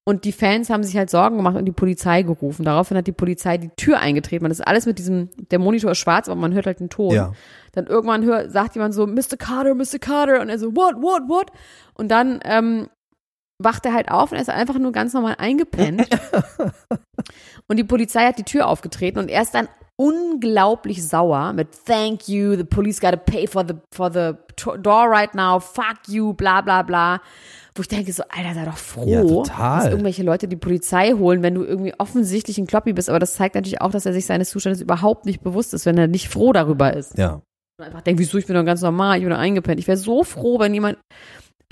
Und 0.07 0.25
die 0.25 0.33
Fans 0.33 0.69
haben 0.69 0.85
sich 0.85 0.99
halt 0.99 1.09
Sorgen 1.09 1.39
gemacht 1.39 1.57
und 1.57 1.65
die 1.65 1.73
Polizei 1.73 2.23
gerufen. 2.23 2.67
Daraufhin 2.67 2.99
hat 2.99 3.07
die 3.07 3.13
Polizei 3.13 3.57
die 3.57 3.71
Tür 3.71 4.01
eingetreten. 4.01 4.45
Man 4.45 4.53
ist 4.53 4.61
alles 4.61 4.85
mit 4.85 4.99
diesem, 4.99 5.31
der 5.51 5.59
Monitor 5.59 5.93
ist 5.93 5.99
schwarz, 5.99 6.29
aber 6.29 6.39
man 6.39 6.53
hört 6.53 6.67
halt 6.67 6.79
den 6.79 6.91
Ton. 6.91 7.15
Ja. 7.15 7.33
Dann 7.73 7.87
irgendwann 7.87 8.23
hört, 8.23 8.53
sagt 8.53 8.75
jemand 8.75 8.93
so, 8.93 9.07
Mr. 9.07 9.39
Carter, 9.39 9.75
Mr. 9.75 9.99
Carter. 9.99 10.43
Und 10.43 10.51
er 10.51 10.59
so, 10.59 10.77
what, 10.77 10.97
what, 10.97 11.23
what? 11.29 11.51
Und 11.95 12.11
dann 12.11 12.41
ähm, 12.45 12.89
wacht 13.63 13.87
er 13.87 13.95
halt 13.95 14.11
auf 14.11 14.33
und 14.33 14.39
er 14.39 14.43
ist 14.43 14.51
einfach 14.51 14.79
nur 14.79 14.93
ganz 14.93 15.15
normal 15.15 15.37
eingepennt. 15.39 16.09
und 17.69 17.77
die 17.77 17.85
Polizei 17.85 18.27
hat 18.27 18.39
die 18.39 18.45
Tür 18.45 18.69
aufgetreten 18.69 19.19
und 19.19 19.29
er 19.29 19.43
ist 19.43 19.55
dann 19.55 19.69
unglaublich 19.97 21.07
sauer 21.07 21.53
mit 21.53 21.69
Thank 21.87 22.29
you, 22.29 22.57
the 22.57 22.65
police 22.65 23.01
gotta 23.01 23.17
pay 23.17 23.47
for 23.47 23.65
the, 23.67 23.75
for 23.93 24.13
the 24.13 24.33
door 24.83 25.09
right 25.09 25.35
now, 25.35 25.61
fuck 25.61 26.09
you, 26.09 26.35
bla 26.35 26.61
bla 26.61 26.83
bla. 26.83 27.21
Wo 27.77 27.83
ich 27.83 27.89
denke 27.89 28.13
so, 28.13 28.23
Alter, 28.29 28.55
sei 28.55 28.65
doch 28.65 28.77
froh, 28.77 29.05
Ja, 29.07 29.23
dass 29.23 29.87
irgendwelche 29.87 30.23
Leute 30.23 30.47
die 30.47 30.57
Polizei 30.57 31.13
holen, 31.13 31.43
wenn 31.43 31.55
du 31.55 31.65
irgendwie 31.65 31.93
offensichtlich 31.99 32.57
ein 32.59 32.69
Kloppi 32.69 32.93
bist. 32.93 33.11
Aber 33.11 33.19
das 33.19 33.35
zeigt 33.35 33.57
natürlich 33.57 33.81
auch, 33.81 33.91
dass 33.91 34.07
er 34.07 34.13
sich 34.13 34.27
seines 34.27 34.51
Zustandes 34.51 34.81
überhaupt 34.81 35.27
nicht 35.27 35.43
bewusst 35.43 35.75
ist, 35.75 35.85
wenn 35.85 35.99
er 35.99 36.07
nicht 36.07 36.29
froh 36.29 36.53
darüber 36.53 36.95
ist. 36.95 37.19
Ja. 37.19 37.41
Und 37.77 37.85
einfach 37.85 38.03
denkt, 38.03 38.21
wieso, 38.21 38.39
ich 38.39 38.47
bin 38.47 38.55
doch 38.55 38.65
ganz 38.65 38.83
normal, 38.83 39.17
ich 39.17 39.25
bin 39.25 39.31
doch 39.31 39.39
eingepennt. 39.39 39.81
Ich 39.81 39.89
wäre 39.89 39.97
so 39.97 40.23
froh, 40.23 40.61
wenn 40.61 40.73
jemand 40.73 40.99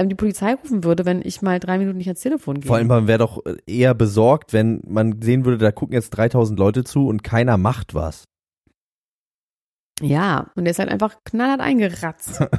die 0.08 0.14
Polizei 0.14 0.54
rufen 0.54 0.84
würde, 0.84 1.04
wenn 1.04 1.22
ich 1.24 1.42
mal 1.42 1.58
drei 1.60 1.78
Minuten 1.78 1.98
nicht 1.98 2.08
ans 2.08 2.20
Telefon 2.20 2.60
gehe. 2.60 2.66
Vor 2.68 2.76
allem, 2.76 2.86
man 2.88 3.06
wäre 3.08 3.18
doch 3.18 3.42
eher 3.66 3.94
besorgt, 3.94 4.52
wenn 4.52 4.80
man 4.86 5.20
sehen 5.22 5.44
würde, 5.44 5.58
da 5.58 5.72
gucken 5.72 5.94
jetzt 5.94 6.10
3000 6.10 6.58
Leute 6.58 6.84
zu 6.84 7.06
und 7.08 7.22
keiner 7.24 7.56
macht 7.58 7.94
was. 7.94 8.24
ja, 10.00 10.50
und 10.56 10.64
der 10.64 10.72
ist 10.72 10.78
halt 10.78 10.88
einfach 10.90 11.16
knallhart 11.24 11.60
eingeratzt. 11.60 12.42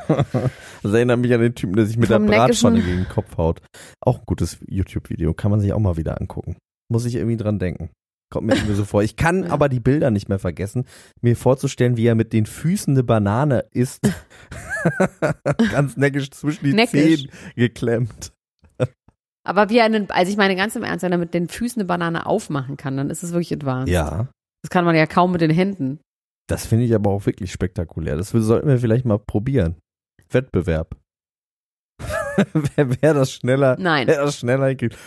Das 0.84 0.92
erinnert 0.94 1.20
mich 1.20 1.34
an 1.34 1.40
den 1.42 1.56
Typen, 1.56 1.76
der 1.78 1.86
sich 1.86 1.98
mit 1.98 2.10
der 2.10 2.18
Vom 2.18 2.26
Bratpfanne 2.28 2.78
neckischen- 2.80 2.86
gegen 2.86 3.04
den 3.06 3.10
Kopf 3.10 3.38
haut. 3.38 3.62
Auch 4.02 4.20
ein 4.20 4.26
gutes 4.26 4.58
YouTube-Video, 4.68 5.34
kann 5.34 5.50
man 5.52 5.62
sich 5.62 5.72
auch 5.74 5.80
mal 5.80 5.96
wieder 5.98 6.20
angucken. 6.20 6.58
Muss 6.92 7.06
ich 7.06 7.16
irgendwie 7.16 7.38
dran 7.38 7.58
denken. 7.60 7.90
Kommt 8.34 8.48
mir 8.48 8.56
irgendwie 8.56 8.74
so 8.74 8.84
vor. 8.84 9.04
Ich 9.04 9.16
kann 9.16 9.44
aber 9.52 9.70
die 9.70 9.80
Bilder 9.80 10.10
nicht 10.10 10.28
mehr 10.28 10.40
vergessen, 10.40 10.86
mir 11.22 11.36
vorzustellen, 11.36 11.98
wie 11.98 12.08
er 12.08 12.16
mit 12.16 12.34
den 12.34 12.48
Füßen 12.48 12.96
eine 12.96 13.04
Banane 13.04 13.66
isst. 13.70 14.00
Ganz 15.72 15.98
neckisch 15.98 16.32
zwischen 16.32 16.66
die 16.66 16.74
Neckisch. 16.74 17.22
Zehen 17.22 17.32
geklemmt. 17.56 18.34
Aber 19.46 19.70
wie 19.70 19.78
er, 19.78 19.86
einen, 19.86 20.10
also 20.10 20.32
ich 20.32 20.38
meine 20.38 20.56
ganz 20.56 20.76
im 20.76 20.82
Ernst, 20.84 21.04
wenn 21.04 21.12
er 21.12 21.20
mit 21.20 21.36
den 21.36 21.48
Füßen 21.48 21.80
eine 21.80 21.86
Banane 21.86 22.26
aufmachen 22.26 22.76
kann, 22.76 22.98
dann 22.98 23.12
ist 23.12 23.22
es 23.22 23.34
wirklich 23.34 23.54
advanced. 23.54 23.94
Ja, 23.94 24.30
Das 24.64 24.72
kann 24.72 24.84
man 24.84 24.96
ja 24.96 25.06
kaum 25.06 25.32
mit 25.32 25.42
den 25.42 25.52
Händen. 25.52 26.00
das 26.50 26.66
finde 26.66 26.86
ich 26.86 26.96
aber 26.96 27.12
auch 27.12 27.28
wirklich 27.28 27.52
spektakulär. 27.52 28.16
Das 28.18 28.30
sollten 28.30 28.68
wir 28.68 28.80
vielleicht 28.80 29.06
mal 29.06 29.20
probieren. 29.20 29.76
Wettbewerb. 30.32 30.96
wer, 32.54 33.02
wer 33.02 33.14
das 33.14 33.32
schneller 33.32 33.78
Nein. 33.78 34.08
Wer 34.08 34.24
das 34.24 34.40
schneller 34.40 34.68
hinkriegt, 34.68 34.98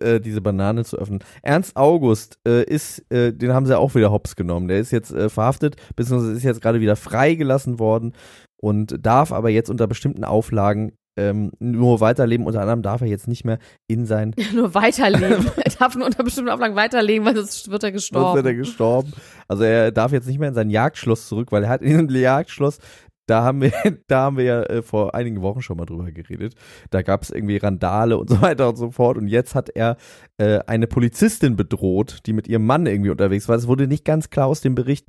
äh, 0.00 0.20
diese 0.20 0.40
Banane 0.40 0.84
zu 0.84 0.96
öffnen. 0.96 1.20
Ernst 1.42 1.76
August 1.76 2.38
äh, 2.46 2.64
ist, 2.64 3.04
äh, 3.10 3.32
den 3.32 3.52
haben 3.52 3.66
sie 3.66 3.78
auch 3.78 3.94
wieder 3.94 4.10
hops 4.10 4.36
genommen. 4.36 4.68
Der 4.68 4.78
ist 4.78 4.90
jetzt 4.90 5.12
äh, 5.12 5.28
verhaftet, 5.28 5.76
beziehungsweise 5.94 6.32
ist 6.32 6.44
jetzt 6.44 6.62
gerade 6.62 6.80
wieder 6.80 6.96
freigelassen 6.96 7.78
worden 7.78 8.12
und 8.56 8.96
darf 9.04 9.32
aber 9.32 9.50
jetzt 9.50 9.70
unter 9.70 9.86
bestimmten 9.86 10.24
Auflagen 10.24 10.92
ähm, 11.16 11.52
nur 11.58 12.00
weiterleben. 12.00 12.46
Unter 12.46 12.60
anderem 12.60 12.82
darf 12.82 13.00
er 13.00 13.06
jetzt 13.06 13.26
nicht 13.26 13.44
mehr 13.44 13.58
in 13.86 14.06
sein 14.06 14.34
Nur 14.54 14.74
weiterleben. 14.74 15.46
er 15.56 15.72
darf 15.72 15.94
nur 15.96 16.06
unter 16.06 16.22
bestimmten 16.22 16.50
Auflagen 16.50 16.76
weiterleben, 16.76 17.26
weil 17.26 17.36
sonst 17.36 17.70
wird 17.70 17.82
er 17.84 17.90
Sonst 17.90 18.04
gestorben. 18.04 18.36
wird 18.36 18.46
er 18.46 18.54
gestorben. 18.54 19.12
Also 19.48 19.64
er 19.64 19.92
darf 19.92 20.12
jetzt 20.12 20.26
nicht 20.26 20.38
mehr 20.38 20.50
in 20.50 20.54
sein 20.54 20.70
Jagdschloss 20.70 21.26
zurück, 21.28 21.52
weil 21.52 21.64
er 21.64 21.70
hat 21.70 21.82
in 21.82 22.06
dem 22.06 22.14
Jagdschloss, 22.14 22.78
da 23.26 23.42
haben 23.42 23.60
wir, 23.60 23.72
da 24.06 24.22
haben 24.22 24.36
wir 24.36 24.44
ja 24.44 24.62
äh, 24.62 24.82
vor 24.82 25.14
einigen 25.14 25.42
Wochen 25.42 25.62
schon 25.62 25.76
mal 25.76 25.86
drüber 25.86 26.10
geredet. 26.10 26.54
Da 26.90 27.02
gab 27.02 27.22
es 27.22 27.30
irgendwie 27.30 27.56
Randale 27.56 28.18
und 28.18 28.30
so 28.30 28.40
weiter 28.40 28.68
und 28.68 28.76
so 28.76 28.90
fort. 28.90 29.18
Und 29.18 29.28
jetzt 29.28 29.54
hat 29.54 29.68
er 29.70 29.96
äh, 30.38 30.60
eine 30.66 30.86
Polizistin 30.86 31.56
bedroht, 31.56 32.20
die 32.26 32.32
mit 32.32 32.48
ihrem 32.48 32.66
Mann 32.66 32.86
irgendwie 32.86 33.10
unterwegs 33.10 33.48
war. 33.48 33.56
Es 33.56 33.68
wurde 33.68 33.86
nicht 33.86 34.04
ganz 34.04 34.30
klar 34.30 34.46
aus 34.46 34.60
dem 34.60 34.74
Bericht, 34.74 35.06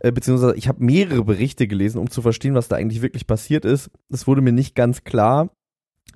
äh, 0.00 0.12
beziehungsweise 0.12 0.56
ich 0.56 0.68
habe 0.68 0.82
mehrere 0.84 1.24
Berichte 1.24 1.66
gelesen, 1.66 1.98
um 1.98 2.10
zu 2.10 2.22
verstehen, 2.22 2.54
was 2.54 2.68
da 2.68 2.76
eigentlich 2.76 3.02
wirklich 3.02 3.26
passiert 3.26 3.64
ist. 3.64 3.90
Es 4.10 4.26
wurde 4.26 4.40
mir 4.40 4.52
nicht 4.52 4.74
ganz 4.74 5.04
klar. 5.04 5.50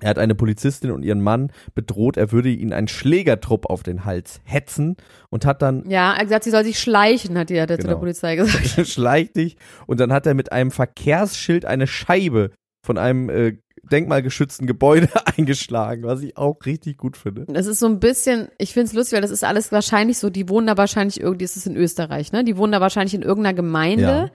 Er 0.01 0.09
hat 0.09 0.19
eine 0.19 0.35
Polizistin 0.35 0.91
und 0.91 1.03
ihren 1.03 1.21
Mann 1.21 1.51
bedroht, 1.73 2.17
er 2.17 2.31
würde 2.31 2.49
ihnen 2.49 2.73
einen 2.73 2.87
Schlägertrupp 2.89 3.67
auf 3.69 3.81
den 3.81 4.03
Hals 4.05 4.41
hetzen 4.43 4.97
und 5.29 5.45
hat 5.45 5.61
dann 5.61 5.89
ja, 5.89 6.11
er 6.11 6.17
hat 6.17 6.23
gesagt, 6.23 6.43
sie 6.43 6.51
soll 6.51 6.63
sich 6.65 6.79
schleichen, 6.79 7.37
hat 7.37 7.49
er 7.49 7.63
zu 7.67 7.77
der 7.77 7.77
Genau. 7.77 7.99
Polizei 7.99 8.35
gesagt. 8.35 8.87
schleich 8.87 9.31
dich 9.31 9.55
und 9.87 9.99
dann 9.99 10.11
hat 10.11 10.25
er 10.25 10.33
mit 10.33 10.51
einem 10.51 10.71
Verkehrsschild 10.71 11.65
eine 11.65 11.87
Scheibe 11.87 12.51
von 12.85 12.97
einem 12.97 13.29
äh, 13.29 13.57
denkmalgeschützten 13.91 14.67
Gebäude 14.67 15.07
eingeschlagen, 15.37 16.03
was 16.03 16.21
ich 16.21 16.37
auch 16.37 16.57
richtig 16.65 16.97
gut 16.97 17.17
finde. 17.17 17.45
Das 17.47 17.65
ist 17.67 17.79
so 17.79 17.85
ein 17.87 17.99
bisschen, 17.99 18.49
ich 18.57 18.73
finde 18.73 18.87
es 18.87 18.93
lustig, 18.93 19.13
weil 19.15 19.21
das 19.21 19.31
ist 19.31 19.43
alles 19.43 19.71
wahrscheinlich 19.71 20.17
so, 20.17 20.29
die 20.29 20.49
wohnen 20.49 20.67
da 20.67 20.75
wahrscheinlich 20.77 21.19
irgendwie, 21.21 21.45
das 21.45 21.55
ist 21.55 21.67
in 21.67 21.75
Österreich, 21.75 22.31
ne? 22.31 22.43
Die 22.43 22.57
wohnen 22.57 22.71
da 22.71 22.81
wahrscheinlich 22.81 23.13
in 23.13 23.21
irgendeiner 23.21 23.55
Gemeinde, 23.55 24.03
Ja. 24.03 24.29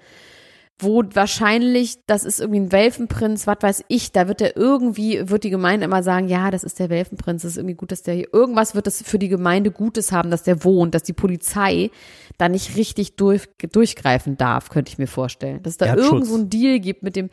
Wo 0.83 1.03
wahrscheinlich, 1.15 1.99
das 2.07 2.25
ist 2.25 2.41
irgendwie 2.41 2.61
ein 2.61 2.73
Welfenprinz, 2.73 3.47
was 3.47 3.59
weiß 3.61 3.85
ich, 3.89 4.13
da 4.13 4.29
wird 4.29 4.41
der 4.41 4.57
irgendwie, 4.57 5.29
wird 5.29 5.45
die 5.45 5.51
Gemeinde 5.51 5.85
immer 5.85 6.03
sagen, 6.03 6.29
ja, 6.29 6.51
das 6.51 6.65
ist 6.65 6.79
der 6.79 6.91
Welfenprinz, 6.91 7.43
das 7.43 7.53
ist 7.53 7.57
irgendwie 7.59 7.75
gut, 7.75 7.93
dass 7.93 8.03
der 8.03 8.15
hier, 8.15 8.29
irgendwas 8.33 8.75
wird 8.75 8.87
das 8.87 9.03
für 9.03 9.19
die 9.19 9.29
Gemeinde 9.29 9.71
Gutes 9.71 10.13
haben, 10.13 10.31
dass 10.31 10.43
der 10.43 10.65
wohnt, 10.65 10.95
dass 10.95 11.03
die 11.03 11.13
Polizei 11.13 11.91
da 12.39 12.49
nicht 12.49 12.77
richtig 12.77 13.17
durch, 13.17 13.49
durchgreifen 13.73 14.37
darf, 14.37 14.71
könnte 14.71 14.91
ich 14.91 14.99
mir 14.99 15.07
vorstellen. 15.07 15.63
Dass 15.63 15.75
es 15.75 15.77
da 15.77 15.87
Er 15.87 15.93
hat 15.93 15.99
irgend 15.99 16.11
Schutz. 16.21 16.29
so 16.29 16.37
ein 16.37 16.51
Deal 16.51 16.81
gibt 16.81 17.03
mit 17.03 17.17
dem, 17.17 17.31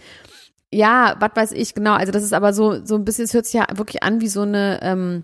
ja, 0.71 1.15
was 1.19 1.31
weiß 1.35 1.51
ich, 1.53 1.73
genau, 1.73 1.93
also 1.93 2.11
das 2.11 2.23
ist 2.23 2.33
aber 2.33 2.53
so, 2.53 2.85
so 2.85 2.95
ein 2.95 3.05
bisschen, 3.05 3.25
es 3.25 3.33
hört 3.33 3.45
sich 3.45 3.53
ja 3.53 3.67
wirklich 3.75 4.03
an 4.03 4.21
wie 4.21 4.27
so 4.27 4.41
eine, 4.41 4.79
ähm, 4.81 5.23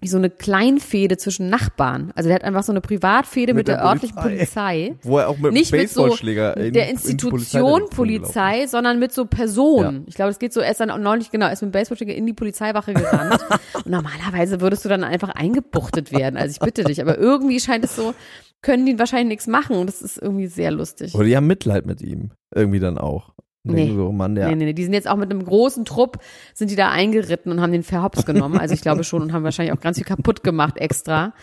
wie 0.00 0.08
so 0.08 0.16
eine 0.16 0.30
Kleinfehde 0.30 1.18
zwischen 1.18 1.50
Nachbarn. 1.50 2.12
Also 2.14 2.28
der 2.28 2.36
hat 2.36 2.44
einfach 2.44 2.62
so 2.62 2.72
eine 2.72 2.80
Privatfehde 2.80 3.52
mit, 3.52 3.60
mit 3.60 3.68
der, 3.68 3.76
der 3.76 3.84
örtlichen 3.84 4.16
Polizei. 4.16 4.96
Wo 5.02 5.18
er 5.18 5.28
auch 5.28 5.36
mit 5.36 5.52
Nicht 5.52 5.72
mit 5.72 5.90
so 5.90 6.06
in, 6.06 6.72
der 6.72 6.88
Institution 6.88 7.82
in 7.82 7.90
Polizei, 7.90 8.66
sondern 8.66 8.98
mit 8.98 9.12
so 9.12 9.26
Personen. 9.26 9.96
Ja. 9.96 10.02
Ich 10.06 10.14
glaube, 10.14 10.30
es 10.30 10.38
geht 10.38 10.54
so, 10.54 10.60
er 10.60 10.70
ist 10.70 10.80
dann 10.80 10.90
auch 10.90 10.98
neulich, 10.98 11.30
genau, 11.30 11.46
er 11.46 11.52
ist 11.52 11.60
mit 11.60 11.70
dem 11.70 11.72
Baseballschläger 11.72 12.14
in 12.14 12.26
die 12.26 12.32
Polizeiwache 12.32 12.94
gerannt. 12.94 13.44
und 13.74 13.86
normalerweise 13.86 14.62
würdest 14.62 14.84
du 14.86 14.88
dann 14.88 15.04
einfach 15.04 15.30
eingebuchtet 15.30 16.12
werden. 16.12 16.38
Also 16.38 16.52
ich 16.52 16.60
bitte 16.60 16.84
dich. 16.84 17.02
Aber 17.02 17.18
irgendwie 17.18 17.60
scheint 17.60 17.84
es 17.84 17.94
so, 17.94 18.14
können 18.62 18.86
die 18.86 18.98
wahrscheinlich 18.98 19.28
nichts 19.28 19.46
machen. 19.48 19.76
Und 19.76 19.86
das 19.86 20.00
ist 20.00 20.16
irgendwie 20.16 20.46
sehr 20.46 20.70
lustig. 20.70 21.14
Oder 21.14 21.24
die 21.24 21.36
haben 21.36 21.46
Mitleid 21.46 21.84
mit 21.84 22.00
ihm. 22.00 22.30
Irgendwie 22.54 22.80
dann 22.80 22.96
auch. 22.96 23.34
Nee. 23.62 23.92
So, 23.94 24.10
Mann, 24.10 24.34
der 24.34 24.48
nee, 24.48 24.54
nee, 24.54 24.64
nee, 24.66 24.72
die 24.72 24.84
sind 24.84 24.94
jetzt 24.94 25.08
auch 25.08 25.16
mit 25.16 25.30
einem 25.30 25.44
großen 25.44 25.84
Trupp, 25.84 26.18
sind 26.54 26.70
die 26.70 26.76
da 26.76 26.90
eingeritten 26.90 27.52
und 27.52 27.60
haben 27.60 27.72
den 27.72 27.82
verhops 27.82 28.24
genommen. 28.24 28.58
Also 28.58 28.74
ich 28.74 28.80
glaube 28.80 29.04
schon 29.04 29.22
und 29.22 29.32
haben 29.32 29.44
wahrscheinlich 29.44 29.76
auch 29.76 29.82
ganz 29.82 29.98
viel 29.98 30.06
kaputt 30.06 30.42
gemacht 30.42 30.78
extra. 30.78 31.34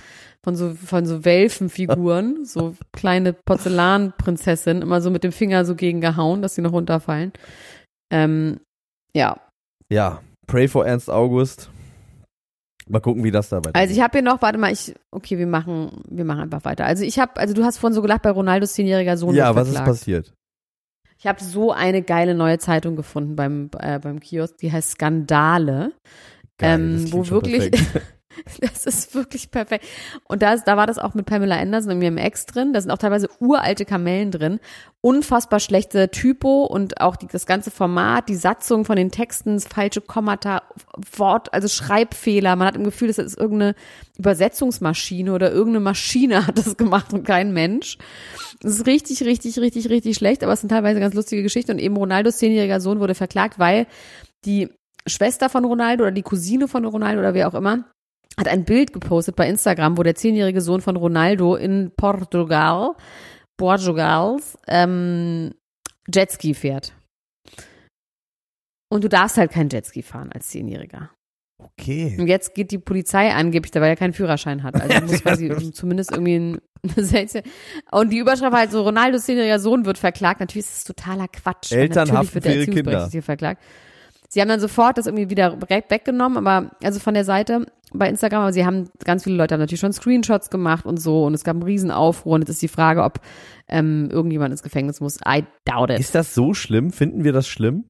Von 0.44 0.56
so, 0.56 0.74
von 0.74 1.06
so 1.06 1.26
Welfenfiguren, 1.26 2.46
so 2.46 2.76
kleine 2.94 3.34
Porzellanprinzessinnen, 3.34 4.82
immer 4.82 5.02
so 5.02 5.10
mit 5.12 5.24
dem 5.24 5.32
Finger 5.32 5.66
so 5.66 5.76
gegen 5.76 6.00
gehauen, 6.00 6.42
dass 6.42 6.56
sie 6.56 6.62
noch 6.62 6.72
runterfallen. 6.72 7.34
Ähm, 8.12 8.60
ja. 9.14 9.42
Ja, 9.92 10.22
pray 10.48 10.68
for 10.68 10.86
Ernst 10.86 11.10
August. 11.10 11.70
Mal 12.88 13.02
gucken, 13.02 13.24
wie 13.24 13.32
das 13.32 13.50
dabei. 13.50 13.72
Also 13.74 13.94
ich 13.94 14.00
habe 14.00 14.20
hier 14.20 14.22
noch, 14.22 14.42
warte 14.42 14.58
mal, 14.58 14.72
ich, 14.72 14.96
okay, 15.12 15.38
wir 15.38 15.48
machen, 15.48 16.02
wir 16.10 16.24
machen 16.24 16.42
einfach 16.42 16.64
weiter. 16.64 16.86
Also 16.86 17.04
ich 17.04 17.20
habe, 17.20 17.36
also 17.38 17.54
du 17.54 17.66
hast 17.66 17.80
vorhin 17.80 17.96
so 17.96 18.02
gelacht 18.02 18.22
bei 18.22 18.32
Ronaldos 18.32 18.74
zehnjähriger 18.74 19.18
Sohn. 19.18 19.36
Ja, 19.36 19.54
was 19.54 19.68
ist 19.68 19.84
passiert? 19.84 20.34
Ich 21.18 21.26
habe 21.26 21.44
so 21.44 21.72
eine 21.72 22.04
geile 22.04 22.36
neue 22.36 22.60
Zeitung 22.60 22.96
gefunden 22.96 23.36
beim, 23.36 23.70
äh, 23.80 24.00
beim 24.00 24.20
Kiosk, 24.20 24.58
die 24.58 24.72
heißt 24.72 24.92
Skandale. 24.92 25.94
Geil, 26.58 26.80
ähm, 26.80 27.12
wo 27.12 27.28
wirklich, 27.28 27.72
das 28.62 28.86
ist 28.86 29.16
wirklich 29.16 29.52
perfekt. 29.52 29.86
Und 30.26 30.42
da, 30.42 30.54
ist, 30.54 30.66
da 30.66 30.78
war 30.78 30.88
das 30.88 30.98
auch 30.98 31.14
mit 31.14 31.26
Pamela 31.26 31.58
Anderson 31.58 31.94
und 31.94 32.02
im 32.02 32.18
Ex 32.18 32.46
drin. 32.46 32.74
Da 32.74 32.82
sind 32.82 32.92
auch 32.92 32.98
teilweise 32.98 33.30
uralte 33.40 33.86
Kamellen 33.86 34.32
drin. 34.32 34.60
Unfassbar 35.02 35.60
schlechte 35.60 36.10
Typo 36.10 36.64
und 36.64 37.00
auch 37.02 37.16
die, 37.16 37.28
das 37.28 37.46
ganze 37.46 37.72
Format, 37.72 38.30
die 38.30 38.36
Satzung 38.36 38.86
von 38.86 38.96
den 38.96 39.12
Texten, 39.12 39.60
falsche 39.60 40.02
Kommata, 40.02 40.64
Wort, 41.16 41.54
also 41.54 41.68
Schreibfehler. 41.68 42.56
Man 42.56 42.68
hat 42.68 42.76
im 42.76 42.84
Gefühl, 42.84 43.08
das 43.08 43.18
ist 43.18 43.38
irgendeine 43.38 43.76
Übersetzungsmaschine 44.18 45.34
oder 45.34 45.52
irgendeine 45.52 45.84
Maschine 45.84 46.48
hat 46.48 46.58
das 46.58 46.78
gemacht 46.78 47.14
und 47.14 47.26
kein 47.26 47.54
Mensch. 47.54 47.98
Das 48.62 48.74
ist 48.74 48.88
richtig, 48.88 49.24
richtig, 49.24 49.60
richtig, 49.60 49.90
richtig 49.90 50.16
schlecht, 50.16 50.44
aber 50.44 50.54
es 50.54 50.62
sind 50.62 50.70
teilweise 50.70 51.00
ganz 51.00 51.14
lustige 51.14 51.44
Geschichten. 51.44 51.72
Und 51.72 51.80
eben 51.80 51.96
Ronaldos 51.96 52.38
zehnjähriger 52.38 52.80
Sohn 52.80 53.00
wurde 53.00 53.16
verklagt, 53.16 53.60
weil 53.60 53.88
die 54.46 54.70
Schwester 55.06 55.50
von 55.50 55.66
Ronaldo 55.66 56.04
oder 56.04 56.12
die 56.12 56.22
Cousine 56.22 56.68
von 56.68 56.86
Ronaldo 56.86 57.20
oder 57.20 57.34
wer 57.34 57.48
auch 57.48 57.54
immer 57.54 57.86
hat 58.40 58.48
ein 58.48 58.66
Bild 58.66 58.94
gepostet 58.94 59.36
bei 59.36 59.50
Instagram, 59.50 59.98
wo 59.98 60.04
der 60.04 60.16
zehnjährige 60.16 60.62
Sohn 60.62 60.82
von 60.82 60.96
Ronaldo 60.96 61.56
in 61.56 61.92
Portugal, 61.96 62.92
Portugals, 63.58 64.58
ähm, 64.68 65.54
Jetski 66.14 66.54
fährt. 66.54 66.94
Und 68.90 69.04
du 69.04 69.10
darfst 69.10 69.38
halt 69.38 69.52
kein 69.52 69.70
Jetski 69.70 70.02
fahren 70.02 70.32
als 70.32 70.48
Zehnjähriger. 70.48 71.12
Okay. 71.60 72.16
Und 72.20 72.28
jetzt 72.28 72.54
geht 72.54 72.70
die 72.70 72.78
Polizei 72.78 73.34
angeblich, 73.34 73.74
weil 73.74 73.84
er 73.84 73.96
keinen 73.96 74.14
Führerschein 74.14 74.62
hat. 74.62 74.80
Also 74.80 75.02
muss 75.06 75.24
quasi 75.24 75.72
zumindest 75.74 76.12
irgendwie 76.12 76.36
ein 76.84 77.44
und 77.92 78.12
die 78.12 78.20
Überschrift 78.20 78.52
war 78.52 78.60
halt 78.60 78.72
so, 78.72 78.84
Ronaldos 78.84 79.26
zehnjähriger 79.26 79.60
Sohn 79.60 79.86
wird 79.86 79.98
verklagt. 79.98 80.40
Natürlich 80.40 80.68
ist 80.68 80.78
es 80.78 80.84
totaler 80.84 81.28
Quatsch. 81.28 81.72
Eltern 81.72 82.08
Natürlich 82.08 82.36
wird 82.36 82.46
der 82.46 82.56
Erziehungsberechtigte 82.58 83.22
verklagt. 83.24 83.64
Sie 84.30 84.42
haben 84.42 84.50
dann 84.50 84.60
sofort 84.60 84.98
das 84.98 85.08
irgendwie 85.08 85.30
wieder 85.30 85.60
weggenommen, 85.62 86.38
aber 86.38 86.72
also 86.84 87.00
von 87.00 87.14
der 87.14 87.24
Seite 87.24 87.66
bei 87.94 88.10
Instagram, 88.10 88.42
aber 88.42 88.54
sie 88.54 88.66
haben 88.66 88.90
ganz 89.04 89.24
viele 89.24 89.38
Leute 89.38 89.54
haben 89.54 89.62
natürlich 89.62 89.80
schon 89.80 89.94
Screenshots 89.94 90.50
gemacht 90.50 90.86
und 90.86 90.98
so 90.98 91.26
und 91.26 91.34
es 91.34 91.44
gab 91.44 91.56
einen 91.56 91.64
Riesenaufruhr 91.64 92.34
und 92.36 92.42
jetzt 92.42 92.50
ist 92.50 92.62
die 92.62 92.68
Frage, 92.68 93.04
ob 93.04 93.22
ähm, 93.68 94.10
irgendjemand 94.12 94.52
ins 94.52 94.64
Gefängnis 94.64 95.00
muss. 95.00 95.18
I 95.28 95.46
doubt 95.66 95.90
it. 95.90 96.00
Ist 96.00 96.16
das 96.16 96.34
so 96.34 96.54
schlimm? 96.54 96.92
Finden 96.92 97.24
wir 97.24 97.34
das 97.34 97.48
schlimm? 97.48 97.86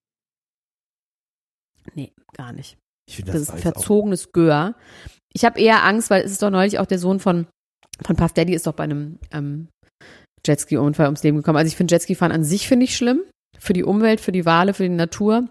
Nee, 1.95 2.13
gar 2.33 2.53
nicht. 2.53 2.77
Ich 3.07 3.15
finde 3.15 3.31
das, 3.31 3.41
das 3.41 3.49
ist 3.49 3.55
ein 3.55 3.61
verzogenes 3.61 4.31
Gör. 4.31 4.75
Ich 5.33 5.45
habe 5.45 5.59
eher 5.59 5.83
Angst, 5.83 6.09
weil 6.09 6.23
es 6.23 6.31
ist 6.31 6.43
doch 6.43 6.49
neulich 6.49 6.79
auch 6.79 6.85
der 6.85 6.99
Sohn 6.99 7.19
von 7.19 7.47
von 8.05 8.15
Puff 8.15 8.33
Daddy 8.33 8.53
ist 8.53 8.67
doch 8.67 8.73
bei 8.73 8.83
einem 8.83 9.17
ähm, 9.31 9.69
Jetski-Unfall 10.45 11.07
ums 11.07 11.23
Leben 11.23 11.37
gekommen. 11.37 11.57
Also 11.57 11.69
ich 11.69 11.75
finde 11.75 11.95
Jetski-Fahren 11.95 12.31
an 12.31 12.43
sich 12.43 12.67
finde 12.67 12.85
ich 12.85 12.95
schlimm. 12.95 13.21
Für 13.57 13.73
die 13.73 13.83
Umwelt, 13.83 14.21
für 14.21 14.31
die 14.31 14.45
Wale, 14.45 14.73
für 14.73 14.83
die 14.83 14.89
Natur, 14.89 15.49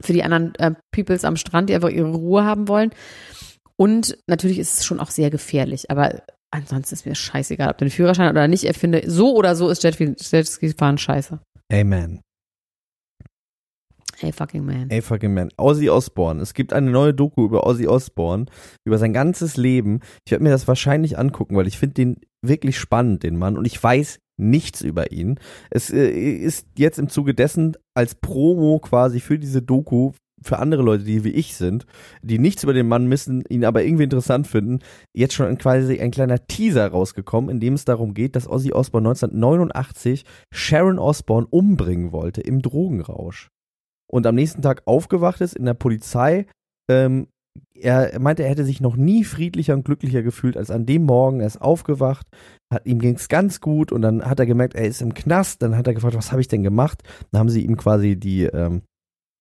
für 0.00 0.12
die 0.12 0.22
anderen 0.22 0.54
äh, 0.56 0.72
Peoples 0.94 1.24
am 1.24 1.36
Strand, 1.36 1.68
die 1.68 1.74
einfach 1.74 1.90
ihre 1.90 2.12
Ruhe 2.12 2.44
haben 2.44 2.68
wollen. 2.68 2.92
Und 3.80 4.18
natürlich 4.26 4.58
ist 4.58 4.78
es 4.78 4.84
schon 4.84 5.00
auch 5.00 5.08
sehr 5.08 5.30
gefährlich. 5.30 5.90
Aber 5.90 6.20
ansonsten 6.50 6.94
ist 6.94 7.06
mir 7.06 7.14
scheißegal, 7.14 7.70
ob 7.70 7.78
du 7.78 7.86
einen 7.86 7.90
Führerschein 7.90 8.28
oder 8.28 8.46
nicht. 8.46 8.64
Ich 8.64 8.76
finde, 8.76 9.02
so 9.06 9.34
oder 9.34 9.56
so 9.56 9.70
ist 9.70 9.82
Jetski-Fahren 9.82 10.98
scheiße. 10.98 11.40
Amen. 11.72 12.20
Hey 14.18 14.32
fucking 14.32 14.66
man. 14.66 14.90
Hey 14.90 15.00
fucking 15.00 15.32
man. 15.32 15.48
Ozzy 15.56 15.88
Osbourne. 15.88 16.42
Es 16.42 16.52
gibt 16.52 16.74
eine 16.74 16.90
neue 16.90 17.14
Doku 17.14 17.46
über 17.46 17.66
Ozzy 17.66 17.88
Osbourne, 17.88 18.44
über 18.84 18.98
sein 18.98 19.14
ganzes 19.14 19.56
Leben. 19.56 20.00
Ich 20.26 20.32
werde 20.32 20.44
mir 20.44 20.50
das 20.50 20.68
wahrscheinlich 20.68 21.18
angucken, 21.18 21.56
weil 21.56 21.66
ich 21.66 21.78
finde 21.78 21.94
den 21.94 22.16
wirklich 22.42 22.78
spannend, 22.78 23.22
den 23.22 23.38
Mann. 23.38 23.56
Und 23.56 23.64
ich 23.64 23.82
weiß 23.82 24.18
nichts 24.36 24.82
über 24.82 25.10
ihn. 25.10 25.40
Es 25.70 25.88
äh, 25.88 26.10
ist 26.10 26.66
jetzt 26.76 26.98
im 26.98 27.08
Zuge 27.08 27.32
dessen 27.32 27.78
als 27.94 28.14
Promo 28.14 28.78
quasi 28.78 29.20
für 29.20 29.38
diese 29.38 29.62
Doku 29.62 30.12
für 30.42 30.58
andere 30.58 30.82
Leute, 30.82 31.04
die 31.04 31.24
wie 31.24 31.30
ich 31.30 31.54
sind, 31.54 31.86
die 32.22 32.38
nichts 32.38 32.62
über 32.62 32.72
den 32.72 32.88
Mann 32.88 33.10
wissen, 33.10 33.44
ihn 33.48 33.64
aber 33.64 33.84
irgendwie 33.84 34.04
interessant 34.04 34.46
finden, 34.46 34.80
jetzt 35.14 35.34
schon 35.34 35.58
quasi 35.58 36.00
ein 36.00 36.10
kleiner 36.10 36.46
Teaser 36.46 36.88
rausgekommen, 36.88 37.50
in 37.50 37.60
dem 37.60 37.74
es 37.74 37.84
darum 37.84 38.14
geht, 38.14 38.36
dass 38.36 38.48
Ozzy 38.48 38.72
Osbourne 38.72 39.08
1989 39.08 40.24
Sharon 40.52 40.98
Osbourne 40.98 41.46
umbringen 41.50 42.12
wollte 42.12 42.40
im 42.40 42.62
Drogenrausch 42.62 43.48
und 44.10 44.26
am 44.26 44.34
nächsten 44.34 44.62
Tag 44.62 44.82
aufgewacht 44.86 45.40
ist 45.40 45.54
in 45.54 45.64
der 45.64 45.74
Polizei. 45.74 46.46
Ähm, 46.90 47.28
er 47.74 48.18
meinte, 48.20 48.42
er 48.42 48.50
hätte 48.50 48.64
sich 48.64 48.80
noch 48.80 48.96
nie 48.96 49.24
friedlicher 49.24 49.74
und 49.74 49.84
glücklicher 49.84 50.22
gefühlt 50.22 50.56
als 50.56 50.70
an 50.70 50.86
dem 50.86 51.04
Morgen. 51.04 51.40
Er 51.40 51.46
ist 51.46 51.60
aufgewacht, 51.60 52.26
hat, 52.72 52.86
ihm 52.86 52.98
ging 52.98 53.14
es 53.14 53.28
ganz 53.28 53.60
gut 53.60 53.92
und 53.92 54.02
dann 54.02 54.24
hat 54.24 54.38
er 54.38 54.46
gemerkt, 54.46 54.74
er 54.74 54.86
ist 54.86 55.02
im 55.02 55.14
Knast. 55.14 55.62
Dann 55.62 55.76
hat 55.76 55.86
er 55.86 55.94
gefragt, 55.94 56.16
was 56.16 56.32
habe 56.32 56.40
ich 56.40 56.48
denn 56.48 56.62
gemacht? 56.62 57.02
Dann 57.30 57.40
haben 57.40 57.48
sie 57.48 57.64
ihm 57.64 57.76
quasi 57.76 58.16
die 58.16 58.44
ähm, 58.44 58.82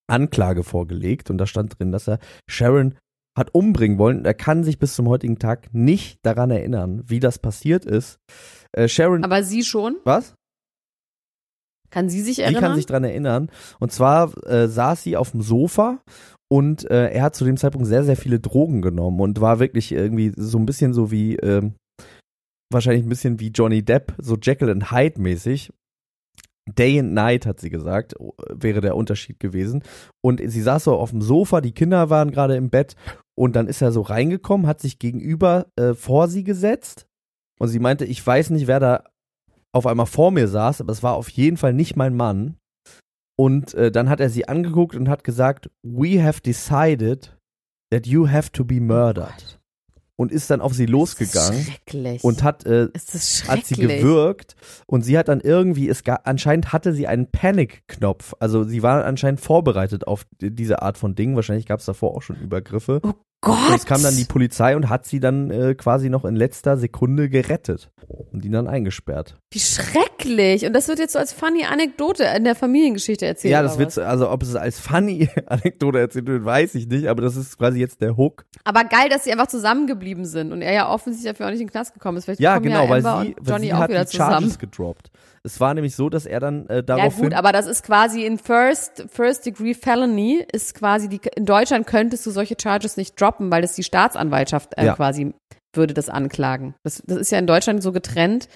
Anklage 0.09 0.63
vorgelegt 0.63 1.29
und 1.29 1.37
da 1.37 1.45
stand 1.45 1.77
drin, 1.79 1.91
dass 1.91 2.07
er 2.07 2.19
Sharon 2.49 2.95
hat 3.37 3.53
umbringen 3.53 3.97
wollen. 3.97 4.25
Er 4.25 4.33
kann 4.33 4.63
sich 4.63 4.79
bis 4.79 4.95
zum 4.95 5.07
heutigen 5.07 5.39
Tag 5.39 5.73
nicht 5.73 6.19
daran 6.23 6.51
erinnern, 6.51 7.03
wie 7.05 7.19
das 7.19 7.39
passiert 7.39 7.85
ist. 7.85 8.17
Äh, 8.73 8.87
Sharon. 8.87 9.23
Aber 9.23 9.43
sie 9.43 9.63
schon? 9.63 9.97
Was? 10.03 10.33
Kann 11.89 12.09
sie 12.09 12.21
sich 12.21 12.39
erinnern? 12.39 12.61
Sie 12.61 12.67
kann 12.67 12.75
sich 12.75 12.85
dran 12.85 13.03
erinnern. 13.03 13.49
Und 13.79 13.91
zwar 13.91 14.35
äh, 14.45 14.67
saß 14.67 15.03
sie 15.03 15.17
auf 15.17 15.31
dem 15.31 15.41
Sofa 15.41 16.01
und 16.51 16.89
äh, 16.89 17.09
er 17.09 17.23
hat 17.23 17.35
zu 17.35 17.45
dem 17.45 17.57
Zeitpunkt 17.57 17.87
sehr, 17.87 18.03
sehr 18.03 18.17
viele 18.17 18.39
Drogen 18.39 18.81
genommen 18.81 19.19
und 19.21 19.41
war 19.41 19.59
wirklich 19.59 19.91
irgendwie 19.91 20.31
so 20.35 20.57
ein 20.57 20.65
bisschen 20.65 20.93
so 20.93 21.11
wie, 21.11 21.35
äh, 21.37 21.71
wahrscheinlich 22.71 23.05
ein 23.05 23.09
bisschen 23.09 23.39
wie 23.39 23.49
Johnny 23.49 23.83
Depp, 23.83 24.13
so 24.17 24.35
Jekyll 24.35 24.69
and 24.69 24.91
Hyde 24.91 25.21
mäßig. 25.21 25.71
Day 26.75 26.99
and 26.99 27.13
Night, 27.13 27.45
hat 27.45 27.59
sie 27.59 27.69
gesagt, 27.69 28.15
wäre 28.49 28.81
der 28.81 28.95
Unterschied 28.95 29.39
gewesen. 29.39 29.83
Und 30.21 30.41
sie 30.43 30.61
saß 30.61 30.85
so 30.85 30.95
auf 30.95 31.11
dem 31.11 31.21
Sofa, 31.21 31.61
die 31.61 31.73
Kinder 31.73 32.09
waren 32.09 32.31
gerade 32.31 32.55
im 32.55 32.69
Bett 32.69 32.95
und 33.37 33.55
dann 33.55 33.67
ist 33.67 33.81
er 33.81 33.91
so 33.91 34.01
reingekommen, 34.01 34.67
hat 34.67 34.81
sich 34.81 34.99
gegenüber 34.99 35.67
äh, 35.75 35.93
vor 35.93 36.27
sie 36.27 36.43
gesetzt 36.43 37.07
und 37.59 37.67
sie 37.67 37.79
meinte, 37.79 38.05
ich 38.05 38.25
weiß 38.25 38.49
nicht, 38.51 38.67
wer 38.67 38.79
da 38.79 39.03
auf 39.71 39.85
einmal 39.85 40.05
vor 40.05 40.31
mir 40.31 40.47
saß, 40.47 40.81
aber 40.81 40.91
es 40.91 41.03
war 41.03 41.15
auf 41.15 41.29
jeden 41.29 41.57
Fall 41.57 41.73
nicht 41.73 41.95
mein 41.95 42.15
Mann. 42.15 42.57
Und 43.37 43.73
äh, 43.75 43.91
dann 43.91 44.09
hat 44.09 44.19
er 44.19 44.29
sie 44.29 44.47
angeguckt 44.47 44.95
und 44.95 45.07
hat 45.07 45.23
gesagt, 45.23 45.69
we 45.83 46.21
have 46.23 46.41
decided 46.41 47.37
that 47.91 48.07
you 48.07 48.27
have 48.27 48.51
to 48.51 48.65
be 48.65 48.81
murdered. 48.81 49.58
Und 50.19 50.33
ist 50.33 50.49
dann 50.49 50.59
auf 50.59 50.73
sie 50.73 50.85
losgegangen 50.85 51.65
und 52.23 52.43
hat, 52.43 52.65
äh, 52.65 52.89
hat 53.47 53.65
sie 53.65 53.75
gewürgt 53.75 54.57
und 54.85 55.01
sie 55.01 55.17
hat 55.17 55.29
dann 55.29 55.39
irgendwie, 55.39 55.87
es 55.87 56.03
ga, 56.03 56.19
anscheinend 56.25 56.73
hatte 56.73 56.93
sie 56.93 57.07
einen 57.07 57.31
Panic-Knopf. 57.31 58.33
Also 58.37 58.65
sie 58.65 58.83
war 58.83 59.05
anscheinend 59.05 59.39
vorbereitet 59.39 60.05
auf 60.07 60.25
diese 60.41 60.81
Art 60.81 60.97
von 60.97 61.15
Dingen. 61.15 61.37
Wahrscheinlich 61.37 61.67
gab 61.67 61.79
es 61.79 61.85
davor 61.85 62.17
auch 62.17 62.21
schon 62.21 62.35
Übergriffe. 62.35 62.99
Oh 63.01 63.13
Gott. 63.41 63.69
Und 63.69 63.75
es 63.75 63.85
kam 63.85 64.03
dann 64.03 64.15
die 64.17 64.25
Polizei 64.25 64.75
und 64.75 64.89
hat 64.89 65.05
sie 65.05 65.19
dann 65.19 65.49
äh, 65.49 65.73
quasi 65.75 66.09
noch 66.09 66.25
in 66.25 66.35
letzter 66.35 66.75
Sekunde 66.77 67.29
gerettet 67.29 67.89
und 68.31 68.43
ihn 68.43 68.51
dann 68.51 68.67
eingesperrt. 68.67 69.37
Wie 69.51 69.59
schrecklich. 69.59 70.65
Und 70.65 70.73
das 70.73 70.89
wird 70.89 70.99
jetzt 70.99 71.13
so 71.13 71.19
als 71.19 71.31
funny 71.31 71.63
Anekdote 71.63 72.25
in 72.35 72.43
der 72.43 72.55
Familiengeschichte 72.55 73.25
erzählt. 73.25 73.53
Ja, 73.53 73.61
das 73.61 73.77
wird, 73.77 73.97
also 73.97 74.29
ob 74.29 74.43
es 74.43 74.55
als 74.55 74.79
funny 74.79 75.29
Anekdote 75.45 75.99
erzählt 75.99 76.27
wird, 76.27 76.43
weiß 76.43 76.75
ich 76.75 76.87
nicht, 76.87 77.07
aber 77.07 77.21
das 77.21 77.37
ist 77.37 77.57
quasi 77.57 77.79
jetzt 77.79 78.01
der 78.01 78.17
Hook. 78.17 78.45
Aber 78.65 78.83
geil, 78.83 79.07
dass 79.09 79.23
sie 79.23 79.31
einfach 79.31 79.47
zusammengeblieben 79.47 80.25
sind 80.25 80.51
und 80.51 80.61
er 80.61 80.73
ja 80.73 80.89
offensichtlich 80.89 81.31
dafür 81.31 81.45
auch 81.45 81.51
nicht 81.51 81.61
in 81.61 81.67
den 81.67 81.71
Knast 81.71 81.93
gekommen 81.93 82.17
ist. 82.17 82.25
Vielleicht 82.25 82.41
ja, 82.41 82.59
genau, 82.59 82.83
ja 82.83 82.89
weil 82.89 83.01
sie, 83.01 83.35
weil 83.39 83.61
sie 83.61 83.73
hat 83.73 83.89
die 83.89 84.05
zusammen. 84.05 84.31
Charges 84.31 84.59
gedroppt. 84.59 85.11
Es 85.43 85.59
war 85.59 85.73
nämlich 85.73 85.95
so, 85.95 86.09
dass 86.09 86.25
er 86.25 86.39
dann 86.39 86.67
äh, 86.67 86.75
Ja 86.75 86.81
daraufhin. 86.81 87.23
gut, 87.25 87.33
aber 87.33 87.51
das 87.51 87.65
ist 87.65 87.83
quasi 87.83 88.25
in 88.25 88.37
First, 88.37 89.05
First 89.09 89.45
Degree 89.45 89.73
Felony 89.73 90.45
ist 90.51 90.75
quasi 90.75 91.07
die, 91.07 91.21
in 91.35 91.45
Deutschland 91.45 91.87
könntest 91.87 92.25
du 92.25 92.31
solche 92.31 92.55
Charges 92.61 92.97
nicht 92.97 93.19
droppen, 93.19 93.28
weil 93.37 93.61
das 93.61 93.73
die 93.73 93.83
Staatsanwaltschaft 93.83 94.77
äh, 94.77 94.85
Ja. 94.85 94.95
quasi 94.95 95.33
würde 95.73 95.93
das 95.93 96.09
anklagen. 96.09 96.75
Das, 96.83 97.03
das 97.05 97.17
ist 97.17 97.31
ja 97.31 97.37
in 97.39 97.47
Deutschland 97.47 97.83
so 97.83 97.91
getrennt, 97.91 98.47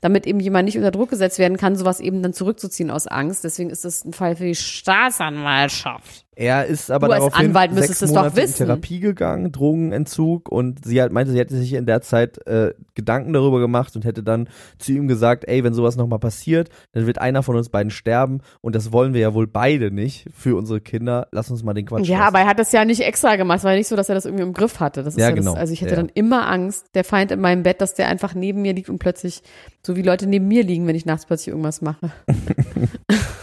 damit 0.00 0.26
eben 0.26 0.40
jemand 0.40 0.64
nicht 0.64 0.76
unter 0.76 0.90
Druck 0.90 1.10
gesetzt 1.10 1.38
werden 1.38 1.56
kann, 1.58 1.76
sowas 1.76 2.00
eben 2.00 2.22
dann 2.22 2.32
zurückzuziehen 2.32 2.90
aus 2.90 3.06
Angst. 3.06 3.44
Deswegen 3.44 3.70
ist 3.70 3.84
das 3.84 4.04
ein 4.04 4.12
Fall 4.12 4.36
für 4.36 4.44
die 4.44 4.54
Staatsanwaltschaft. 4.54 6.24
Er 6.34 6.64
ist 6.64 6.90
aber 6.90 7.08
Du 7.08 7.12
als 7.12 7.20
daraufhin 7.24 7.48
Anwalt 7.48 7.72
müsstest 7.72 7.98
sechs 8.00 8.10
es 8.10 8.14
doch 8.14 8.22
Monate 8.22 8.40
in. 8.40 8.52
Therapie 8.54 9.00
gegangen, 9.00 9.52
Drogenentzug 9.52 10.48
und 10.50 10.82
sie 10.84 11.00
halt 11.00 11.12
meinte, 11.12 11.30
sie 11.32 11.38
hätte 11.38 11.54
sich 11.56 11.74
in 11.74 11.84
der 11.84 12.00
Zeit 12.00 12.46
äh, 12.46 12.72
Gedanken 12.94 13.34
darüber 13.34 13.60
gemacht 13.60 13.94
und 13.96 14.06
hätte 14.06 14.22
dann 14.22 14.48
zu 14.78 14.92
ihm 14.92 15.08
gesagt, 15.08 15.44
ey, 15.46 15.62
wenn 15.62 15.74
sowas 15.74 15.96
nochmal 15.96 16.20
passiert, 16.20 16.70
dann 16.92 17.06
wird 17.06 17.18
einer 17.18 17.42
von 17.42 17.56
uns 17.56 17.68
beiden 17.68 17.90
sterben 17.90 18.40
und 18.62 18.74
das 18.74 18.92
wollen 18.92 19.12
wir 19.12 19.20
ja 19.20 19.34
wohl 19.34 19.46
beide 19.46 19.90
nicht 19.90 20.26
für 20.34 20.56
unsere 20.56 20.80
Kinder. 20.80 21.28
Lass 21.32 21.50
uns 21.50 21.62
mal 21.62 21.74
den 21.74 21.84
Quatsch 21.84 22.06
Ja, 22.08 22.18
lassen. 22.20 22.28
aber 22.28 22.38
er 22.40 22.46
hat 22.46 22.58
das 22.58 22.72
ja 22.72 22.84
nicht 22.86 23.00
extra 23.02 23.36
gemacht. 23.36 23.58
Es 23.58 23.64
war 23.64 23.72
ja 23.72 23.78
nicht 23.78 23.88
so, 23.88 23.96
dass 23.96 24.08
er 24.08 24.14
das 24.14 24.24
irgendwie 24.24 24.44
im 24.44 24.54
Griff 24.54 24.80
hatte. 24.80 25.02
Das 25.02 25.14
ist 25.14 25.20
Ja, 25.20 25.28
ja, 25.28 25.34
genau. 25.34 25.52
Das, 25.52 25.60
also 25.60 25.72
ich 25.74 25.82
hätte 25.82 25.90
Ja. 25.90 25.96
dann 25.96 26.08
immer 26.14 26.48
Angst, 26.48 26.86
der 26.94 27.04
Feind 27.04 27.30
in 27.30 27.40
meinem 27.40 27.62
Bett, 27.62 27.82
dass 27.82 27.92
der 27.92 28.08
einfach 28.08 28.34
neben 28.34 28.62
mir 28.62 28.72
liegt 28.72 28.88
und 28.88 28.98
plötzlich, 28.98 29.42
so 29.86 29.96
wie 29.96 30.02
Leute 30.02 30.26
neben 30.26 30.48
mir 30.48 30.62
liegen, 30.64 30.86
wenn 30.86 30.96
ich 30.96 31.04
nachts 31.04 31.26
plötzlich 31.26 31.48
irgendwas 31.48 31.82
mache. 31.82 32.10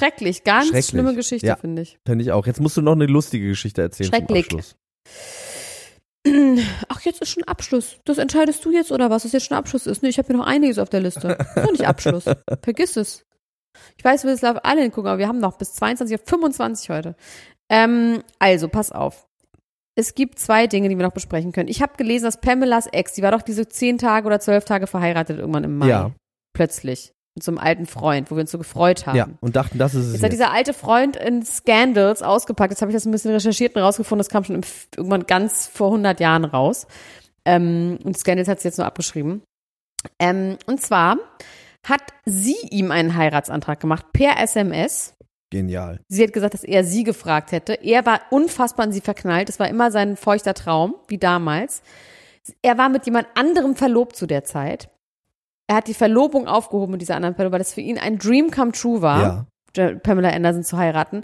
Schrecklich, 0.00 0.44
ganz 0.44 0.66
Schrecklich. 0.68 0.86
schlimme 0.86 1.14
Geschichte, 1.14 1.46
Ja. 1.46 1.56
finde 1.56 1.82
ich. 1.82 1.98
Finde 2.06 2.24
ich 2.24 2.32
auch. 2.32 2.46
Jetzt 2.46 2.60
musst 2.60 2.76
du 2.76 2.82
noch 2.82 2.92
eine 2.92 3.06
lustige 3.06 3.46
Geschichte 3.48 3.82
erzählen 3.82 4.08
Schrecklich. 4.08 4.48
zum 4.48 4.58
Abschluss. 4.58 4.76
Ach, 6.88 7.00
jetzt 7.02 7.22
ist 7.22 7.30
schon 7.30 7.44
Abschluss. 7.44 7.96
Das 8.04 8.18
entscheidest 8.18 8.64
du 8.64 8.72
jetzt 8.72 8.92
oder 8.92 9.10
was? 9.10 9.22
Das 9.22 9.32
jetzt 9.32 9.46
schon 9.46 9.56
Abschluss 9.56 9.86
ist? 9.86 10.02
Nee, 10.02 10.08
ich 10.10 10.18
habe 10.18 10.32
mir 10.32 10.38
noch 10.38 10.46
einiges 10.46 10.78
auf 10.78 10.88
der 10.90 11.00
Liste. 11.00 11.38
Noch 11.56 11.70
nicht 11.72 11.86
Abschluss. 11.86 12.24
Vergiss 12.62 12.96
es. 12.96 13.24
Ich 13.96 14.04
weiß, 14.04 14.24
wir 14.24 14.30
müssen 14.30 14.46
alle 14.46 14.82
hingucken, 14.82 15.08
aber 15.08 15.18
wir 15.18 15.28
haben 15.28 15.38
noch 15.38 15.56
bis 15.56 15.72
22.25 15.80 16.90
Uhr 16.90 16.96
heute. 16.96 17.16
Ähm, 17.70 18.22
also, 18.38 18.68
pass 18.68 18.90
auf. 18.92 19.26
Es 19.96 20.14
gibt 20.14 20.38
zwei 20.38 20.66
Dinge, 20.66 20.88
die 20.88 20.96
wir 20.98 21.04
noch 21.06 21.12
besprechen 21.12 21.52
können. 21.52 21.68
Ich 21.68 21.82
habe 21.82 21.96
gelesen, 21.96 22.24
dass 22.24 22.40
Pamelas 22.40 22.86
Ex, 22.86 23.14
die 23.14 23.22
war 23.22 23.32
doch 23.32 23.42
diese 23.42 23.68
zehn 23.68 23.98
Tage 23.98 24.26
oder 24.26 24.40
zwölf 24.40 24.64
Tage 24.64 24.86
verheiratet 24.86 25.38
irgendwann 25.38 25.64
im 25.64 25.76
Mai. 25.78 25.88
Ja. 25.88 26.12
Plötzlich. 26.54 27.12
Mit 27.36 27.44
so 27.44 27.52
einem 27.52 27.58
alten 27.58 27.86
Freund, 27.86 28.30
wo 28.30 28.36
wir 28.36 28.40
uns 28.40 28.50
so 28.50 28.58
gefreut 28.58 29.06
haben. 29.06 29.16
Ja, 29.16 29.28
und 29.40 29.54
dachten, 29.54 29.78
das 29.78 29.94
ist 29.94 30.00
es 30.00 30.06
Jetzt 30.06 30.14
jetzt. 30.14 30.24
hat 30.24 30.32
dieser 30.32 30.52
alte 30.52 30.74
Freund 30.74 31.16
in 31.16 31.44
Scandals 31.44 32.22
ausgepackt. 32.22 32.72
Jetzt 32.72 32.82
habe 32.82 32.90
ich 32.90 32.96
das 32.96 33.06
ein 33.06 33.12
bisschen 33.12 33.30
recherchiert 33.30 33.76
und 33.76 33.82
rausgefunden. 33.82 34.18
Das 34.18 34.28
kam 34.28 34.42
schon 34.44 34.56
im, 34.56 34.62
irgendwann 34.96 35.26
ganz 35.26 35.68
vor 35.68 35.88
100 35.88 36.18
Jahren 36.18 36.44
raus. 36.44 36.86
Ähm, 37.44 37.98
und 38.02 38.18
Scandals 38.18 38.48
hat 38.48 38.58
es 38.58 38.64
jetzt 38.64 38.78
nur 38.78 38.86
abgeschrieben. 38.86 39.42
Ähm, 40.18 40.58
und 40.66 40.80
zwar 40.80 41.18
hat 41.86 42.02
sie 42.24 42.56
ihm 42.70 42.90
einen 42.90 43.16
Heiratsantrag 43.16 43.80
gemacht 43.80 44.06
per 44.12 44.38
SMS. 44.42 45.14
Genial. 45.50 46.00
Sie 46.08 46.22
hat 46.22 46.32
gesagt, 46.32 46.54
dass 46.54 46.64
er 46.64 46.84
sie 46.84 47.04
gefragt 47.04 47.52
hätte. 47.52 47.74
Er 47.74 48.06
war 48.06 48.20
unfassbar 48.30 48.86
an 48.86 48.92
sie 48.92 49.00
verknallt. 49.00 49.48
Es 49.48 49.58
war 49.58 49.68
immer 49.68 49.90
sein 49.90 50.16
feuchter 50.16 50.54
Traum, 50.54 50.94
wie 51.08 51.18
damals. 51.18 51.82
Er 52.62 52.78
war 52.78 52.88
mit 52.88 53.04
jemand 53.06 53.28
anderem 53.34 53.74
verlobt 53.76 54.16
zu 54.16 54.26
der 54.26 54.44
Zeit. 54.44 54.88
Er 55.70 55.76
hat 55.76 55.86
die 55.86 55.94
Verlobung 55.94 56.48
aufgehoben 56.48 56.90
mit 56.90 57.00
dieser 57.00 57.14
anderen 57.14 57.36
Person, 57.36 57.52
weil 57.52 57.60
das 57.60 57.74
für 57.74 57.80
ihn 57.80 57.96
ein 57.96 58.18
Dream 58.18 58.50
come 58.50 58.72
true 58.72 59.02
war. 59.02 59.46
Ja. 59.76 59.94
Pamela 60.02 60.30
Anderson 60.30 60.64
zu 60.64 60.76
heiraten. 60.76 61.22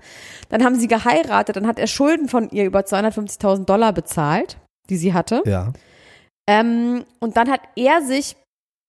Dann 0.51 0.63
haben 0.63 0.77
sie 0.77 0.87
geheiratet, 0.87 1.57
dann 1.57 1.67
hat 1.67 1.81
er 1.81 1.89
Schulden 1.89 2.29
von 2.29 2.49
ihr 2.51 2.65
über 2.65 2.83
250.000 2.83 3.65
Dollar 3.65 3.93
bezahlt, 3.93 4.59
die 4.89 4.99
sie 4.99 5.13
hatte. 5.13 5.43
Ja. 5.47 5.73
Ähm, 6.49 7.05
und 7.19 7.37
dann 7.37 7.51
hat 7.51 7.63
er 7.75 8.03
sich 8.03 8.37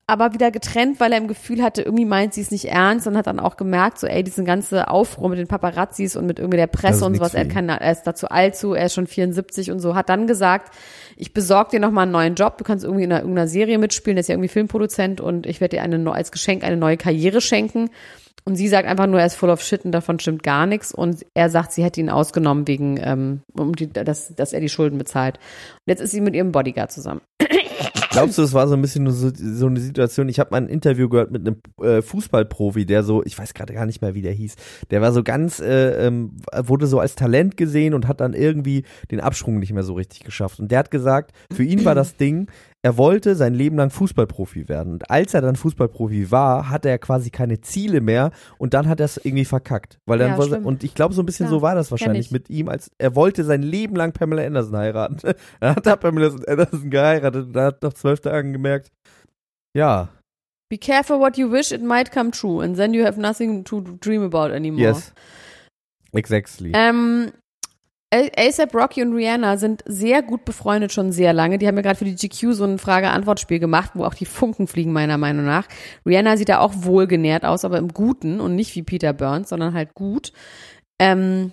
aber 0.09 0.33
wieder 0.33 0.51
getrennt, 0.51 1.01
weil 1.01 1.11
er 1.11 1.17
im 1.17 1.27
Gefühl 1.27 1.61
hatte, 1.61 1.81
irgendwie 1.81 2.05
meint 2.05 2.33
sie 2.33 2.39
es 2.39 2.49
nicht 2.49 2.65
ernst 2.65 3.07
und 3.07 3.17
hat 3.17 3.27
dann 3.27 3.41
auch 3.41 3.57
gemerkt, 3.57 3.99
so 3.99 4.07
ey, 4.07 4.23
diesen 4.23 4.45
ganze 4.45 4.87
Aufruhr 4.87 5.27
mit 5.27 5.37
den 5.37 5.47
Paparazzis 5.47 6.15
und 6.15 6.25
mit 6.25 6.39
irgendwie 6.39 6.57
der 6.57 6.67
Presse 6.67 7.03
und 7.03 7.15
sowas, 7.15 7.33
er 7.33 7.45
kann, 7.45 7.67
er 7.67 7.91
ist 7.91 8.03
dazu 8.03 8.29
alt 8.29 8.55
zu, 8.55 8.73
er 8.73 8.85
ist 8.85 8.93
schon 8.93 9.05
74 9.05 9.69
und 9.69 9.81
so, 9.81 9.95
hat 9.95 10.07
dann 10.07 10.25
gesagt, 10.25 10.73
ich 11.17 11.33
besorge 11.33 11.71
dir 11.71 11.81
nochmal 11.81 12.03
einen 12.03 12.13
neuen 12.13 12.35
Job, 12.35 12.57
du 12.57 12.63
kannst 12.63 12.85
irgendwie 12.85 13.03
in 13.03 13.11
einer, 13.11 13.21
irgendeiner 13.21 13.49
Serie 13.49 13.77
mitspielen, 13.79 14.15
der 14.15 14.21
ist 14.21 14.29
ja 14.29 14.35
irgendwie 14.35 14.47
Filmproduzent 14.47 15.19
und 15.19 15.45
ich 15.45 15.59
werde 15.59 15.75
dir 15.75 15.83
eine, 15.83 16.09
als 16.13 16.31
Geschenk 16.31 16.63
eine 16.63 16.77
neue 16.77 16.95
Karriere 16.95 17.41
schenken. 17.41 17.89
Und 18.45 18.55
sie 18.55 18.69
sagt 18.69 18.87
einfach 18.87 19.07
nur, 19.07 19.19
er 19.19 19.25
ist 19.25 19.35
full 19.35 19.49
of 19.49 19.61
shit 19.61 19.83
und 19.83 19.91
davon 19.91 20.21
stimmt 20.21 20.41
gar 20.41 20.67
nichts. 20.67 20.93
Und 20.93 21.25
er 21.33 21.49
sagt, 21.49 21.73
sie 21.73 21.83
hätte 21.83 21.99
ihn 21.99 22.09
ausgenommen 22.09 22.65
wegen, 22.65 22.97
ähm, 23.03 23.41
um 23.53 23.75
die, 23.75 23.91
dass, 23.91 24.33
dass 24.35 24.53
er 24.53 24.61
die 24.61 24.69
Schulden 24.69 24.97
bezahlt. 24.97 25.35
Und 25.35 25.87
jetzt 25.87 25.99
ist 25.99 26.11
sie 26.11 26.21
mit 26.21 26.33
ihrem 26.33 26.53
Bodyguard 26.53 26.89
zusammen. 26.89 27.19
Glaubst 28.17 28.39
du, 28.39 28.41
es 28.41 28.53
war 28.53 28.67
so 28.67 28.73
ein 28.73 28.81
bisschen 28.81 29.07
so, 29.11 29.31
so 29.31 29.67
eine 29.67 29.79
Situation? 29.79 30.27
Ich 30.27 30.39
habe 30.39 30.49
mal 30.49 30.57
ein 30.57 30.69
Interview 30.69 31.07
gehört 31.07 31.29
mit 31.29 31.45
einem 31.45 31.57
äh, 31.83 32.01
Fußballprofi, 32.01 32.83
der 32.87 33.03
so, 33.03 33.23
ich 33.23 33.37
weiß 33.37 33.53
gerade 33.53 33.75
gar 33.75 33.85
nicht 33.85 34.01
mehr, 34.01 34.15
wie 34.15 34.23
der 34.23 34.31
hieß, 34.31 34.55
der 34.89 35.01
war 35.01 35.11
so 35.11 35.21
ganz, 35.21 35.59
äh, 35.59 36.07
ähm, 36.07 36.31
wurde 36.51 36.87
so 36.87 36.99
als 36.99 37.13
Talent 37.13 37.57
gesehen 37.57 37.93
und 37.93 38.07
hat 38.07 38.19
dann 38.19 38.33
irgendwie 38.33 38.85
den 39.11 39.19
Absprung 39.19 39.59
nicht 39.59 39.71
mehr 39.71 39.83
so 39.83 39.93
richtig 39.93 40.23
geschafft. 40.23 40.59
Und 40.59 40.71
der 40.71 40.79
hat 40.79 40.89
gesagt, 40.89 41.31
für 41.53 41.63
ihn 41.63 41.85
war 41.85 41.93
das 41.93 42.17
Ding, 42.17 42.49
er 42.83 42.97
wollte 42.97 43.35
sein 43.35 43.53
Leben 43.53 43.75
lang 43.75 43.89
Fußballprofi 43.89 44.69
werden. 44.69 44.93
Und 44.93 45.09
als 45.11 45.33
er 45.33 45.41
dann 45.41 45.55
Fußballprofi 45.55 46.31
war, 46.31 46.69
hatte 46.69 46.89
er 46.89 46.99
quasi 46.99 47.31
keine 47.31 47.59
Ziele 47.59 48.01
mehr 48.01 48.31
und 48.59 48.73
dann 48.73 48.87
hat 48.87 48.99
er 48.99 49.05
es 49.05 49.17
irgendwie 49.17 49.45
verkackt. 49.45 49.99
Weil 50.05 50.19
dann 50.19 50.31
Ja, 50.31 50.37
war, 50.37 50.65
und 50.65 50.83
ich 50.83 50.93
glaube, 50.93 51.13
so 51.13 51.21
ein 51.21 51.25
bisschen 51.25 51.47
Klar, 51.47 51.59
so 51.59 51.61
war 51.63 51.75
das 51.75 51.91
wahrscheinlich 51.91 52.27
ich. 52.27 52.31
mit 52.31 52.49
ihm, 52.49 52.69
als 52.69 52.91
er 52.97 53.15
wollte 53.15 53.43
sein 53.43 53.61
Leben 53.63 53.95
lang 53.95 54.13
Pamela 54.13 54.43
Anderson 54.45 54.77
heiraten. 54.77 55.17
Dann 55.59 55.75
hat 55.75 55.85
er 55.87 55.97
Pamela 55.97 56.33
Anderson 56.47 56.89
geheiratet 56.89 57.47
und 57.47 57.55
er 57.55 57.65
hat 57.65 57.81
nach 57.83 57.93
zwölf 57.93 58.19
Tagen 58.21 58.53
gemerkt, 58.53 58.91
ja, 59.75 60.09
Be 60.69 60.77
careful 60.77 61.17
what 61.19 61.37
you 61.37 61.49
wish, 61.49 61.71
it 61.71 61.81
might 61.81 62.11
come 62.11 62.29
true. 62.31 62.61
And 62.61 62.75
then 62.75 62.93
you 62.93 63.05
have 63.05 63.17
nothing 63.19 63.63
to 63.65 63.79
dream 64.01 64.21
about 64.21 64.53
anymore. 64.53 64.81
yes. 64.81 65.13
Exactly. 66.11 66.71
Ähm, 66.75 67.31
ASAP 68.13 68.73
Rocky 68.73 69.01
und 69.01 69.13
Rihanna 69.13 69.57
sind 69.57 69.83
sehr 69.85 70.21
gut 70.21 70.45
befreundet 70.45 70.93
schon 70.93 71.11
sehr 71.11 71.33
lange. 71.33 71.57
Die 71.57 71.67
haben 71.67 71.75
ja 71.75 71.81
gerade 71.81 71.97
für 71.97 72.05
die 72.05 72.15
GQ 72.15 72.53
so 72.53 72.63
ein 72.63 72.79
Frage-Antwort-Spiel 72.79 73.59
gemacht, 73.59 73.91
wo 73.95 74.05
auch 74.05 74.13
die 74.13 74.25
Funken 74.25 74.67
fliegen, 74.67 74.93
meiner 74.93 75.17
Meinung 75.17 75.45
nach. 75.45 75.67
Rihanna 76.05 76.37
sieht 76.37 76.47
da 76.47 76.59
auch 76.59 76.73
wohlgenährt 76.75 77.43
aus, 77.43 77.65
aber 77.65 77.77
im 77.77 77.89
Guten 77.89 78.39
und 78.39 78.55
nicht 78.55 78.75
wie 78.75 78.83
Peter 78.83 79.11
Burns, 79.11 79.49
sondern 79.49 79.73
halt 79.73 79.93
gut. 79.93 80.31
Ähm, 80.99 81.51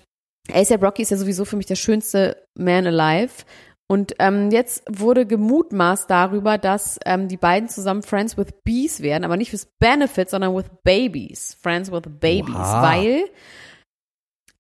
ASAP 0.53 0.83
Rocky 0.83 1.03
ist 1.03 1.11
ja 1.11 1.17
sowieso 1.17 1.45
für 1.45 1.57
mich 1.57 1.67
der 1.67 1.75
schönste 1.75 2.47
Man 2.55 2.87
alive. 2.87 3.45
Und 3.87 4.15
ähm, 4.19 4.51
jetzt 4.51 4.85
wurde 4.89 5.27
gemutmaßt 5.27 6.09
darüber, 6.09 6.57
dass 6.57 6.99
ähm, 7.05 7.29
die 7.29 7.37
beiden 7.37 7.69
zusammen 7.69 8.03
Friends 8.03 8.39
with 8.39 8.49
Bees 8.65 9.03
werden, 9.03 9.25
aber 9.25 9.37
nicht 9.37 9.53
with 9.53 9.67
Benefits, 9.79 10.31
sondern 10.31 10.55
with 10.57 10.71
Babies. 10.85 11.59
Friends 11.61 11.93
with 11.93 12.03
Babies, 12.21 12.55
Oha. 12.55 12.83
weil 12.83 13.25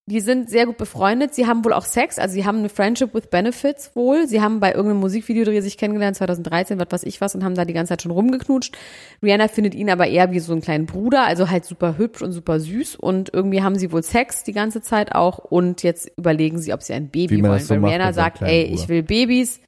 die 0.06 0.20
sind 0.20 0.50
sehr 0.50 0.66
gut 0.66 0.76
befreundet. 0.76 1.34
Sie 1.34 1.46
haben 1.46 1.64
wohl 1.64 1.72
auch 1.72 1.86
Sex, 1.86 2.18
also 2.18 2.34
sie 2.34 2.44
haben 2.44 2.58
eine 2.58 2.68
Friendship 2.68 3.14
with 3.14 3.28
Benefits 3.28 3.96
wohl. 3.96 4.28
Sie 4.28 4.42
haben 4.42 4.60
bei 4.60 4.72
irgendeinem 4.72 5.00
Musikvideodreh 5.00 5.60
sich 5.62 5.78
kennengelernt, 5.78 6.16
2013, 6.16 6.78
was 6.78 6.88
weiß 6.90 7.02
ich 7.04 7.22
was, 7.22 7.34
und 7.34 7.42
haben 7.42 7.54
da 7.54 7.64
die 7.64 7.72
ganze 7.72 7.90
Zeit 7.90 8.02
schon 8.02 8.10
rumgeknutscht. 8.10 8.76
Rihanna 9.22 9.48
findet 9.48 9.74
ihn 9.74 9.88
aber 9.88 10.06
eher 10.06 10.30
wie 10.30 10.40
so 10.40 10.52
einen 10.52 10.60
kleinen 10.60 10.84
Bruder, 10.84 11.24
also 11.24 11.48
halt 11.48 11.64
super 11.64 11.96
hübsch 11.96 12.20
und 12.20 12.32
super 12.32 12.60
süß. 12.60 12.96
Und 12.96 13.32
irgendwie 13.32 13.62
haben 13.62 13.76
sie 13.76 13.92
wohl 13.92 14.02
Sex 14.02 14.44
die 14.44 14.52
ganze 14.52 14.82
Zeit 14.82 15.14
auch. 15.14 15.38
Und 15.38 15.82
jetzt 15.82 16.10
überlegen 16.18 16.58
sie, 16.58 16.74
ob 16.74 16.82
sie 16.82 16.92
ein 16.92 17.08
Baby 17.08 17.42
wollen. 17.42 17.60
so 17.60 17.74
Weil 17.74 17.84
Rihanna 17.84 18.12
sagt, 18.12 18.42
ey, 18.42 18.64
ich 18.64 18.88
will 18.88 19.02
Babys. 19.02 19.60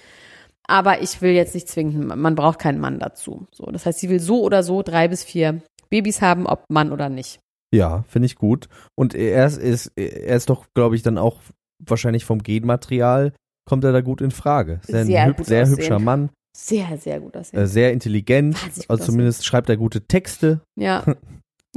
Aber 0.69 1.01
ich 1.01 1.23
will 1.23 1.31
jetzt 1.31 1.55
nicht 1.55 1.69
zwingend, 1.69 2.15
man 2.15 2.35
braucht 2.35 2.59
keinen 2.59 2.81
Mann 2.81 2.99
dazu. 2.99 3.47
So, 3.53 3.67
das 3.67 3.87
heißt, 3.87 4.01
sie 4.01 4.11
will 4.11 4.19
so 4.19 4.43
oder 4.43 4.65
so 4.65 4.83
drei 4.83 5.07
bis 5.07 5.23
vier 5.23 5.63
Babys 5.91 6.21
haben, 6.21 6.47
ob 6.47 6.65
Mann 6.69 6.93
oder 6.93 7.09
nicht. 7.09 7.39
Ja, 7.75 8.05
finde 8.09 8.27
ich 8.27 8.37
gut. 8.37 8.69
Und 8.95 9.15
er 9.15 9.47
ist, 9.47 9.59
ist, 9.59 9.93
er 9.97 10.37
ist 10.37 10.49
doch, 10.51 10.67
glaube 10.75 10.97
ich, 10.97 11.03
dann 11.03 11.19
auch 11.19 11.41
wahrscheinlich 11.85 12.25
vom 12.25 12.43
Genmaterial 12.43 13.33
kommt 13.69 13.85
er 13.85 13.93
da 13.93 14.01
gut 14.01 14.21
in 14.21 14.31
Frage. 14.31 14.81
Ein 14.93 15.07
Sehr 15.07 15.27
hüb 15.27 15.45
sehr 15.45 15.63
aussehen. 15.63 15.77
hübscher 15.77 15.99
Mann, 15.99 16.31
Sehr, 16.57 16.97
sehr 16.99 17.21
gut 17.21 17.37
aussehen. 17.37 17.59
äh, 17.61 17.67
sehr 17.67 17.93
intelligent, 17.93 18.57
also 18.89 19.05
zumindest 19.05 19.45
schreibt 19.45 19.69
er 19.69 19.77
gute 19.77 20.03
Texte. 20.07 20.61
Ja. 20.79 21.05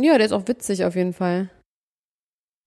Ja, 0.02 0.16
der 0.16 0.28
ist 0.28 0.32
auch 0.32 0.48
witzig 0.48 0.86
auf 0.86 0.96
jeden 0.96 1.12
Fall. 1.12 1.50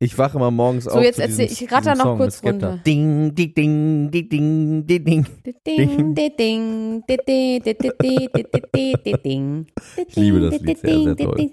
Ich 0.03 0.19
wache 0.19 0.37
immer 0.37 0.51
morgens 0.51 0.85
So, 0.85 0.91
auf 0.91 1.03
jetzt 1.05 1.17
zu 1.17 1.23
erzähl- 1.23 1.47
diesem, 1.47 1.65
ich 1.65 1.73
ratter 1.73 1.95
noch 1.95 2.05
Song 2.05 2.19
kurz 2.19 2.43
runter. 2.43 2.81
Ding, 2.85 3.33
ding, 3.37 3.55
ding, 3.55 4.11
ding, 4.11 4.29
ding, 4.29 4.85
ding, 4.85 5.05
ding. 5.05 5.27
Ding, 5.65 6.15
ding, 6.15 6.15
ding, 6.17 7.05
ding, 7.07 7.07
ding, 7.07 7.63
ding, 7.63 8.97
ding, 9.05 9.23
ding. 9.23 9.67
Ich 10.09 10.17
liebe 10.17 10.41
das 10.41 10.61
Lied 10.61 10.79
sehr, 10.79 11.03
sehr 11.03 11.17
toll. 11.17 11.51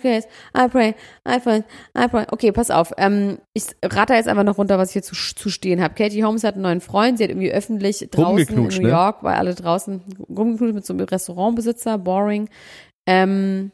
Praise, 0.00 0.28
I 0.56 0.68
pray, 0.68 0.94
I 1.26 1.38
pray, 1.40 1.64
I 1.96 2.06
pray. 2.08 2.24
Okay, 2.30 2.52
pass 2.52 2.70
auf. 2.70 2.92
Ähm, 2.96 3.38
ich 3.52 3.64
ratter 3.84 4.14
jetzt 4.14 4.28
einfach 4.28 4.44
noch 4.44 4.56
runter, 4.56 4.78
was 4.78 4.90
ich 4.90 4.92
hier 4.92 5.02
zu, 5.02 5.16
zu 5.16 5.50
stehen 5.50 5.82
habe. 5.82 5.94
Katie 5.94 6.22
Holmes 6.22 6.44
hat 6.44 6.54
einen 6.54 6.62
neuen 6.62 6.80
Freund. 6.80 7.18
Sie 7.18 7.24
hat 7.24 7.30
irgendwie 7.30 7.50
öffentlich 7.50 8.06
draußen 8.12 8.46
in 8.56 8.62
New 8.62 8.68
ne? 8.68 8.90
York, 8.90 9.24
weil 9.24 9.34
alle 9.34 9.56
draußen 9.56 10.02
rumgeknutscht 10.28 10.74
mit 10.74 10.86
so 10.86 10.92
einem 10.92 11.04
Restaurantbesitzer, 11.04 11.98
boring. 11.98 12.48
Ähm, 13.08 13.72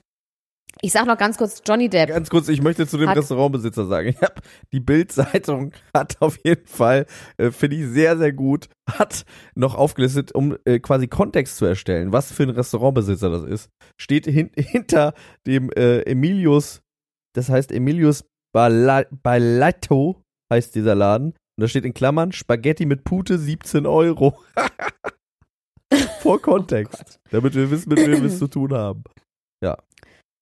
Ich 0.80 0.92
sag 0.92 1.06
noch 1.06 1.16
ganz 1.16 1.38
kurz 1.38 1.62
Johnny 1.66 1.88
Depp. 1.88 2.08
Ganz 2.08 2.30
kurz, 2.30 2.48
ich 2.48 2.60
möchte 2.60 2.86
zu 2.86 2.98
dem 2.98 3.08
hat, 3.08 3.16
Restaurantbesitzer 3.16 3.86
sagen. 3.86 4.08
Ich 4.08 4.20
hab, 4.20 4.40
die 4.72 4.80
Bild-Zeitung 4.80 5.72
hat 5.94 6.20
auf 6.20 6.38
jeden 6.44 6.66
Fall, 6.66 7.06
äh, 7.36 7.50
finde 7.50 7.76
ich 7.76 7.86
sehr, 7.86 8.18
sehr 8.18 8.32
gut, 8.32 8.68
hat 8.90 9.24
noch 9.54 9.74
aufgelistet, 9.74 10.32
um 10.34 10.56
äh, 10.64 10.80
quasi 10.80 11.08
Kontext 11.08 11.56
zu 11.56 11.64
erstellen, 11.64 12.12
was 12.12 12.32
für 12.32 12.42
ein 12.42 12.50
Restaurantbesitzer 12.50 13.30
das 13.30 13.44
ist. 13.44 13.70
Steht 14.00 14.26
hin, 14.26 14.50
hinter 14.56 15.14
dem 15.46 15.70
äh, 15.70 16.00
Emilius, 16.02 16.82
das 17.34 17.48
heißt 17.48 17.72
Emilius 17.72 18.24
Balatto 18.52 20.22
heißt 20.52 20.74
dieser 20.74 20.94
Laden. 20.94 21.28
Und 21.56 21.62
da 21.62 21.68
steht 21.68 21.84
in 21.84 21.94
Klammern 21.94 22.32
Spaghetti 22.32 22.86
mit 22.86 23.04
Pute 23.04 23.38
17 23.38 23.86
Euro. 23.86 24.38
Vor 26.20 26.40
Kontext. 26.40 27.20
Oh 27.26 27.28
damit 27.30 27.54
wir 27.54 27.70
wissen, 27.70 27.88
mit 27.90 27.98
wem 27.98 28.22
wir 28.22 28.24
es 28.24 28.38
zu 28.40 28.48
tun 28.48 28.72
haben. 28.72 29.04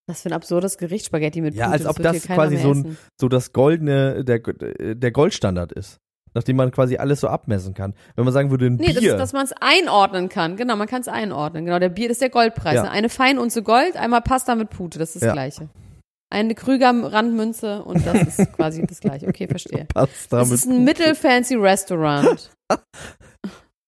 Was 0.09 0.23
für 0.23 0.31
ein 0.31 0.33
absurdes 0.33 0.79
Gericht, 0.79 1.07
Spaghetti 1.07 1.41
mit 1.41 1.55
Ja, 1.55 1.71
als 1.71 1.87
ob 1.87 1.97
das 1.99 2.25
quasi 2.25 2.57
so, 2.57 2.75
ein, 2.75 2.99
so 3.21 3.29
das 3.29 3.53
goldene, 3.53 4.25
der, 4.25 4.41
der 4.41 5.11
Goldstandard 5.13 5.73
ist. 5.73 5.99
Nachdem 6.35 6.57
man 6.57 6.71
quasi 6.71 6.97
alles 6.97 7.21
so 7.21 7.29
abmessen 7.29 7.75
kann. 7.75 7.95
Wenn 8.17 8.25
man 8.25 8.33
sagen 8.33 8.51
würde, 8.51 8.67
ein 8.67 8.77
nee, 8.77 8.87
Bier. 8.87 9.01
Nee, 9.01 9.09
das 9.09 9.19
dass 9.19 9.33
man 9.33 9.45
es 9.45 9.53
einordnen 9.61 10.29
kann. 10.29 10.57
Genau, 10.57 10.77
man 10.77 10.89
kann 10.89 11.03
es 11.03 11.09
einordnen. 11.09 11.67
Genau, 11.67 11.79
der 11.79 11.91
Bier 11.91 12.11
ist 12.11 12.23
der 12.23 12.31
Goldpreis. 12.31 12.77
Ja. 12.77 12.85
Eine 12.85 13.11
Feinunze 13.11 13.63
Gold, 13.63 13.97
einmal 13.97 14.23
Pasta 14.23 14.55
mit 14.55 14.71
Pute, 14.71 14.99
das 14.99 15.11
ist 15.11 15.23
das 15.23 15.29
ja. 15.29 15.33
Gleiche. 15.35 15.69
Eine 16.31 16.55
Krüger-Randmünze 16.55 17.83
und 17.83 18.07
das 18.07 18.39
ist 18.39 18.53
quasi 18.57 18.85
das 18.87 19.01
Gleiche. 19.01 19.29
Okay, 19.29 19.47
verstehe. 19.47 19.85
Pasta 19.93 20.39
das 20.39 20.51
ist 20.51 20.67
ein 20.67 20.85
mittelfancy 20.85 21.57
Restaurant. 21.57 22.51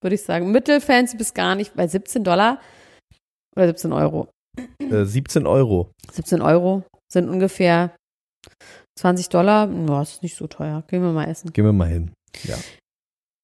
Würde 0.01 0.13
ich 0.13 0.21
sagen. 0.21 0.51
Mittelfancy 0.51 1.17
bis 1.17 1.33
gar 1.33 1.55
nicht, 1.55 1.75
bei 1.75 1.87
17 1.87 2.23
Dollar 2.23 2.59
oder 3.55 3.65
17 3.65 3.91
Euro. 3.91 4.29
Äh, 4.79 5.05
17 5.05 5.47
Euro. 5.47 5.91
17 6.11 6.41
Euro 6.41 6.83
sind 7.11 7.29
ungefähr 7.29 7.95
20 8.99 9.29
Dollar. 9.29 9.67
Boah, 9.67 10.01
ist 10.01 10.23
nicht 10.23 10.35
so 10.35 10.47
teuer. 10.47 10.83
Gehen 10.87 11.01
wir 11.01 11.11
mal 11.11 11.25
essen. 11.25 11.51
Gehen 11.53 11.65
wir 11.65 11.73
mal 11.73 11.87
hin. 11.87 12.11
Ja. 12.43 12.55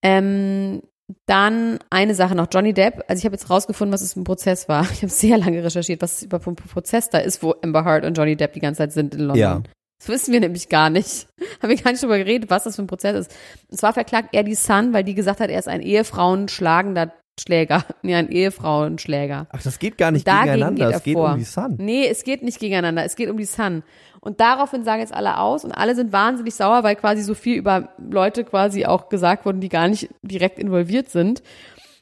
Ähm, 0.03 0.81
dann 1.25 1.79
eine 1.89 2.15
Sache 2.15 2.35
noch, 2.35 2.47
Johnny 2.51 2.73
Depp. 2.73 3.03
Also 3.07 3.19
ich 3.19 3.25
habe 3.25 3.35
jetzt 3.35 3.49
rausgefunden, 3.49 3.93
was 3.93 4.01
es 4.01 4.15
im 4.15 4.23
Prozess 4.23 4.69
war. 4.69 4.83
Ich 4.93 5.01
habe 5.01 5.09
sehr 5.09 5.37
lange 5.37 5.63
recherchiert, 5.63 6.01
was 6.01 6.17
es 6.17 6.23
über 6.23 6.39
ein 6.45 6.55
Prozess 6.55 7.09
da 7.09 7.19
ist, 7.19 7.43
wo 7.43 7.55
Amber 7.61 7.85
Heard 7.85 8.05
und 8.05 8.17
Johnny 8.17 8.35
Depp 8.35 8.53
die 8.53 8.59
ganze 8.59 8.79
Zeit 8.79 8.93
sind 8.93 9.13
in 9.15 9.21
London. 9.21 9.37
Ja. 9.37 9.61
Das 9.99 10.09
wissen 10.09 10.33
wir 10.33 10.39
nämlich 10.39 10.69
gar 10.69 10.89
nicht. 10.89 11.27
Haben 11.61 11.69
wir 11.69 11.77
gar 11.77 11.91
nicht 11.91 12.01
drüber 12.01 12.17
geredet, 12.17 12.49
was 12.49 12.63
das 12.63 12.75
für 12.75 12.81
ein 12.81 12.87
Prozess 12.87 13.27
ist. 13.27 13.35
Und 13.69 13.77
zwar 13.77 13.93
verklagt 13.93 14.29
er 14.31 14.43
die 14.43 14.55
Sun, 14.55 14.93
weil 14.93 15.03
die 15.03 15.13
gesagt 15.13 15.39
hat, 15.39 15.49
er 15.49 15.59
ist 15.59 15.67
ein 15.67 15.81
Ehefrauenschlagender 15.81 17.13
Schläger, 17.41 17.83
nee, 18.01 18.15
ein 18.15 18.29
Ehefrauenschläger. 18.29 19.47
Ach, 19.51 19.61
das 19.61 19.79
geht 19.79 19.97
gar 19.97 20.11
nicht 20.11 20.25
gegeneinander, 20.25 20.87
geht 20.87 20.95
es 20.95 21.03
geht 21.03 21.13
vor. 21.15 21.31
um 21.31 21.37
die 21.37 21.43
Sun. 21.43 21.75
Nee, 21.79 22.07
es 22.07 22.23
geht 22.23 22.43
nicht 22.43 22.59
gegeneinander, 22.59 23.03
es 23.03 23.15
geht 23.15 23.29
um 23.29 23.37
die 23.37 23.45
Sun. 23.45 23.83
Und 24.19 24.39
daraufhin 24.39 24.83
sagen 24.83 25.01
jetzt 25.01 25.13
alle 25.13 25.39
aus 25.39 25.65
und 25.65 25.71
alle 25.71 25.95
sind 25.95 26.11
wahnsinnig 26.13 26.53
sauer, 26.53 26.83
weil 26.83 26.95
quasi 26.95 27.23
so 27.23 27.33
viel 27.33 27.57
über 27.57 27.89
Leute 27.97 28.43
quasi 28.43 28.85
auch 28.85 29.09
gesagt 29.09 29.45
wurden, 29.45 29.61
die 29.61 29.69
gar 29.69 29.87
nicht 29.87 30.09
direkt 30.21 30.59
involviert 30.59 31.09
sind. 31.09 31.41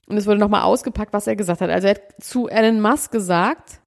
Und 0.08 0.18
es 0.18 0.28
wurde 0.28 0.40
nochmal 0.40 0.64
ausgepackt, 0.64 1.14
was 1.14 1.28
er 1.28 1.36
gesagt 1.36 1.62
hat. 1.62 1.70
Also 1.70 1.88
er 1.88 1.96
hat 1.96 2.02
zu 2.22 2.48
Elon 2.48 2.82
Musk 2.82 3.12
gesagt, 3.12 3.80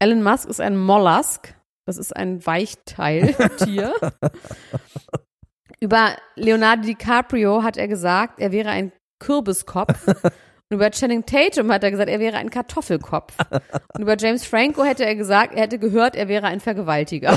Elon 0.00 0.22
Musk 0.22 0.48
ist 0.48 0.60
ein 0.60 0.76
Mollusk, 0.76 1.54
das 1.86 1.98
ist 1.98 2.16
ein 2.16 2.44
Weichteiltier. 2.44 3.94
über 5.80 6.16
Leonardo 6.36 6.82
DiCaprio 6.82 7.62
hat 7.62 7.76
er 7.76 7.88
gesagt, 7.88 8.38
er 8.38 8.52
wäre 8.52 8.70
ein 8.70 8.92
Kürbiskopf. 9.18 10.06
Und 10.72 10.76
über 10.76 10.90
Channing 10.92 11.26
Tatum 11.26 11.72
hat 11.72 11.82
er 11.82 11.90
gesagt, 11.90 12.08
er 12.08 12.20
wäre 12.20 12.36
ein 12.36 12.48
Kartoffelkopf. 12.48 13.34
Und 13.94 14.02
über 14.02 14.16
James 14.16 14.44
Franco 14.44 14.84
hätte 14.84 15.04
er 15.04 15.16
gesagt, 15.16 15.52
er 15.52 15.62
hätte 15.62 15.80
gehört, 15.80 16.14
er 16.14 16.28
wäre 16.28 16.46
ein 16.46 16.60
Vergewaltiger. 16.60 17.36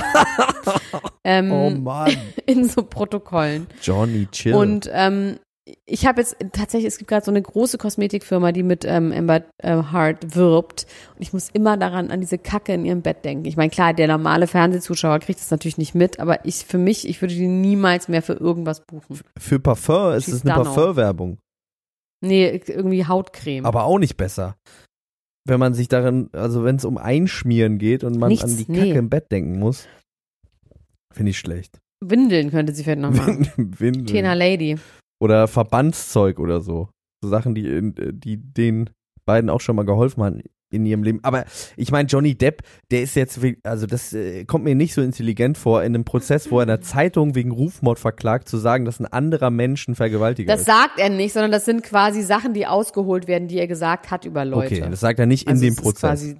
ähm, 1.24 1.52
oh 1.52 1.72
Mann. 1.72 2.16
In 2.46 2.66
so 2.66 2.84
Protokollen. 2.84 3.66
Johnny 3.82 4.28
Chill. 4.32 4.54
Und 4.54 4.88
ähm, 4.94 5.40
ich 5.86 6.06
habe 6.06 6.22
jetzt 6.22 6.36
tatsächlich, 6.52 6.86
es 6.86 7.00
gibt 7.00 7.10
gerade 7.10 7.26
so 7.26 7.32
eine 7.32 7.42
große 7.42 7.80
Kosmetikfirma, 7.80 8.52
die 8.52 8.62
mit 8.62 8.86
ähm, 8.86 9.12
Amber 9.12 9.42
äh, 9.58 9.78
Hart 9.78 10.36
wirbt. 10.36 10.86
Und 11.16 11.22
ich 11.24 11.34
muss 11.34 11.50
immer 11.50 11.76
daran, 11.76 12.12
an 12.12 12.22
diese 12.22 12.38
Kacke 12.38 12.74
in 12.74 12.86
ihrem 12.86 13.02
Bett 13.02 13.26
denken. 13.26 13.46
Ich 13.46 13.58
meine, 13.58 13.72
klar, 13.72 13.96
der 13.96 14.10
normale 14.10 14.46
Fernsehzuschauer 14.46 15.18
kriegt 15.20 15.40
das 15.40 15.50
natürlich 15.50 15.80
nicht 15.80 15.96
mit, 15.96 16.20
aber 16.20 16.46
ich, 16.46 16.66
für 16.66 16.78
mich, 16.78 17.08
ich 17.08 17.20
würde 17.20 17.34
die 17.34 17.48
niemals 17.48 18.10
mehr 18.10 18.22
für 18.22 18.34
irgendwas 18.34 18.82
buchen. 18.82 19.22
Für 19.40 19.60
Parfum 19.60 20.14
ist 20.14 20.28
es 20.28 20.46
eine 20.46 20.54
Parfumwerbung. 20.54 21.40
Nee, 22.24 22.62
irgendwie 22.68 23.06
Hautcreme. 23.06 23.66
Aber 23.66 23.84
auch 23.84 24.00
nicht 24.00 24.16
besser. 24.16 24.56
Wenn 25.46 25.60
man 25.60 25.74
sich 25.74 25.90
darin, 25.90 26.30
also 26.32 26.64
wenn 26.64 26.78
es 26.78 26.86
um 26.86 26.98
Einschmieren 26.98 27.78
geht 27.78 28.06
und 28.06 28.18
man 28.18 28.30
Nichts, 28.30 28.46
an 28.46 28.58
die 28.58 28.66
Kacke 28.66 28.80
nee. 28.80 28.98
im 28.98 29.10
Bett 29.10 29.30
denken 29.30 29.60
muss, 29.60 29.88
finde 31.14 31.32
ich 31.32 31.38
schlecht. 31.38 31.80
Windeln 32.02 32.50
könnte 32.50 32.74
sie 32.74 32.84
vielleicht 32.84 33.02
noch 33.02 33.12
machen. 33.16 33.50
Windeln. 33.58 34.06
Tena 34.06 34.34
Lady. 34.34 34.78
Oder 35.22 35.50
Verbandszeug 35.50 36.40
oder 36.40 36.62
so. 36.62 36.90
So 37.22 37.30
Sachen, 37.30 37.56
die, 37.56 37.94
die 38.14 38.38
den 38.38 38.90
beiden 39.26 39.50
auch 39.50 39.62
schon 39.62 39.76
mal 39.76 39.86
geholfen 39.86 40.24
haben 40.24 40.44
in 40.74 40.86
ihrem 40.86 41.04
Leben. 41.04 41.20
Aber 41.24 41.46
ich 41.78 41.92
meine, 41.92 42.08
Johnny 42.08 42.36
Depp, 42.36 42.64
der 42.92 43.02
ist 43.04 43.16
jetzt, 43.16 43.40
also 43.64 43.86
das 43.86 44.14
äh, 44.14 44.46
kommt 44.46 44.64
mir 44.64 44.76
nicht 44.76 44.94
so 44.94 45.02
intelligent 45.02 45.58
vor, 45.58 45.84
in 45.84 45.94
einem 45.94 46.06
Prozess, 46.06 46.52
wo 46.52 46.60
er 46.60 46.64
einer 46.64 46.82
Zeitung 46.82 47.36
wegen 47.36 47.52
Rufmord 47.52 48.00
verklagt, 48.00 48.50
zu 48.50 48.58
sagen, 48.58 48.86
dass 48.86 49.00
ein 49.00 49.06
anderer 49.06 49.50
Mensch 49.50 49.88
ein 49.88 49.96
Vergewaltiger 49.96 50.52
das 50.52 50.62
ist. 50.62 50.68
Das 50.68 50.76
sagt 50.76 51.00
er 51.00 51.10
nicht, 51.10 51.34
sondern 51.34 51.52
das 51.52 51.66
sind 51.66 51.84
quasi 51.84 52.22
Sachen, 52.22 52.54
die 52.54 52.66
ausgeholt 52.66 53.28
werden, 53.28 53.48
die 53.48 53.60
er 53.60 53.68
gesagt 53.68 54.12
hat 54.12 54.26
über 54.26 54.46
Leute. 54.46 54.76
Okay, 54.76 54.90
das 54.90 55.00
sagt 55.00 55.20
er 55.20 55.26
nicht 55.26 55.44
in 55.44 55.52
also 55.52 55.66
dem 55.66 55.76
Prozess. 55.76 56.02
Quasi, 56.02 56.38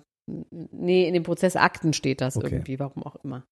nee, 0.72 1.08
in 1.08 1.14
den 1.14 1.24
Prozessakten 1.24 1.94
steht 1.94 2.22
das 2.22 2.38
okay. 2.38 2.48
irgendwie, 2.48 2.80
warum 2.80 3.04
auch 3.04 3.16
immer. 3.24 3.46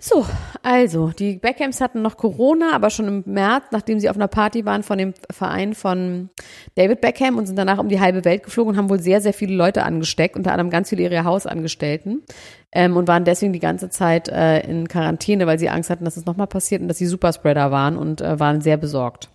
So, 0.00 0.24
also, 0.62 1.08
die 1.10 1.38
Beckhams 1.38 1.80
hatten 1.80 2.02
noch 2.02 2.16
Corona, 2.16 2.72
aber 2.72 2.88
schon 2.88 3.08
im 3.08 3.22
März, 3.26 3.64
nachdem 3.72 3.98
sie 3.98 4.08
auf 4.08 4.14
einer 4.14 4.28
Party 4.28 4.64
waren 4.64 4.84
von 4.84 4.96
dem 4.96 5.12
Verein 5.28 5.74
von 5.74 6.30
David 6.76 7.00
Beckham 7.00 7.36
und 7.36 7.46
sind 7.46 7.56
danach 7.56 7.78
um 7.78 7.88
die 7.88 7.98
halbe 7.98 8.24
Welt 8.24 8.44
geflogen 8.44 8.72
und 8.72 8.76
haben 8.78 8.90
wohl 8.90 9.00
sehr, 9.00 9.20
sehr 9.20 9.32
viele 9.32 9.56
Leute 9.56 9.82
angesteckt, 9.82 10.36
unter 10.36 10.52
anderem 10.52 10.70
ganz 10.70 10.90
viele 10.90 11.02
ihrer 11.02 11.24
Hausangestellten 11.24 12.22
ähm, 12.70 12.96
und 12.96 13.08
waren 13.08 13.24
deswegen 13.24 13.52
die 13.52 13.58
ganze 13.58 13.90
Zeit 13.90 14.28
äh, 14.28 14.60
in 14.60 14.86
Quarantäne, 14.86 15.48
weil 15.48 15.58
sie 15.58 15.68
Angst 15.68 15.90
hatten, 15.90 16.04
dass 16.04 16.16
es 16.16 16.26
nochmal 16.26 16.46
passiert 16.46 16.80
und 16.80 16.86
dass 16.86 16.98
sie 16.98 17.06
Superspreader 17.06 17.72
waren 17.72 17.96
und 17.96 18.20
äh, 18.20 18.38
waren 18.38 18.60
sehr 18.60 18.76
besorgt. 18.76 19.30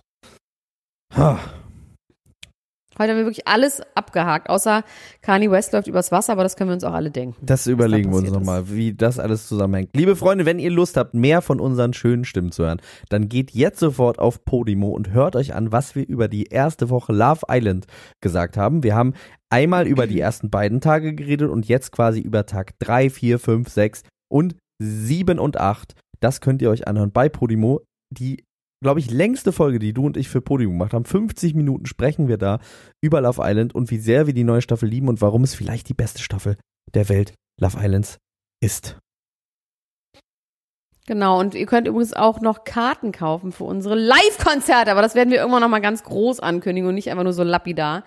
Ha. 1.13 1.39
Heute 2.99 3.11
haben 3.11 3.17
wir 3.17 3.25
wirklich 3.25 3.47
alles 3.47 3.81
abgehakt, 3.95 4.49
außer 4.49 4.83
Kanye 5.21 5.49
West 5.49 5.73
läuft 5.73 5.87
übers 5.87 6.11
Wasser, 6.11 6.33
aber 6.33 6.43
das 6.43 6.55
können 6.55 6.69
wir 6.69 6.75
uns 6.75 6.83
auch 6.83 6.93
alle 6.93 7.09
denken. 7.09 7.35
Das 7.41 7.65
überlegen 7.65 8.11
da 8.11 8.17
wir 8.17 8.21
uns 8.23 8.31
nochmal, 8.31 8.69
wie 8.69 8.93
das 8.93 9.17
alles 9.17 9.47
zusammenhängt. 9.47 9.89
Liebe 9.95 10.15
Freunde, 10.15 10.45
wenn 10.45 10.59
ihr 10.59 10.69
Lust 10.69 10.95
habt, 10.97 11.13
mehr 11.13 11.41
von 11.41 11.59
unseren 11.59 11.93
schönen 11.93 12.23
Stimmen 12.23 12.51
zu 12.51 12.63
hören, 12.63 12.81
dann 13.09 13.29
geht 13.29 13.51
jetzt 13.51 13.79
sofort 13.79 14.19
auf 14.19 14.45
Podimo 14.45 14.89
und 14.89 15.11
hört 15.11 15.35
euch 15.35 15.55
an, 15.55 15.71
was 15.71 15.95
wir 15.95 16.07
über 16.07 16.27
die 16.27 16.45
erste 16.45 16.89
Woche 16.89 17.13
Love 17.13 17.41
Island 17.49 17.87
gesagt 18.21 18.57
haben. 18.57 18.83
Wir 18.83 18.95
haben 18.95 19.13
einmal 19.49 19.87
über 19.87 20.05
die 20.05 20.19
ersten 20.19 20.49
beiden 20.49 20.79
Tage 20.79 21.15
geredet 21.15 21.49
und 21.49 21.67
jetzt 21.67 21.91
quasi 21.91 22.19
über 22.19 22.45
Tag 22.45 22.77
3, 22.79 23.09
4, 23.09 23.39
5, 23.39 23.69
6 23.69 24.03
und 24.31 24.55
7 24.79 25.39
und 25.39 25.59
8. 25.59 25.95
Das 26.19 26.41
könnt 26.41 26.61
ihr 26.61 26.69
euch 26.69 26.87
anhören 26.87 27.11
bei 27.11 27.27
Podimo. 27.27 27.81
Die 28.09 28.43
glaube 28.83 28.99
ich, 28.99 29.09
längste 29.09 29.51
Folge, 29.51 29.79
die 29.79 29.93
du 29.93 30.05
und 30.05 30.17
ich 30.17 30.29
für 30.29 30.41
Podium 30.41 30.73
gemacht 30.73 30.93
haben. 30.93 31.05
50 31.05 31.55
Minuten 31.55 31.87
sprechen 31.87 32.27
wir 32.27 32.37
da 32.37 32.59
über 33.01 33.21
Love 33.21 33.41
Island 33.43 33.73
und 33.73 33.89
wie 33.89 33.97
sehr 33.97 34.27
wir 34.27 34.33
die 34.33 34.43
neue 34.43 34.61
Staffel 34.61 34.87
lieben 34.87 35.07
und 35.07 35.21
warum 35.21 35.43
es 35.43 35.55
vielleicht 35.55 35.89
die 35.89 35.95
beste 35.95 36.21
Staffel 36.21 36.57
der 36.93 37.09
Welt 37.09 37.33
Love 37.59 37.77
Islands 37.81 38.19
ist. 38.61 38.97
Genau, 41.05 41.39
und 41.39 41.53
ihr 41.53 41.65
könnt 41.65 41.87
übrigens 41.87 42.13
auch 42.13 42.39
noch 42.39 42.63
Karten 42.63 43.11
kaufen 43.11 43.51
für 43.51 43.65
unsere 43.65 43.95
Live-Konzerte, 43.95 44.89
aber 44.91 45.01
das 45.01 45.15
werden 45.15 45.31
wir 45.31 45.39
irgendwann 45.39 45.61
nochmal 45.61 45.81
ganz 45.81 46.03
groß 46.03 46.39
ankündigen 46.39 46.87
und 46.87 46.95
nicht 46.95 47.09
einfach 47.11 47.25
nur 47.25 47.33
so 47.33 47.43
lapidar. 47.43 48.03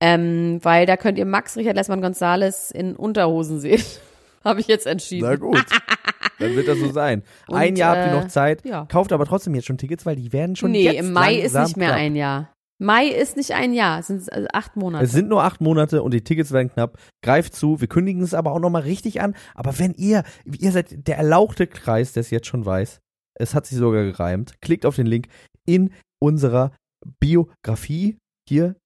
Ähm, 0.00 0.60
weil 0.62 0.86
da 0.86 0.96
könnt 0.96 1.18
ihr 1.18 1.24
Max 1.24 1.56
Richard 1.56 1.74
Lessmann 1.74 2.02
Gonzales 2.02 2.70
in 2.70 2.96
Unterhosen 2.96 3.60
sehen. 3.60 3.82
Habe 4.44 4.60
ich 4.60 4.68
jetzt 4.68 4.86
entschieden. 4.86 5.26
Na 5.26 5.36
gut. 5.36 5.64
Dann 6.38 6.54
wird 6.54 6.68
das 6.68 6.78
so 6.78 6.90
sein. 6.92 7.22
Und, 7.48 7.56
ein 7.56 7.76
Jahr 7.76 7.96
habt 7.96 8.06
ihr 8.06 8.16
noch 8.16 8.26
äh, 8.26 8.28
Zeit. 8.28 8.64
Ja. 8.64 8.86
Kauft 8.86 9.12
aber 9.12 9.26
trotzdem 9.26 9.54
jetzt 9.54 9.66
schon 9.66 9.78
Tickets, 9.78 10.06
weil 10.06 10.16
die 10.16 10.32
werden 10.32 10.56
schon 10.56 10.70
nee, 10.70 10.84
jetzt 10.84 10.92
Nee, 10.94 10.98
im 11.00 11.12
Mai 11.12 11.34
ist 11.34 11.54
nicht 11.54 11.76
mehr 11.76 11.88
knapp. 11.88 12.00
ein 12.00 12.16
Jahr. 12.16 12.52
Mai 12.80 13.08
ist 13.08 13.36
nicht 13.36 13.52
ein 13.54 13.72
Jahr, 13.74 13.98
es 13.98 14.06
sind 14.06 14.32
also 14.32 14.46
acht 14.52 14.76
Monate. 14.76 15.04
Es 15.04 15.10
sind 15.10 15.28
nur 15.28 15.42
acht 15.42 15.60
Monate 15.60 16.00
und 16.00 16.14
die 16.14 16.22
Tickets 16.22 16.52
werden 16.52 16.70
knapp. 16.70 16.96
Greift 17.24 17.56
zu, 17.56 17.80
wir 17.80 17.88
kündigen 17.88 18.22
es 18.22 18.34
aber 18.34 18.52
auch 18.52 18.60
nochmal 18.60 18.82
richtig 18.82 19.20
an. 19.20 19.34
Aber 19.56 19.80
wenn 19.80 19.94
ihr, 19.94 20.22
ihr 20.44 20.70
seid 20.70 21.08
der 21.08 21.18
erlauchte 21.18 21.66
Kreis, 21.66 22.12
der 22.12 22.20
es 22.20 22.30
jetzt 22.30 22.46
schon 22.46 22.64
weiß, 22.64 23.00
es 23.34 23.54
hat 23.54 23.66
sich 23.66 23.78
sogar 23.78 24.04
gereimt, 24.04 24.60
klickt 24.60 24.86
auf 24.86 24.94
den 24.94 25.08
Link 25.08 25.26
in 25.66 25.92
unserer 26.20 26.70
Biografie 27.18 28.16
hier 28.48 28.76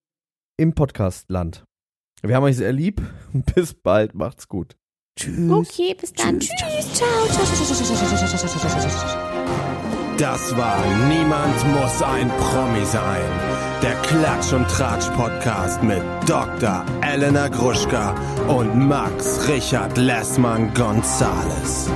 im 0.58 0.74
Podcastland. 0.74 1.64
Wir 2.22 2.36
haben 2.36 2.44
euch 2.44 2.56
sehr 2.56 2.72
lieb. 2.72 3.02
Bis 3.54 3.74
bald, 3.74 4.14
macht's 4.14 4.48
gut. 4.48 4.76
Tschüss. 5.16 5.50
Okay, 5.50 5.94
bis 6.00 6.12
dann. 6.14 6.40
Tschüss. 6.40 6.50
Tschüss. 6.58 6.92
Ciao. 6.94 7.08
Das 10.18 10.56
war 10.56 10.84
Niemand 11.08 11.56
muss 11.74 12.02
ein 12.02 12.28
Promi 12.28 12.84
sein. 12.84 13.20
Der 13.82 13.94
Klatsch 14.02 14.52
und 14.52 14.68
Tratsch 14.68 15.08
Podcast 15.16 15.82
mit 15.82 16.02
Dr. 16.26 16.84
Elena 17.02 17.48
Gruschka 17.48 18.14
und 18.46 18.88
Max 18.88 19.48
Richard 19.48 19.96
Lessmann 19.98 20.72
Gonzales. 20.74 21.90